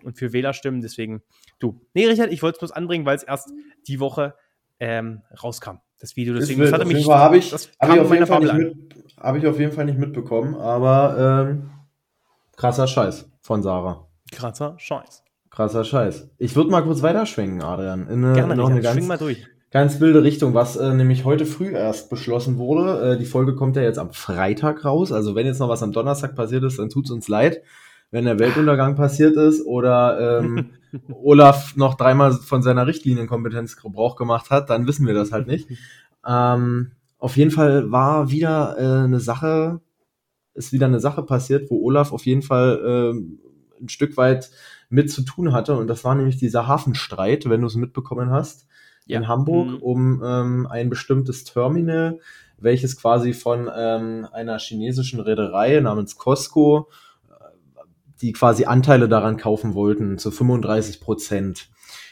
und 0.03 0.17
für 0.17 0.33
Wählerstimmen. 0.33 0.81
Deswegen, 0.81 1.21
du. 1.59 1.79
Nee, 1.93 2.07
Richard, 2.07 2.31
ich 2.31 2.41
wollte 2.41 2.55
es 2.55 2.59
bloß 2.59 2.71
anbringen, 2.71 3.05
weil 3.05 3.15
es 3.15 3.21
erst 3.21 3.53
die 3.87 3.99
Woche 3.99 4.33
ähm, 4.79 5.21
rauskam. 5.43 5.77
Das 5.99 6.15
Video. 6.15 6.33
Deswegen, 6.33 6.59
das, 6.59 6.73
hatte 6.73 6.85
mich, 6.85 7.07
habe 7.07 7.37
ich, 7.37 7.53
hab 7.53 7.93
ich, 7.93 7.99
auf 7.99 8.11
jeden 8.11 8.25
Fall 8.25 8.39
nicht 8.39 8.53
mit, 8.55 8.95
hab 9.15 9.35
ich 9.35 9.45
auf 9.45 9.59
jeden 9.59 9.71
Fall 9.71 9.85
nicht 9.85 9.99
mitbekommen, 9.99 10.55
aber 10.55 11.45
ähm, 11.47 11.69
krasser 12.57 12.87
Scheiß 12.87 13.29
von 13.41 13.61
Sarah. 13.61 14.07
Krasser 14.31 14.73
Scheiß. 14.79 15.23
Krasser 15.51 15.83
Scheiß. 15.83 16.31
Ich 16.39 16.55
würde 16.55 16.71
mal 16.71 16.81
kurz 16.81 17.03
weiterschwenken, 17.03 17.61
Adrian. 17.61 18.07
In 18.07 18.25
eine, 18.25 18.33
Gerne, 18.33 18.55
noch 18.55 18.71
eine 18.71 18.81
ganz, 18.81 18.97
schwing 18.97 19.07
mal 19.07 19.19
durch 19.19 19.47
ganz 19.73 19.99
wilde 19.99 20.23
Richtung, 20.23 20.53
was 20.53 20.75
äh, 20.75 20.93
nämlich 20.93 21.25
heute 21.25 21.47
früh 21.47 21.71
erst 21.71 22.11
beschlossen 22.11 22.57
wurde. 22.59 23.13
Äh, 23.13 23.17
die 23.17 23.25
Folge 23.25 23.55
kommt 23.55 23.75
ja 23.75 23.81
jetzt 23.81 23.97
am 23.97 24.13
Freitag 24.13 24.85
raus. 24.85 25.11
Also 25.11 25.33
wenn 25.33 25.47
jetzt 25.47 25.59
noch 25.59 25.67
was 25.67 25.81
am 25.81 25.91
Donnerstag 25.91 26.35
passiert 26.35 26.63
ist, 26.63 26.77
dann 26.77 26.89
tut's 26.89 27.09
uns 27.09 27.27
leid. 27.27 27.63
Wenn 28.11 28.25
der 28.25 28.37
Weltuntergang 28.37 28.95
passiert 28.95 29.35
ist 29.35 29.65
oder 29.65 30.39
ähm, 30.39 30.69
Olaf 31.11 31.75
noch 31.75 31.95
dreimal 31.95 32.33
von 32.33 32.61
seiner 32.61 32.85
Richtlinienkompetenz 32.85 33.75
Gebrauch 33.75 34.15
gemacht 34.15 34.51
hat, 34.51 34.69
dann 34.69 34.85
wissen 34.85 35.07
wir 35.07 35.15
das 35.15 35.31
halt 35.31 35.47
nicht. 35.47 35.67
Ähm, 36.25 36.91
auf 37.17 37.35
jeden 37.35 37.51
Fall 37.51 37.91
war 37.91 38.29
wieder 38.29 38.75
äh, 38.77 39.05
eine 39.05 39.19
Sache, 39.19 39.81
ist 40.53 40.71
wieder 40.71 40.85
eine 40.85 40.99
Sache 40.99 41.23
passiert, 41.23 41.71
wo 41.71 41.83
Olaf 41.83 42.13
auf 42.13 42.27
jeden 42.27 42.43
Fall 42.43 42.79
äh, 42.85 43.81
ein 43.81 43.89
Stück 43.89 44.17
weit 44.17 44.51
mit 44.89 45.09
zu 45.09 45.23
tun 45.23 45.51
hatte. 45.51 45.75
Und 45.75 45.87
das 45.87 46.03
war 46.03 46.13
nämlich 46.13 46.37
dieser 46.37 46.67
Hafenstreit, 46.67 47.49
wenn 47.49 47.61
du 47.61 47.67
es 47.67 47.75
mitbekommen 47.75 48.29
hast 48.29 48.67
ja. 49.05 49.17
in 49.17 49.27
Hamburg 49.27 49.67
mhm. 49.67 49.77
um 49.77 50.23
ähm, 50.23 50.67
ein 50.69 50.89
bestimmtes 50.89 51.43
Terminal, 51.43 52.19
welches 52.57 52.97
quasi 52.97 53.33
von 53.33 53.69
ähm, 53.75 54.27
einer 54.31 54.59
chinesischen 54.59 55.19
Reederei 55.19 55.79
namens 55.79 56.17
Costco, 56.17 56.89
äh, 57.29 57.33
die 58.21 58.31
quasi 58.31 58.65
Anteile 58.65 59.09
daran 59.09 59.37
kaufen 59.37 59.73
wollten, 59.73 60.17
zu 60.17 60.31
35 60.31 61.01
Prozent. 61.01 61.69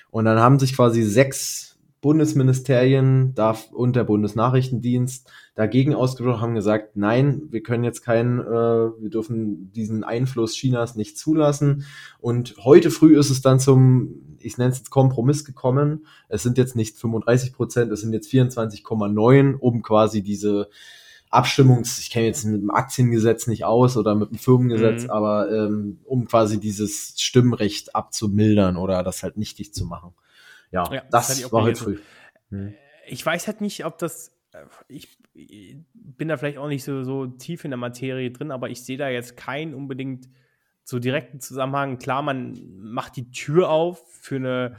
Und 0.09 0.25
dann 0.25 0.39
haben 0.39 0.59
sich 0.59 0.75
quasi 0.75 1.03
sechs 1.03 1.70
Bundesministerien 2.01 3.35
darf, 3.35 3.71
und 3.71 3.95
der 3.95 4.03
Bundesnachrichtendienst 4.03 5.29
dagegen 5.53 5.93
ausgesprochen 5.93 6.41
haben 6.41 6.55
gesagt, 6.55 6.95
nein, 6.97 7.43
wir 7.51 7.61
können 7.61 7.83
jetzt 7.83 8.01
keinen, 8.01 8.39
äh, 8.39 8.43
wir 8.43 9.09
dürfen 9.09 9.71
diesen 9.71 10.03
Einfluss 10.03 10.55
Chinas 10.55 10.95
nicht 10.95 11.17
zulassen. 11.17 11.85
Und 12.19 12.55
heute 12.63 12.89
früh 12.89 13.17
ist 13.17 13.29
es 13.29 13.41
dann 13.41 13.59
zum, 13.59 14.37
ich 14.39 14.57
nenne 14.57 14.71
es 14.71 14.79
jetzt 14.79 14.89
Kompromiss 14.89 15.45
gekommen. 15.45 16.07
Es 16.27 16.41
sind 16.41 16.57
jetzt 16.57 16.75
nicht 16.75 16.97
35 16.97 17.53
Prozent, 17.53 17.91
es 17.91 18.01
sind 18.01 18.13
jetzt 18.13 18.31
24,9, 18.31 19.55
um 19.57 19.83
quasi 19.83 20.23
diese 20.23 20.69
Abstimmungs, 21.29 21.99
ich 21.99 22.09
kenne 22.09 22.25
jetzt 22.25 22.43
mit 22.45 22.61
dem 22.61 22.71
Aktiengesetz 22.71 23.47
nicht 23.47 23.63
aus 23.63 23.95
oder 23.95 24.15
mit 24.15 24.31
dem 24.31 24.37
Firmengesetz, 24.37 25.03
mhm. 25.03 25.11
aber 25.11 25.51
ähm, 25.51 25.99
um 26.03 26.25
quasi 26.25 26.59
dieses 26.59 27.13
Stimmrecht 27.17 27.95
abzumildern 27.95 28.75
oder 28.75 29.01
das 29.03 29.23
halt 29.23 29.37
nichtig 29.37 29.73
zu 29.73 29.85
machen. 29.85 30.13
Ja, 30.71 30.91
ja 30.91 31.03
das, 31.11 31.27
das 31.27 31.51
war 31.51 31.63
heute 31.63 31.79
früh. 31.79 31.99
Hm. 32.49 32.73
Ich 33.07 33.25
weiß 33.25 33.47
halt 33.47 33.61
nicht, 33.61 33.85
ob 33.85 33.97
das, 33.97 34.37
ich, 34.87 35.17
ich 35.33 35.77
bin 35.93 36.27
da 36.27 36.37
vielleicht 36.37 36.57
auch 36.57 36.67
nicht 36.67 36.83
so, 36.83 37.03
so 37.03 37.27
tief 37.27 37.63
in 37.65 37.71
der 37.71 37.77
Materie 37.77 38.31
drin, 38.31 38.51
aber 38.51 38.69
ich 38.69 38.83
sehe 38.83 38.97
da 38.97 39.09
jetzt 39.09 39.37
keinen 39.37 39.73
unbedingt 39.73 40.29
so 40.83 40.99
direkten 40.99 41.39
Zusammenhang. 41.39 41.97
Klar, 41.97 42.21
man 42.21 42.59
macht 42.77 43.15
die 43.15 43.31
Tür 43.31 43.69
auf 43.69 44.01
für 44.11 44.35
eine 44.37 44.77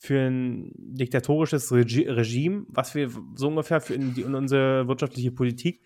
für 0.00 0.28
ein 0.28 0.70
diktatorisches 0.76 1.72
Regi 1.72 2.08
Regime, 2.08 2.66
was 2.68 2.94
wir 2.94 3.10
so 3.34 3.48
ungefähr 3.48 3.80
für 3.80 3.94
in, 3.94 4.14
die, 4.14 4.22
in 4.22 4.36
unsere 4.36 4.86
wirtschaftliche 4.86 5.32
Politik 5.32 5.82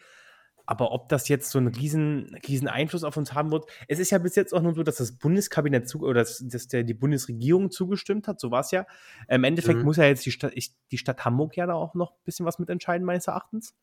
aber 0.66 0.92
ob 0.92 1.08
das 1.08 1.28
jetzt 1.28 1.50
so 1.50 1.58
einen 1.58 1.68
riesen, 1.68 2.36
riesen 2.46 2.68
Einfluss 2.68 3.04
auf 3.04 3.16
uns 3.16 3.34
haben 3.34 3.50
wird, 3.50 3.66
es 3.88 3.98
ist 3.98 4.10
ja 4.10 4.18
bis 4.18 4.36
jetzt 4.36 4.52
auch 4.52 4.62
nur 4.62 4.74
so, 4.74 4.82
dass 4.82 4.96
das 4.96 5.12
Bundeskabinett 5.12 5.88
zu, 5.88 6.00
oder 6.00 6.20
dass, 6.20 6.44
dass 6.46 6.68
der, 6.68 6.84
die 6.84 6.94
Bundesregierung 6.94 7.70
zugestimmt 7.70 8.28
hat, 8.28 8.40
so 8.40 8.50
war 8.50 8.60
es 8.60 8.70
ja. 8.70 8.86
Im 9.28 9.44
Endeffekt 9.44 9.80
mhm. 9.80 9.84
muss 9.84 9.96
ja 9.96 10.04
jetzt 10.04 10.24
die 10.26 10.30
Stadt, 10.30 10.52
ich, 10.54 10.72
die 10.90 10.98
Stadt 10.98 11.24
Hamburg 11.24 11.56
ja 11.56 11.66
da 11.66 11.74
auch 11.74 11.94
noch 11.94 12.12
ein 12.12 12.24
bisschen 12.24 12.46
was 12.46 12.58
mitentscheiden, 12.58 13.04
meines 13.04 13.26
Erachtens. 13.26 13.74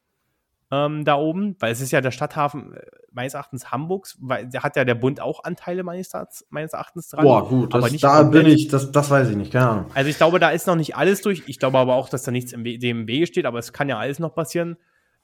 Ähm, 0.72 1.04
da 1.04 1.16
oben, 1.16 1.56
weil 1.60 1.72
es 1.72 1.82
ist 1.82 1.90
ja 1.90 2.00
der 2.00 2.12
Stadthafen 2.12 2.74
äh, 2.74 2.82
meines 3.12 3.34
Erachtens 3.34 3.72
Hamburgs, 3.72 4.18
weil 4.22 4.48
da 4.48 4.62
hat 4.62 4.76
ja 4.76 4.86
der 4.86 4.94
Bund 4.94 5.20
auch 5.20 5.44
Anteile 5.44 5.82
meines, 5.82 6.12
meines 6.50 6.74
Erachtens 6.74 7.10
dran. 7.10 7.24
Boah, 7.24 7.50
gut, 7.50 7.74
das, 7.74 7.92
da 7.98 8.22
bin 8.22 8.46
ich, 8.46 8.68
das, 8.68 8.92
das 8.92 9.10
weiß 9.10 9.30
ich 9.30 9.36
nicht, 9.36 9.52
keine 9.52 9.68
Ahnung. 9.68 9.86
Also 9.96 10.12
ich 10.12 10.18
glaube, 10.18 10.38
da 10.38 10.52
ist 10.52 10.68
noch 10.68 10.76
nicht 10.76 10.96
alles 10.96 11.22
durch. 11.22 11.42
Ich 11.48 11.58
glaube 11.58 11.80
aber 11.80 11.96
auch, 11.96 12.08
dass 12.08 12.22
da 12.22 12.30
nichts 12.30 12.54
im, 12.54 12.64
dem 12.64 13.02
im 13.02 13.08
Wege 13.08 13.26
steht, 13.26 13.48
aber 13.48 13.58
es 13.58 13.74
kann 13.74 13.90
ja 13.90 13.98
alles 13.98 14.20
noch 14.20 14.36
passieren. 14.36 14.78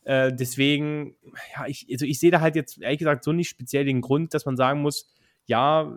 Äh, 0.05 0.33
deswegen, 0.33 1.15
ja, 1.55 1.65
ich, 1.67 1.87
also 1.91 2.05
ich 2.05 2.19
sehe 2.19 2.31
da 2.31 2.39
halt 2.39 2.55
jetzt 2.55 2.81
ehrlich 2.81 2.99
gesagt 2.99 3.23
so 3.23 3.31
nicht 3.31 3.49
speziell 3.49 3.85
den 3.85 4.01
Grund, 4.01 4.33
dass 4.33 4.45
man 4.45 4.55
sagen 4.55 4.81
muss, 4.81 5.11
ja, 5.45 5.91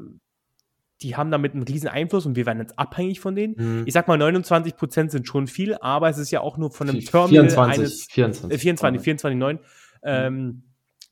die 1.03 1.15
haben 1.15 1.31
damit 1.31 1.55
einen 1.55 1.63
riesen 1.63 1.89
Einfluss 1.89 2.27
und 2.27 2.35
wir 2.35 2.47
werden 2.47 2.59
jetzt 2.59 2.79
abhängig 2.79 3.21
von 3.21 3.37
denen. 3.37 3.55
Mhm. 3.57 3.83
Ich 3.87 3.95
sag 3.95 4.09
mal, 4.09 4.19
29 4.19 4.77
Prozent 4.77 5.13
sind 5.13 5.29
schon 5.29 5.47
viel, 5.47 5.77
aber 5.77 6.09
es 6.09 6.19
ist 6.19 6.31
ja 6.31 6.41
auch 6.41 6.57
nur 6.57 6.73
von 6.73 6.89
einem 6.89 7.01
Terminal 7.01 7.51
24, 7.51 7.79
eines 7.79 8.07
24, 8.11 8.51
äh, 8.51 8.59
24, 8.59 9.03
24, 9.03 9.39
9. 9.39 9.57
Mhm. 9.57 9.61
Ähm, 10.03 10.63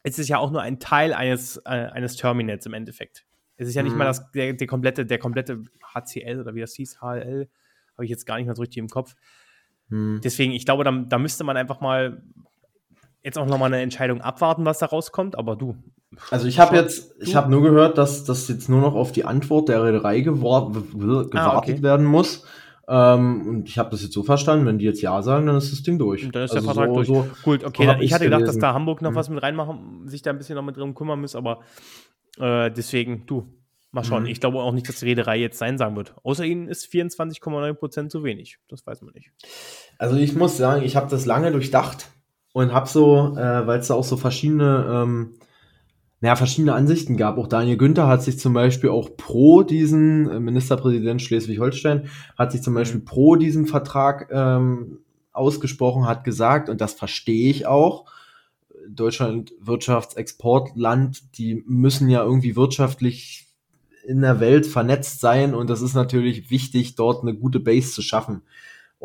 es 0.02 0.18
ist 0.18 0.28
ja 0.28 0.38
auch 0.38 0.50
nur 0.50 0.62
ein 0.62 0.80
Teil 0.80 1.12
eines, 1.12 1.58
äh, 1.58 1.70
eines 1.70 2.16
Terminals 2.16 2.64
im 2.66 2.74
Endeffekt. 2.74 3.26
Es 3.56 3.68
ist 3.68 3.74
ja 3.74 3.82
nicht 3.82 3.92
mhm. 3.92 3.98
mal 3.98 4.04
das, 4.06 4.30
der, 4.32 4.54
der, 4.54 4.66
komplette, 4.66 5.06
der 5.06 5.18
komplette 5.18 5.62
HCL 5.94 6.40
oder 6.40 6.54
wie 6.54 6.60
das 6.60 6.74
hieß, 6.74 7.00
HLL, 7.00 7.48
habe 7.94 8.04
ich 8.04 8.10
jetzt 8.10 8.24
gar 8.26 8.36
nicht 8.36 8.46
mehr 8.46 8.56
so 8.56 8.62
richtig 8.62 8.78
im 8.78 8.88
Kopf. 8.88 9.14
Mhm. 9.88 10.20
Deswegen, 10.22 10.52
ich 10.52 10.64
glaube, 10.64 10.84
da, 10.84 10.92
da 10.92 11.18
müsste 11.18 11.44
man 11.44 11.56
einfach 11.56 11.80
mal 11.80 12.22
jetzt 13.26 13.36
auch 13.36 13.46
nochmal 13.46 13.72
eine 13.72 13.82
Entscheidung 13.82 14.20
abwarten, 14.22 14.64
was 14.64 14.78
da 14.78 14.86
rauskommt, 14.86 15.36
aber 15.36 15.56
du. 15.56 15.76
Also 16.30 16.46
ich 16.46 16.58
habe 16.58 16.76
jetzt, 16.76 17.14
ich 17.20 17.34
habe 17.34 17.50
nur 17.50 17.60
gehört, 17.62 17.98
dass 17.98 18.24
das 18.24 18.48
jetzt 18.48 18.68
nur 18.70 18.80
noch 18.80 18.94
auf 18.94 19.12
die 19.12 19.24
Antwort 19.24 19.68
der 19.68 19.82
Reederei 19.82 20.20
gewartet 20.20 20.84
ah, 21.34 21.58
okay. 21.58 21.82
werden 21.82 22.06
muss. 22.06 22.46
Ähm, 22.88 23.48
und 23.48 23.68
ich 23.68 23.78
habe 23.78 23.90
das 23.90 24.02
jetzt 24.02 24.14
so 24.14 24.22
verstanden, 24.22 24.64
wenn 24.64 24.78
die 24.78 24.84
jetzt 24.84 25.02
Ja 25.02 25.20
sagen, 25.20 25.46
dann 25.46 25.56
ist 25.56 25.72
das 25.72 25.82
Ding 25.82 25.98
durch. 25.98 26.24
Und 26.24 26.36
dann 26.36 26.44
ist 26.44 26.52
also 26.52 26.64
der 26.66 26.74
Vertrag 26.74 26.88
so, 26.88 26.94
durch. 26.94 27.08
So, 27.08 27.28
Gut, 27.42 27.64
okay, 27.64 27.86
so 27.86 28.00
ich 28.00 28.14
hatte 28.14 28.24
gedacht, 28.24 28.40
gelesen. 28.42 28.60
dass 28.60 28.70
da 28.70 28.74
Hamburg 28.74 29.02
noch 29.02 29.10
mhm. 29.10 29.16
was 29.16 29.28
mit 29.28 29.42
reinmachen, 29.42 30.08
sich 30.08 30.22
da 30.22 30.30
ein 30.30 30.38
bisschen 30.38 30.54
noch 30.54 30.62
mit 30.62 30.76
drum 30.76 30.94
kümmern 30.94 31.20
muss, 31.20 31.34
aber 31.34 31.60
äh, 32.38 32.70
deswegen, 32.70 33.26
du, 33.26 33.48
mal 33.90 34.04
schauen. 34.04 34.22
Mhm. 34.22 34.28
Ich 34.28 34.40
glaube 34.40 34.60
auch 34.60 34.72
nicht, 34.72 34.88
dass 34.88 35.00
die 35.00 35.06
Reederei 35.06 35.38
jetzt 35.38 35.58
Sein 35.58 35.78
sagen 35.78 35.96
wird. 35.96 36.14
Außer 36.22 36.44
ihnen 36.44 36.68
ist 36.68 36.86
24,9% 36.86 38.08
zu 38.08 38.22
wenig. 38.22 38.58
Das 38.68 38.86
weiß 38.86 39.02
man 39.02 39.12
nicht. 39.14 39.32
Also 39.98 40.16
ich 40.16 40.36
muss 40.36 40.56
sagen, 40.56 40.84
ich 40.84 40.94
habe 40.94 41.10
das 41.10 41.26
lange 41.26 41.50
durchdacht 41.50 42.10
und 42.56 42.72
habe 42.72 42.88
so, 42.88 43.36
äh, 43.36 43.66
weil 43.66 43.80
es 43.80 43.88
da 43.88 43.94
auch 43.94 44.04
so 44.04 44.16
verschiedene, 44.16 44.86
ähm, 44.90 45.34
naja, 46.22 46.36
verschiedene 46.36 46.72
Ansichten 46.72 47.18
gab. 47.18 47.36
Auch 47.36 47.48
Daniel 47.48 47.76
Günther 47.76 48.06
hat 48.06 48.22
sich 48.22 48.38
zum 48.38 48.54
Beispiel 48.54 48.88
auch 48.88 49.14
pro 49.14 49.62
diesen 49.62 50.26
äh, 50.30 50.40
Ministerpräsident 50.40 51.20
Schleswig-Holstein 51.20 52.08
hat 52.38 52.52
sich 52.52 52.62
zum 52.62 52.72
mhm. 52.72 52.78
Beispiel 52.78 53.00
pro 53.00 53.36
diesen 53.36 53.66
Vertrag 53.66 54.30
ähm, 54.32 55.00
ausgesprochen, 55.34 56.06
hat 56.06 56.24
gesagt, 56.24 56.70
und 56.70 56.80
das 56.80 56.94
verstehe 56.94 57.50
ich 57.50 57.66
auch, 57.66 58.06
Deutschland 58.88 59.52
Wirtschaftsexportland, 59.60 61.36
die 61.36 61.62
müssen 61.66 62.08
ja 62.08 62.22
irgendwie 62.22 62.56
wirtschaftlich 62.56 63.48
in 64.06 64.22
der 64.22 64.40
Welt 64.40 64.64
vernetzt 64.64 65.20
sein 65.20 65.54
und 65.54 65.68
das 65.68 65.82
ist 65.82 65.92
natürlich 65.92 66.50
wichtig, 66.50 66.94
dort 66.94 67.20
eine 67.20 67.34
gute 67.34 67.60
Base 67.60 67.92
zu 67.92 68.00
schaffen 68.00 68.40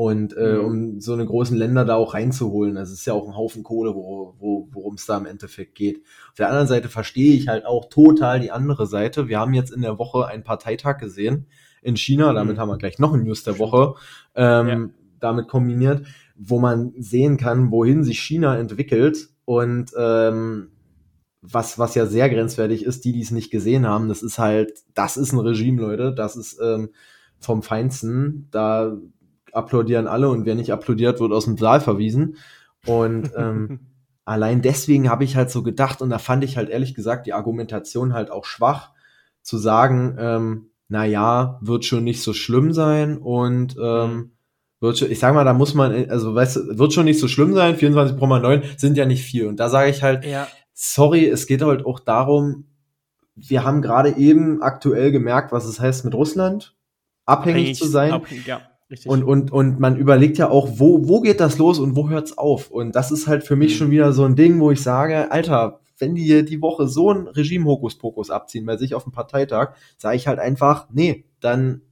und 0.01 0.35
äh, 0.35 0.53
mhm. 0.53 0.65
um 0.65 0.99
so 0.99 1.13
eine 1.13 1.27
großen 1.27 1.55
Länder 1.55 1.85
da 1.85 1.93
auch 1.93 2.15
reinzuholen. 2.15 2.73
Das 2.73 2.89
ist 2.89 3.05
ja 3.05 3.13
auch 3.13 3.27
ein 3.27 3.35
Haufen 3.35 3.61
Kohle, 3.61 3.93
wo, 3.93 4.33
wo, 4.39 4.67
worum 4.71 4.95
es 4.95 5.05
da 5.05 5.15
im 5.15 5.27
Endeffekt 5.27 5.75
geht. 5.75 6.01
Auf 6.29 6.37
der 6.37 6.47
anderen 6.47 6.65
Seite 6.65 6.89
verstehe 6.89 7.35
ich 7.35 7.49
halt 7.49 7.67
auch 7.67 7.87
total 7.87 8.39
die 8.39 8.49
andere 8.49 8.87
Seite. 8.87 9.27
Wir 9.27 9.39
haben 9.39 9.53
jetzt 9.53 9.71
in 9.71 9.83
der 9.83 9.99
Woche 9.99 10.25
einen 10.25 10.43
Parteitag 10.43 10.97
gesehen 10.97 11.45
in 11.83 11.97
China, 11.97 12.31
mhm. 12.31 12.35
damit 12.35 12.57
haben 12.57 12.69
wir 12.69 12.79
gleich 12.79 12.97
noch 12.97 13.13
ein 13.13 13.21
News 13.21 13.43
der 13.43 13.59
Woche 13.59 13.93
ähm, 14.33 14.67
ja. 14.67 14.89
damit 15.19 15.47
kombiniert, 15.47 16.07
wo 16.35 16.57
man 16.57 16.93
sehen 16.97 17.37
kann, 17.37 17.69
wohin 17.69 18.03
sich 18.03 18.21
China 18.21 18.57
entwickelt 18.57 19.29
und 19.45 19.91
ähm, 19.95 20.69
was, 21.43 21.77
was 21.77 21.93
ja 21.93 22.07
sehr 22.07 22.27
grenzwertig 22.27 22.85
ist, 22.85 23.05
die, 23.05 23.11
die 23.11 23.21
es 23.21 23.29
nicht 23.29 23.51
gesehen 23.51 23.85
haben, 23.85 24.09
das 24.09 24.23
ist 24.23 24.39
halt, 24.39 24.73
das 24.95 25.15
ist 25.15 25.31
ein 25.31 25.39
Regime, 25.39 25.79
Leute, 25.79 26.11
das 26.11 26.35
ist 26.35 26.59
ähm, 26.59 26.89
vom 27.37 27.61
Feinsten. 27.61 28.47
Da 28.49 28.97
applaudieren 29.53 30.07
alle 30.07 30.29
und 30.29 30.45
wer 30.45 30.55
nicht 30.55 30.71
applaudiert, 30.71 31.19
wird 31.19 31.31
aus 31.31 31.45
dem 31.45 31.57
Saal 31.57 31.81
verwiesen. 31.81 32.37
Und 32.85 33.31
ähm, 33.37 33.79
allein 34.25 34.61
deswegen 34.61 35.09
habe 35.09 35.23
ich 35.23 35.35
halt 35.35 35.51
so 35.51 35.63
gedacht 35.63 36.01
und 36.01 36.09
da 36.09 36.17
fand 36.17 36.43
ich 36.43 36.57
halt 36.57 36.69
ehrlich 36.69 36.93
gesagt 36.93 37.25
die 37.25 37.33
Argumentation 37.33 38.13
halt 38.13 38.31
auch 38.31 38.45
schwach, 38.45 38.91
zu 39.41 39.57
sagen, 39.57 40.15
ähm, 40.19 40.69
na 40.87 41.05
ja, 41.05 41.57
wird 41.61 41.85
schon 41.85 42.03
nicht 42.03 42.21
so 42.21 42.33
schlimm 42.33 42.73
sein 42.73 43.17
und 43.17 43.75
ähm, 43.81 44.13
mhm. 44.13 44.31
wird 44.81 44.97
schon, 44.97 45.09
ich 45.09 45.19
sag 45.19 45.33
mal, 45.33 45.45
da 45.45 45.53
muss 45.53 45.73
man, 45.73 46.09
also 46.09 46.35
weißt 46.35 46.55
du, 46.57 46.77
wird 46.77 46.93
schon 46.93 47.05
nicht 47.05 47.19
so 47.19 47.27
schlimm 47.27 47.53
sein, 47.53 47.77
24,9 47.77 48.77
sind 48.77 48.97
ja 48.97 49.05
nicht 49.05 49.23
viel. 49.23 49.47
Und 49.47 49.59
da 49.59 49.69
sage 49.69 49.89
ich 49.89 50.03
halt, 50.03 50.25
ja. 50.25 50.47
sorry, 50.73 51.25
es 51.27 51.47
geht 51.47 51.61
halt 51.61 51.85
auch 51.85 51.99
darum, 51.99 52.65
wir 53.35 53.63
haben 53.63 53.81
gerade 53.81 54.17
eben 54.17 54.61
aktuell 54.61 55.11
gemerkt, 55.11 55.51
was 55.51 55.65
es 55.65 55.79
heißt 55.79 56.05
mit 56.05 56.13
Russland, 56.13 56.75
abhängig, 57.25 57.55
abhängig 57.55 57.77
zu 57.77 57.87
sein. 57.87 58.11
Abhängig, 58.11 58.45
ja. 58.45 58.61
Richtig. 58.91 59.09
Und, 59.09 59.23
und, 59.23 59.51
und 59.53 59.79
man 59.79 59.95
überlegt 59.95 60.37
ja 60.37 60.49
auch, 60.49 60.67
wo, 60.73 61.07
wo 61.07 61.21
geht 61.21 61.39
das 61.39 61.57
los 61.57 61.79
und 61.79 61.95
wo 61.95 62.09
hört's 62.09 62.37
auf? 62.37 62.69
Und 62.69 62.93
das 62.93 63.09
ist 63.09 63.25
halt 63.25 63.43
für 63.43 63.55
mich 63.55 63.73
mhm. 63.73 63.77
schon 63.77 63.91
wieder 63.91 64.11
so 64.11 64.25
ein 64.25 64.35
Ding, 64.35 64.59
wo 64.59 64.69
ich 64.69 64.83
sage, 64.83 65.31
Alter, 65.31 65.79
wenn 65.97 66.13
die 66.13 66.43
die 66.43 66.61
Woche 66.61 66.87
so 66.87 67.13
ein 67.13 67.27
Regime-Hokuspokus 67.27 68.29
abziehen 68.29 68.65
bei 68.65 68.75
sich 68.75 68.93
auf 68.93 69.03
dem 69.03 69.13
Parteitag, 69.13 69.75
sage 69.97 70.17
ich 70.17 70.27
halt 70.27 70.39
einfach, 70.39 70.87
nee, 70.91 71.25
dann 71.39 71.83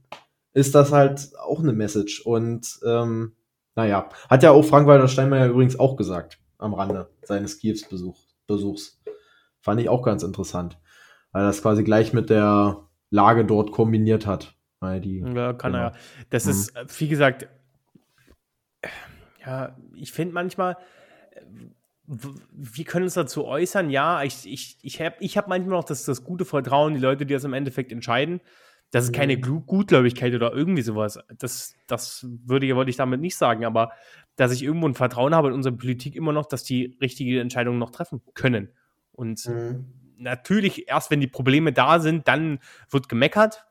ist 0.52 0.74
das 0.74 0.92
halt 0.92 1.30
auch 1.42 1.60
eine 1.60 1.72
Message. 1.72 2.20
Und 2.20 2.78
ähm, 2.84 3.32
naja, 3.76 4.10
hat 4.28 4.42
ja 4.42 4.50
auch 4.50 4.64
Frank-Walter 4.64 5.08
Steinmeier 5.08 5.48
übrigens 5.48 5.78
auch 5.78 5.96
gesagt 5.96 6.38
am 6.58 6.74
Rande 6.74 7.08
seines 7.22 7.58
Kiews-Besuchs. 7.58 8.36
Besuchs. 8.46 9.00
Fand 9.60 9.80
ich 9.80 9.88
auch 9.88 10.02
ganz 10.02 10.22
interessant, 10.22 10.78
weil 11.32 11.44
das 11.44 11.62
quasi 11.62 11.82
gleich 11.84 12.12
mit 12.12 12.28
der 12.28 12.88
Lage 13.10 13.44
dort 13.44 13.72
kombiniert 13.72 14.26
hat. 14.26 14.54
Weil 14.80 15.00
die, 15.00 15.18
ja, 15.18 15.52
kann 15.52 15.72
genau. 15.72 15.84
er 15.84 15.90
ja. 15.90 15.98
Das 16.30 16.46
mhm. 16.46 16.50
ist, 16.50 16.76
äh, 16.76 16.86
wie 16.98 17.08
gesagt, 17.08 17.48
ja, 19.44 19.76
ich 19.94 20.12
finde 20.12 20.34
manchmal, 20.34 20.76
äh, 21.32 21.40
wir 22.52 22.84
können 22.84 23.04
uns 23.04 23.14
dazu 23.14 23.44
äußern, 23.44 23.90
ja, 23.90 24.22
ich, 24.22 24.50
ich, 24.50 24.78
ich 24.82 25.00
habe 25.00 25.16
ich 25.20 25.36
hab 25.38 25.48
manchmal 25.48 25.76
noch 25.76 25.84
das, 25.84 26.04
das 26.04 26.24
gute 26.24 26.44
Vertrauen, 26.44 26.94
die 26.94 27.00
Leute, 27.00 27.24
die 27.24 27.34
das 27.34 27.44
im 27.44 27.52
Endeffekt 27.52 27.92
entscheiden. 27.92 28.40
Das 28.90 29.04
ist 29.04 29.12
keine 29.12 29.36
mhm. 29.36 29.66
Gutgläubigkeit 29.66 30.34
oder 30.34 30.52
irgendwie 30.52 30.82
sowas. 30.82 31.20
Das, 31.38 31.74
das 31.86 32.26
würde, 32.44 32.74
wollte 32.74 32.90
ich 32.90 32.96
damit 32.96 33.20
nicht 33.20 33.36
sagen, 33.36 33.64
aber 33.64 33.92
dass 34.34 34.52
ich 34.52 34.64
irgendwo 34.64 34.88
ein 34.88 34.94
Vertrauen 34.94 35.34
habe 35.34 35.48
in 35.48 35.54
unsere 35.54 35.76
Politik 35.76 36.16
immer 36.16 36.32
noch, 36.32 36.46
dass 36.46 36.64
die 36.64 36.96
richtige 37.00 37.40
Entscheidung 37.40 37.78
noch 37.78 37.90
treffen 37.90 38.20
können. 38.34 38.70
Und 39.12 39.46
mhm. 39.46 39.86
natürlich, 40.16 40.88
erst 40.88 41.12
wenn 41.12 41.20
die 41.20 41.28
Probleme 41.28 41.72
da 41.72 42.00
sind, 42.00 42.26
dann 42.26 42.58
wird 42.90 43.08
gemeckert, 43.08 43.66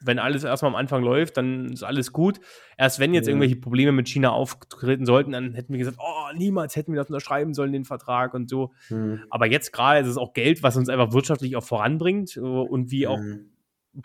wenn 0.00 0.18
alles 0.18 0.44
erstmal 0.44 0.70
am 0.70 0.76
Anfang 0.76 1.02
läuft, 1.02 1.36
dann 1.36 1.72
ist 1.72 1.82
alles 1.82 2.12
gut. 2.12 2.40
Erst 2.76 3.00
wenn 3.00 3.14
jetzt 3.14 3.26
ja. 3.26 3.32
irgendwelche 3.32 3.56
Probleme 3.56 3.92
mit 3.92 4.08
China 4.08 4.30
auftreten 4.30 5.06
sollten, 5.06 5.32
dann 5.32 5.54
hätten 5.54 5.72
wir 5.72 5.78
gesagt, 5.78 5.98
oh, 6.00 6.36
niemals 6.36 6.76
hätten 6.76 6.92
wir 6.92 7.00
das 7.00 7.08
unterschreiben 7.08 7.52
sollen, 7.52 7.72
den 7.72 7.84
Vertrag 7.84 8.34
und 8.34 8.48
so. 8.48 8.72
Mhm. 8.90 9.24
Aber 9.30 9.46
jetzt 9.46 9.72
gerade 9.72 10.00
ist 10.00 10.06
es 10.06 10.16
auch 10.16 10.34
Geld, 10.34 10.62
was 10.62 10.76
uns 10.76 10.88
einfach 10.88 11.12
wirtschaftlich 11.12 11.56
auch 11.56 11.64
voranbringt 11.64 12.36
äh, 12.36 12.40
und 12.40 12.90
wie 12.90 13.06
auch 13.08 13.18
mhm. 13.18 13.50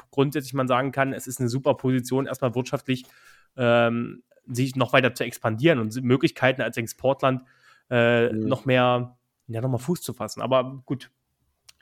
grundsätzlich 0.09 0.53
man 0.53 0.67
sagen 0.67 0.91
kann, 0.91 1.13
es 1.13 1.27
ist 1.27 1.39
eine 1.39 1.49
super 1.49 1.75
Position, 1.75 2.25
erstmal 2.25 2.55
wirtschaftlich 2.55 3.05
ähm, 3.55 4.23
sich 4.47 4.75
noch 4.75 4.93
weiter 4.93 5.13
zu 5.13 5.23
expandieren 5.23 5.79
und 5.79 6.01
Möglichkeiten 6.03 6.61
als 6.61 6.75
Exportland 6.77 7.43
äh, 7.91 8.33
mhm. 8.33 8.47
noch 8.47 8.65
mehr, 8.65 9.17
ja, 9.47 9.61
noch 9.61 9.69
mal 9.69 9.77
Fuß 9.77 10.01
zu 10.01 10.13
fassen. 10.13 10.41
Aber 10.41 10.81
gut, 10.85 11.11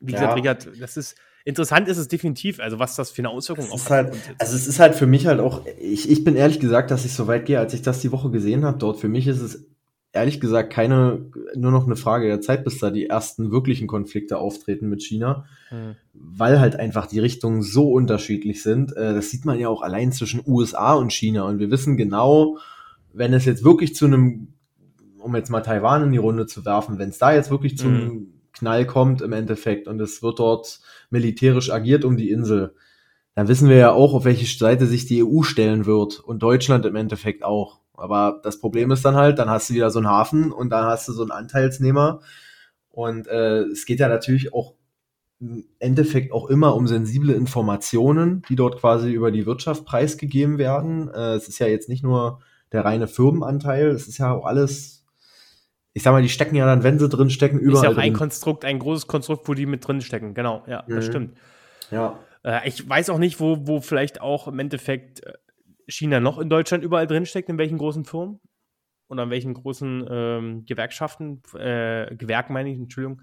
wie 0.01 0.11
gesagt, 0.11 0.31
ja. 0.31 0.35
Richard, 0.35 0.81
das 0.81 0.97
ist 0.97 1.17
interessant 1.45 1.87
ist 1.87 1.97
es 1.97 2.07
definitiv, 2.07 2.59
also 2.59 2.79
was 2.79 2.95
das 2.95 3.11
für 3.11 3.21
eine 3.21 3.29
Auswirkung 3.29 3.69
auf 3.71 3.89
halt, 3.89 4.13
Also 4.37 4.55
es 4.55 4.67
ist 4.67 4.79
halt 4.79 4.95
für 4.95 5.07
mich 5.07 5.27
halt 5.27 5.39
auch, 5.39 5.65
ich, 5.79 6.09
ich 6.09 6.23
bin 6.23 6.35
ehrlich 6.35 6.59
gesagt, 6.59 6.91
dass 6.91 7.05
ich 7.05 7.13
so 7.13 7.27
weit 7.27 7.45
gehe, 7.45 7.59
als 7.59 7.73
ich 7.73 7.81
das 7.81 7.99
die 7.99 8.11
Woche 8.11 8.29
gesehen 8.29 8.65
habe 8.65 8.77
dort, 8.77 8.99
für 8.99 9.07
mich 9.07 9.27
ist 9.27 9.41
es 9.41 9.65
ehrlich 10.13 10.39
gesagt 10.39 10.73
keine, 10.73 11.25
nur 11.55 11.71
noch 11.71 11.85
eine 11.85 11.95
Frage 11.95 12.27
der 12.27 12.41
Zeit, 12.41 12.63
bis 12.63 12.79
da 12.79 12.89
die 12.89 13.07
ersten 13.07 13.51
wirklichen 13.51 13.87
Konflikte 13.87 14.37
auftreten 14.37 14.89
mit 14.89 15.01
China, 15.01 15.45
hm. 15.69 15.95
weil 16.13 16.59
halt 16.59 16.75
einfach 16.75 17.07
die 17.07 17.19
Richtungen 17.19 17.61
so 17.61 17.91
unterschiedlich 17.91 18.61
sind. 18.61 18.95
Äh, 18.95 19.13
das 19.13 19.29
sieht 19.29 19.45
man 19.45 19.57
ja 19.57 19.69
auch 19.69 19.81
allein 19.81 20.11
zwischen 20.11 20.41
USA 20.45 20.93
und 20.93 21.13
China 21.13 21.43
und 21.43 21.59
wir 21.59 21.71
wissen 21.71 21.95
genau, 21.95 22.57
wenn 23.13 23.33
es 23.33 23.45
jetzt 23.45 23.63
wirklich 23.63 23.95
zu 23.95 24.05
einem 24.05 24.49
um 25.21 25.35
jetzt 25.35 25.49
mal 25.49 25.61
Taiwan 25.61 26.03
in 26.03 26.11
die 26.11 26.17
Runde 26.17 26.47
zu 26.47 26.65
werfen, 26.65 26.97
wenn 26.97 27.09
es 27.09 27.19
da 27.19 27.31
jetzt 27.31 27.51
wirklich 27.51 27.77
zum 27.77 27.93
Mhm. 27.93 28.30
Knall 28.53 28.85
kommt 28.85 29.21
im 29.21 29.33
Endeffekt 29.33 29.87
und 29.87 29.99
es 30.01 30.21
wird 30.21 30.39
dort 30.39 30.79
militärisch 31.09 31.71
agiert 31.71 32.05
um 32.05 32.17
die 32.17 32.31
Insel, 32.31 32.75
dann 33.35 33.47
wissen 33.47 33.69
wir 33.69 33.77
ja 33.77 33.91
auch, 33.91 34.13
auf 34.13 34.25
welche 34.25 34.45
Seite 34.45 34.87
sich 34.87 35.05
die 35.05 35.23
EU 35.23 35.43
stellen 35.43 35.85
wird 35.85 36.19
und 36.19 36.43
Deutschland 36.43 36.85
im 36.85 36.95
Endeffekt 36.95 37.43
auch. 37.43 37.79
Aber 37.93 38.41
das 38.43 38.59
Problem 38.59 38.91
ist 38.91 39.05
dann 39.05 39.15
halt, 39.15 39.39
dann 39.39 39.49
hast 39.49 39.69
du 39.69 39.73
wieder 39.73 39.89
so 39.89 39.99
einen 39.99 40.09
Hafen 40.09 40.51
und 40.51 40.69
dann 40.69 40.85
hast 40.85 41.07
du 41.07 41.13
so 41.13 41.21
einen 41.21 41.31
Anteilsnehmer 41.31 42.21
und 42.89 43.27
äh, 43.27 43.61
es 43.63 43.85
geht 43.85 43.99
ja 43.99 44.09
natürlich 44.09 44.53
auch 44.53 44.73
im 45.39 45.65
Endeffekt 45.79 46.31
auch 46.31 46.47
immer 46.49 46.75
um 46.75 46.87
sensible 46.87 47.33
Informationen, 47.33 48.43
die 48.47 48.55
dort 48.55 48.79
quasi 48.79 49.11
über 49.11 49.31
die 49.31 49.45
Wirtschaft 49.45 49.85
preisgegeben 49.85 50.57
werden. 50.57 51.09
Äh, 51.09 51.33
es 51.35 51.47
ist 51.47 51.59
ja 51.59 51.67
jetzt 51.67 51.89
nicht 51.89 52.03
nur 52.03 52.41
der 52.71 52.85
reine 52.85 53.07
Firmenanteil, 53.07 53.87
es 53.87 54.07
ist 54.07 54.19
ja 54.19 54.31
auch 54.31 54.45
alles, 54.45 55.00
ich 55.93 56.03
sag 56.03 56.11
mal, 56.11 56.21
die 56.21 56.29
stecken 56.29 56.55
ja 56.55 56.65
dann, 56.65 56.83
wenn 56.83 56.99
sie 56.99 57.09
drin 57.09 57.29
stecken, 57.29 57.59
Ist 57.59 57.65
überall 57.65 57.83
ja 57.85 57.89
auch 57.91 57.97
ein 57.97 58.11
drin. 58.11 58.13
Konstrukt, 58.13 58.65
ein 58.65 58.79
großes 58.79 59.07
Konstrukt, 59.07 59.47
wo 59.47 59.53
die 59.53 59.65
mit 59.65 59.85
drin 59.87 60.01
stecken. 60.01 60.33
Genau, 60.33 60.63
ja, 60.67 60.83
das 60.87 61.05
Mhm. 61.05 61.09
stimmt. 61.09 61.37
Ja. 61.91 62.19
Äh, 62.43 62.67
ich 62.67 62.87
weiß 62.87 63.09
auch 63.09 63.17
nicht, 63.17 63.39
wo, 63.39 63.67
wo 63.67 63.81
vielleicht 63.81 64.21
auch 64.21 64.47
im 64.47 64.59
Endeffekt 64.59 65.23
äh, 65.25 65.33
China 65.87 66.19
noch 66.19 66.39
in 66.39 66.49
Deutschland 66.49 66.83
überall 66.83 67.07
drinsteckt, 67.07 67.49
in 67.49 67.57
welchen 67.57 67.77
großen 67.77 68.05
Firmen 68.05 68.39
oder 69.09 69.23
in 69.23 69.29
welchen 69.29 69.53
großen 69.53 70.07
ähm, 70.09 70.65
Gewerkschaften, 70.65 71.41
äh, 71.57 72.15
Gewerken 72.15 72.53
meine 72.53 72.71
ich, 72.71 72.79
Entschuldigung. 72.79 73.21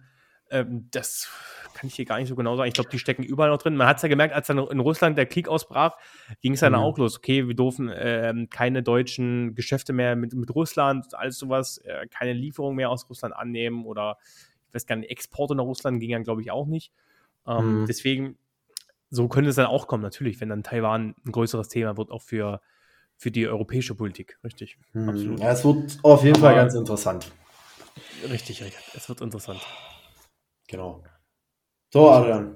Ähm, 0.50 0.88
das 0.90 1.28
kann 1.74 1.86
ich 1.88 1.94
hier 1.94 2.04
gar 2.04 2.18
nicht 2.18 2.28
so 2.28 2.34
genau 2.36 2.56
sagen. 2.56 2.68
Ich 2.68 2.74
glaube, 2.74 2.90
die 2.90 2.98
stecken 2.98 3.22
überall 3.22 3.50
noch 3.50 3.58
drin. 3.58 3.76
Man 3.76 3.86
hat 3.86 3.96
es 3.98 4.02
ja 4.02 4.08
gemerkt, 4.08 4.34
als 4.34 4.46
dann 4.48 4.58
in 4.58 4.80
Russland 4.80 5.16
der 5.16 5.26
Krieg 5.26 5.48
ausbrach, 5.48 5.96
ging 6.40 6.54
es 6.54 6.60
dann 6.60 6.72
Mhm. 6.72 6.78
auch 6.78 6.98
los. 6.98 7.18
Okay, 7.18 7.46
wir 7.46 7.54
dürfen 7.54 7.90
ähm, 7.94 8.48
keine 8.50 8.82
deutschen 8.82 9.54
Geschäfte 9.54 9.92
mehr 9.92 10.16
mit, 10.16 10.32
mit 10.34 10.52
Russland, 10.54 11.14
alles 11.14 11.38
sowas, 11.38 11.78
äh, 11.78 12.06
keine 12.08 12.32
Lieferung 12.32 12.74
mehr 12.74 12.90
aus 12.90 13.08
Russland 13.08 13.34
annehmen 13.36 13.84
oder 13.84 14.18
ich 14.68 14.74
weiß 14.74 14.86
gar 14.86 14.96
nicht, 14.96 15.10
Exporte 15.10 15.54
nach 15.54 15.64
Russland 15.64 16.00
ging 16.00 16.10
dann, 16.12 16.24
glaube 16.24 16.40
ich, 16.42 16.50
auch 16.50 16.66
nicht. 16.66 16.92
Ähm, 17.46 17.82
Mhm. 17.82 17.86
Deswegen, 17.86 18.36
so 19.10 19.28
könnte 19.28 19.50
es 19.50 19.56
dann 19.56 19.66
auch 19.66 19.86
kommen, 19.86 20.02
natürlich, 20.02 20.40
wenn 20.40 20.48
dann 20.48 20.62
Taiwan 20.62 21.14
ein 21.26 21.32
größeres 21.32 21.68
Thema 21.68 21.96
wird, 21.96 22.10
auch 22.10 22.22
für, 22.22 22.60
für 23.16 23.30
die 23.30 23.46
europäische 23.46 23.94
Politik. 23.94 24.38
Richtig. 24.44 24.78
Hm. 24.92 25.08
Absolut. 25.08 25.40
Ja, 25.40 25.52
es 25.52 25.64
wird 25.64 25.98
auf 26.02 26.24
jeden 26.24 26.38
Fall 26.40 26.52
Aber- 26.52 26.62
ganz 26.62 26.74
interessant. 26.74 27.30
Richtig, 28.28 28.62
Richard. 28.62 28.82
Es 28.94 29.08
wird 29.08 29.20
interessant. 29.20 29.60
Genau. 30.68 31.02
So, 31.92 32.08
Adrian. 32.10 32.54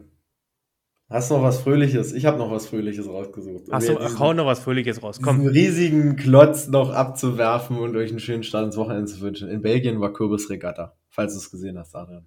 Hast 1.08 1.30
du 1.30 1.34
noch 1.34 1.42
was 1.42 1.60
Fröhliches? 1.60 2.12
Ich 2.14 2.24
habe 2.24 2.38
noch 2.38 2.50
was 2.50 2.66
Fröhliches 2.66 3.06
rausgesucht. 3.06 3.68
Um 3.68 3.74
Hast 3.74 3.86
du, 3.88 3.92
jetzt 3.92 4.02
diesen- 4.02 4.16
ach, 4.16 4.20
hau 4.20 4.32
noch 4.32 4.46
was 4.46 4.60
Fröhliches 4.60 5.02
raus. 5.02 5.18
diesen 5.18 5.24
Komm. 5.26 5.46
riesigen 5.46 6.16
Klotz 6.16 6.68
noch 6.68 6.90
abzuwerfen 6.90 7.76
und 7.78 7.94
euch 7.96 8.10
einen 8.10 8.18
schönen 8.20 8.44
Start 8.44 8.64
ins 8.66 8.76
Wochenende 8.78 9.06
zu 9.12 9.20
wünschen. 9.20 9.48
In 9.48 9.60
Belgien 9.60 10.00
war 10.00 10.12
Kürbisregatta, 10.12 10.96
falls 11.10 11.34
du 11.34 11.38
es 11.40 11.50
gesehen 11.50 11.78
hast, 11.78 11.94
Adrian. 11.94 12.26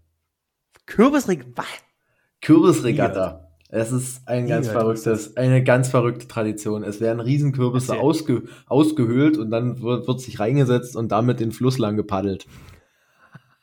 Kürbisring. 0.86 1.46
Was? 1.56 1.66
Kürbisregatta. 2.42 3.42
Es 3.70 3.92
ist 3.92 4.28
ein 4.28 4.48
ganz 4.48 4.68
verrücktes, 4.70 5.36
eine 5.36 5.64
ganz 5.64 5.88
verrückte 5.90 6.28
Tradition. 6.28 6.84
Es 6.84 7.02
werden 7.02 7.20
Riesenkürbisse 7.20 7.98
ausge, 8.00 8.44
ausgehöhlt 8.68 9.38
und 9.40 9.50
dann 9.50 9.82
wird, 9.82 10.08
wird 10.08 10.22
sich 10.22 10.40
reingesetzt 10.40 10.96
und 10.96 11.12
damit 11.12 11.40
den 11.40 11.52
Fluss 11.52 11.80
lang 11.80 11.96
gepaddelt. 11.98 12.46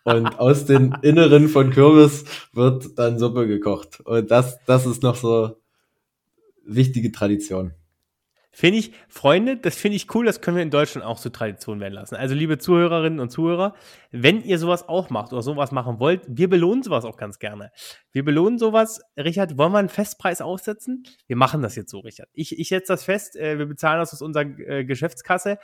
Und 0.05 0.39
aus 0.39 0.65
den 0.67 0.97
Inneren 1.03 1.49
von 1.49 1.71
Kürbis 1.71 2.25
wird 2.53 2.99
dann 2.99 3.19
Suppe 3.19 3.47
gekocht. 3.47 4.01
Und 4.01 4.31
das, 4.31 4.59
das 4.67 4.87
ist 4.87 5.03
noch 5.03 5.17
so 5.17 5.57
wichtige 6.65 7.13
Tradition. 7.13 7.73
Finde 8.55 8.81
ich, 8.81 8.93
Freunde, 9.09 9.57
das 9.57 9.77
finde 9.77 9.97
ich 9.97 10.15
cool, 10.15 10.27
das 10.27 10.43
können 10.43 10.59
wir 10.59 10.63
in 10.63 10.71
Deutschland 10.71 11.07
auch 11.07 11.19
zur 11.19 11.33
Tradition 11.33 11.81
werden 11.81 11.95
lassen. 11.95 12.17
Also, 12.17 12.35
liebe 12.35 12.59
Zuhörerinnen 12.59 13.19
und 13.19 13.31
Zuhörer, 13.31 13.75
wenn 14.11 14.43
ihr 14.43 14.59
sowas 14.59 14.87
auch 14.87 15.09
macht 15.09 15.33
oder 15.33 15.41
sowas 15.41 15.73
machen 15.73 15.99
wollt, 16.01 16.21
wir 16.29 16.51
belohnen 16.51 16.83
sowas 16.83 17.07
auch 17.07 17.17
ganz 17.17 17.39
gerne. 17.39 17.73
Wir 18.13 18.27
belohnen 18.27 18.59
sowas. 18.59 19.01
Richard, 19.17 19.57
wollen 19.57 19.73
wir 19.73 19.79
einen 19.79 19.89
Festpreis 19.89 20.43
aussetzen? 20.43 21.05
Wir 21.27 21.37
machen 21.37 21.63
das 21.63 21.77
jetzt 21.77 21.91
so, 21.91 22.01
Richard. 22.01 22.29
Ich, 22.35 22.59
ich 22.59 22.69
setze 22.69 22.93
das 22.93 23.05
fest, 23.05 23.37
äh, 23.37 23.59
wir 23.59 23.65
bezahlen 23.65 24.01
das 24.01 24.13
aus 24.13 24.21
unserer 24.21 24.45
äh, 24.45 24.85
Geschäftskasse. 24.85 25.59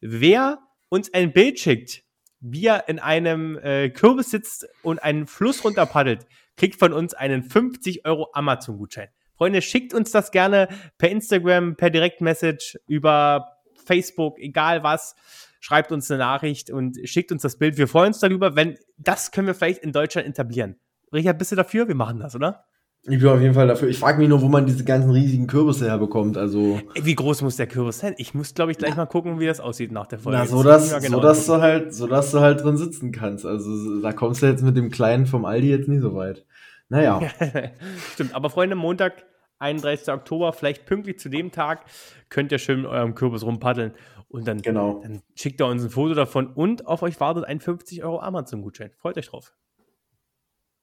Wer 0.00 0.58
uns 0.88 1.12
ein 1.12 1.34
Bild 1.34 1.58
schickt, 1.58 2.02
wie 2.42 2.66
er 2.66 2.88
in 2.88 2.98
einem 2.98 3.56
äh, 3.58 3.88
Kürbis 3.88 4.30
sitzt 4.30 4.66
und 4.82 5.02
einen 5.02 5.26
Fluss 5.26 5.64
runterpaddelt, 5.64 6.26
kriegt 6.56 6.78
von 6.78 6.92
uns 6.92 7.14
einen 7.14 7.42
50 7.42 8.04
Euro 8.04 8.30
Amazon-Gutschein. 8.34 9.08
Freunde, 9.36 9.62
schickt 9.62 9.94
uns 9.94 10.10
das 10.10 10.30
gerne 10.30 10.68
per 10.98 11.08
Instagram, 11.10 11.76
per 11.76 11.90
Direktmessage, 11.90 12.78
über 12.86 13.56
Facebook, 13.84 14.38
egal 14.38 14.82
was. 14.82 15.14
Schreibt 15.60 15.92
uns 15.92 16.10
eine 16.10 16.18
Nachricht 16.18 16.70
und 16.70 16.98
schickt 17.04 17.30
uns 17.30 17.42
das 17.42 17.56
Bild. 17.56 17.78
Wir 17.78 17.86
freuen 17.88 18.08
uns 18.08 18.18
darüber, 18.18 18.56
wenn 18.56 18.76
das 18.98 19.30
können 19.30 19.46
wir 19.46 19.54
vielleicht 19.54 19.82
in 19.82 19.92
Deutschland 19.92 20.26
etablieren. 20.26 20.76
Richard, 21.12 21.38
bist 21.38 21.52
du 21.52 21.56
dafür? 21.56 21.86
Wir 21.86 21.94
machen 21.94 22.18
das, 22.18 22.34
oder? 22.34 22.64
Ich 23.04 23.18
bin 23.18 23.28
auf 23.28 23.40
jeden 23.40 23.54
Fall 23.54 23.66
dafür. 23.66 23.88
Ich 23.88 23.98
frage 23.98 24.18
mich 24.18 24.28
nur, 24.28 24.40
wo 24.42 24.48
man 24.48 24.64
diese 24.64 24.84
ganzen 24.84 25.10
riesigen 25.10 25.48
Kürbisse 25.48 25.86
herbekommt. 25.86 26.36
Also, 26.36 26.80
wie 26.94 27.14
groß 27.16 27.42
muss 27.42 27.56
der 27.56 27.66
Kürbis 27.66 27.98
sein? 27.98 28.14
Ich 28.16 28.32
muss, 28.32 28.54
glaube 28.54 28.70
ich, 28.70 28.78
gleich 28.78 28.94
mal 28.94 29.06
gucken, 29.06 29.40
wie 29.40 29.46
das 29.46 29.58
aussieht 29.58 29.90
nach 29.90 30.06
der 30.06 30.20
Folge. 30.20 30.38
na, 30.38 30.46
so 30.46 30.60
ich 30.60 30.64
mal 30.64 30.78
so 30.78 30.98
genau 31.00 31.20
dass 31.20 31.46
du 31.46 31.60
halt, 31.60 31.92
so 31.92 32.06
dass 32.06 32.30
du 32.30 32.38
halt 32.40 32.62
drin 32.62 32.76
sitzen 32.76 33.10
kannst. 33.10 33.44
Also, 33.44 34.00
da 34.00 34.12
kommst 34.12 34.42
du 34.42 34.46
jetzt 34.46 34.62
mit 34.62 34.76
dem 34.76 34.90
Kleinen 34.90 35.26
vom 35.26 35.44
Aldi 35.44 35.68
jetzt 35.68 35.88
nie 35.88 35.98
so 35.98 36.14
weit. 36.14 36.44
Naja. 36.90 37.20
Stimmt, 38.12 38.34
aber 38.36 38.50
Freunde, 38.50 38.76
Montag, 38.76 39.24
31. 39.58 40.12
Oktober, 40.12 40.52
vielleicht 40.52 40.86
pünktlich 40.86 41.18
zu 41.18 41.28
dem 41.28 41.50
Tag, 41.50 41.84
könnt 42.28 42.52
ihr 42.52 42.58
schön 42.58 42.82
mit 42.82 42.90
eurem 42.90 43.14
Kürbis 43.16 43.44
rumpaddeln 43.44 43.92
und 44.28 44.46
dann, 44.46 44.62
Genau. 44.62 45.00
dann 45.02 45.22
schickt 45.34 45.60
ihr 45.60 45.66
uns 45.66 45.82
ein 45.82 45.90
Foto 45.90 46.14
davon 46.14 46.48
und 46.48 46.86
auf 46.86 47.02
euch 47.02 47.18
wartet 47.18 47.44
ein 47.46 47.60
50 47.60 48.04
Euro 48.04 48.20
Amazon-Gutschein. 48.20 48.90
Freut 48.96 49.16
euch 49.18 49.28
drauf. 49.28 49.52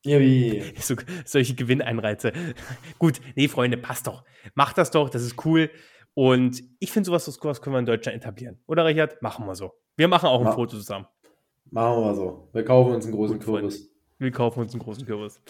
Ja? 0.04 0.20
So, 0.80 0.96
solche 1.26 1.56
Gewinneinreize. 1.56 2.32
Gut, 2.98 3.20
nee, 3.36 3.48
Freunde, 3.48 3.78
passt 3.78 4.08
doch. 4.08 4.24
Macht 4.56 4.78
das 4.78 4.92
doch, 4.92 5.10
das 5.10 5.24
ist 5.24 5.46
cool. 5.46 5.70
Und 6.14 6.62
ich 6.80 6.92
finde, 6.92 7.08
sowas, 7.08 7.26
sowas 7.26 7.62
können 7.62 7.76
wir 7.76 7.80
in 7.80 7.86
Deutschland 7.86 8.18
etablieren. 8.18 8.60
Oder, 8.68 8.86
Richard? 8.86 9.22
Machen 9.22 9.46
wir 9.46 9.56
so. 9.56 9.74
Wir 9.98 10.08
machen 10.08 10.28
auch 10.28 10.40
ein 10.40 10.46
Ma- 10.46 10.52
Foto 10.54 10.78
zusammen. 10.78 11.06
Machen 11.72 12.02
wir 12.04 12.16
so. 12.16 12.50
Wir 12.54 12.66
kaufen 12.66 12.94
uns 12.96 13.06
einen 13.06 13.14
großen 13.16 13.36
Gut, 13.38 13.46
Freunde. 13.46 13.62
Kürbis. 13.70 13.92
Wir 14.18 14.32
kaufen 14.32 14.60
uns 14.62 14.74
einen 14.74 14.82
großen 14.82 15.06
Kürbis. 15.06 15.42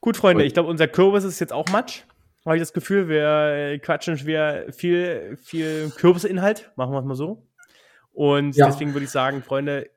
Gut, 0.00 0.16
Freunde, 0.16 0.42
Gut. 0.42 0.48
ich 0.48 0.52
glaube, 0.54 0.68
unser 0.68 0.88
Kürbis 0.88 1.24
ist 1.24 1.40
jetzt 1.40 1.52
auch 1.52 1.68
Matsch. 1.70 2.02
Habe 2.44 2.56
ich 2.56 2.62
das 2.62 2.72
Gefühl, 2.72 3.08
wir 3.08 3.24
äh, 3.72 3.78
quatschen 3.78 4.18
schwer 4.18 4.66
viel, 4.72 5.36
viel 5.40 5.90
Kürbisinhalt. 5.96 6.70
Machen 6.76 6.92
wir 6.92 6.98
es 6.98 7.04
mal 7.06 7.14
so. 7.14 7.46
Und 8.12 8.56
Ja. 8.56 8.66
deswegen 8.66 8.92
würde 8.94 9.04
ich 9.04 9.10
sagen, 9.10 9.42
Freunde, 9.42 9.88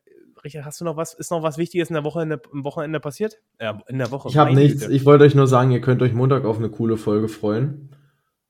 Richard, 0.45 0.63
hast 0.65 0.79
du 0.79 0.85
noch 0.85 0.95
was? 0.95 1.13
Ist 1.13 1.31
noch 1.31 1.43
was 1.43 1.57
Wichtiges 1.57 1.89
in 1.89 1.95
der 1.95 2.03
Woche, 2.03 2.21
in 2.21 2.29
der, 2.29 2.41
im 2.53 2.63
Wochenende 2.63 2.99
passiert? 2.99 3.41
Ja, 3.59 3.79
in 3.87 3.97
der 3.97 4.11
Woche. 4.11 4.29
Ich 4.29 4.37
habe 4.37 4.53
nichts. 4.53 4.83
Güte. 4.83 4.93
Ich 4.93 5.05
wollte 5.05 5.25
euch 5.25 5.35
nur 5.35 5.47
sagen, 5.47 5.71
ihr 5.71 5.81
könnt 5.81 6.01
euch 6.01 6.13
Montag 6.13 6.45
auf 6.45 6.57
eine 6.57 6.69
coole 6.69 6.95
Folge 6.97 7.27
freuen. 7.27 7.89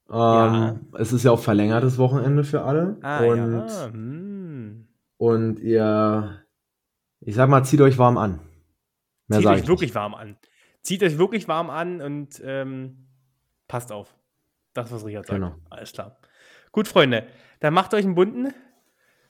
Ähm, 0.10 0.16
Ja. 0.16 0.80
Es 1.00 1.14
ist 1.14 1.24
ja 1.24 1.32
auch 1.32 1.40
verlängertes 1.40 1.98
Wochenende 1.98 2.44
für 2.44 2.62
alle. 2.62 2.98
Ah, 3.02 3.24
und, 3.24 3.68
ja. 3.68 3.86
Hm. 3.86 4.88
und 5.18 5.60
ihr, 5.60 6.42
ich 7.22 7.34
sag 7.34 7.50
mal, 7.50 7.64
zieht 7.64 7.82
euch 7.82 7.98
warm 7.98 8.18
an. 8.18 8.42
Mehr 9.28 9.40
Zieht 9.40 9.48
euch 9.48 9.62
ich 9.62 9.68
wirklich 9.68 9.96
warm 9.96 10.14
an. 10.14 10.38
Zieht 10.82 11.02
euch 11.02 11.18
wirklich 11.18 11.48
warm 11.48 11.72
an 11.72 12.02
und 12.02 12.42
ähm, 12.46 13.08
passt 13.68 13.92
auf. 13.92 14.16
Das, 14.74 14.92
was 14.92 15.06
Richard 15.06 15.26
sagt. 15.26 15.40
Genau. 15.40 15.56
Alles 15.70 15.94
klar. 15.94 16.18
Gut, 16.72 16.88
Freunde, 16.88 17.26
dann 17.62 17.74
macht 17.74 17.94
euch 17.94 18.06
einen 18.06 18.16
bunten. 18.16 18.54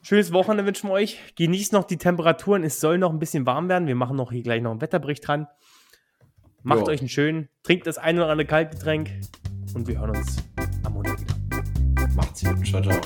Schönes 0.08 0.32
Wochenende 0.32 0.68
wünschen 0.68 0.88
wir 0.90 0.94
euch. 0.94 1.18
Genießt 1.36 1.74
noch 1.74 1.84
die 1.84 1.98
Temperaturen. 1.98 2.64
Es 2.64 2.80
soll 2.80 3.00
noch 3.00 3.10
ein 3.10 3.18
bisschen 3.18 3.48
warm 3.48 3.70
werden. 3.70 3.88
Wir 3.88 3.96
machen 3.96 4.16
noch 4.16 4.32
hier 4.32 4.44
gleich 4.44 4.62
noch 4.62 4.70
einen 4.70 4.80
Wetterbericht 4.80 5.28
dran. 5.28 5.48
Macht 6.62 6.82
Jo. 6.82 6.90
euch 6.90 7.00
einen 7.00 7.10
schönen. 7.10 7.50
Trinkt 7.64 7.88
das 7.88 7.98
ein 7.98 8.16
oder 8.18 8.30
andere 8.30 8.46
Kaltgetränk. 8.46 9.10
Und 9.74 9.88
wir 9.88 10.00
hören 10.00 10.12
uns 10.12 10.44
am 10.84 10.94
Montag 10.94 11.20
wieder. 11.22 11.34
Macht's 12.16 12.44
gut. 12.44 12.68
Ciao, 12.68 12.84
ciao. 12.84 13.02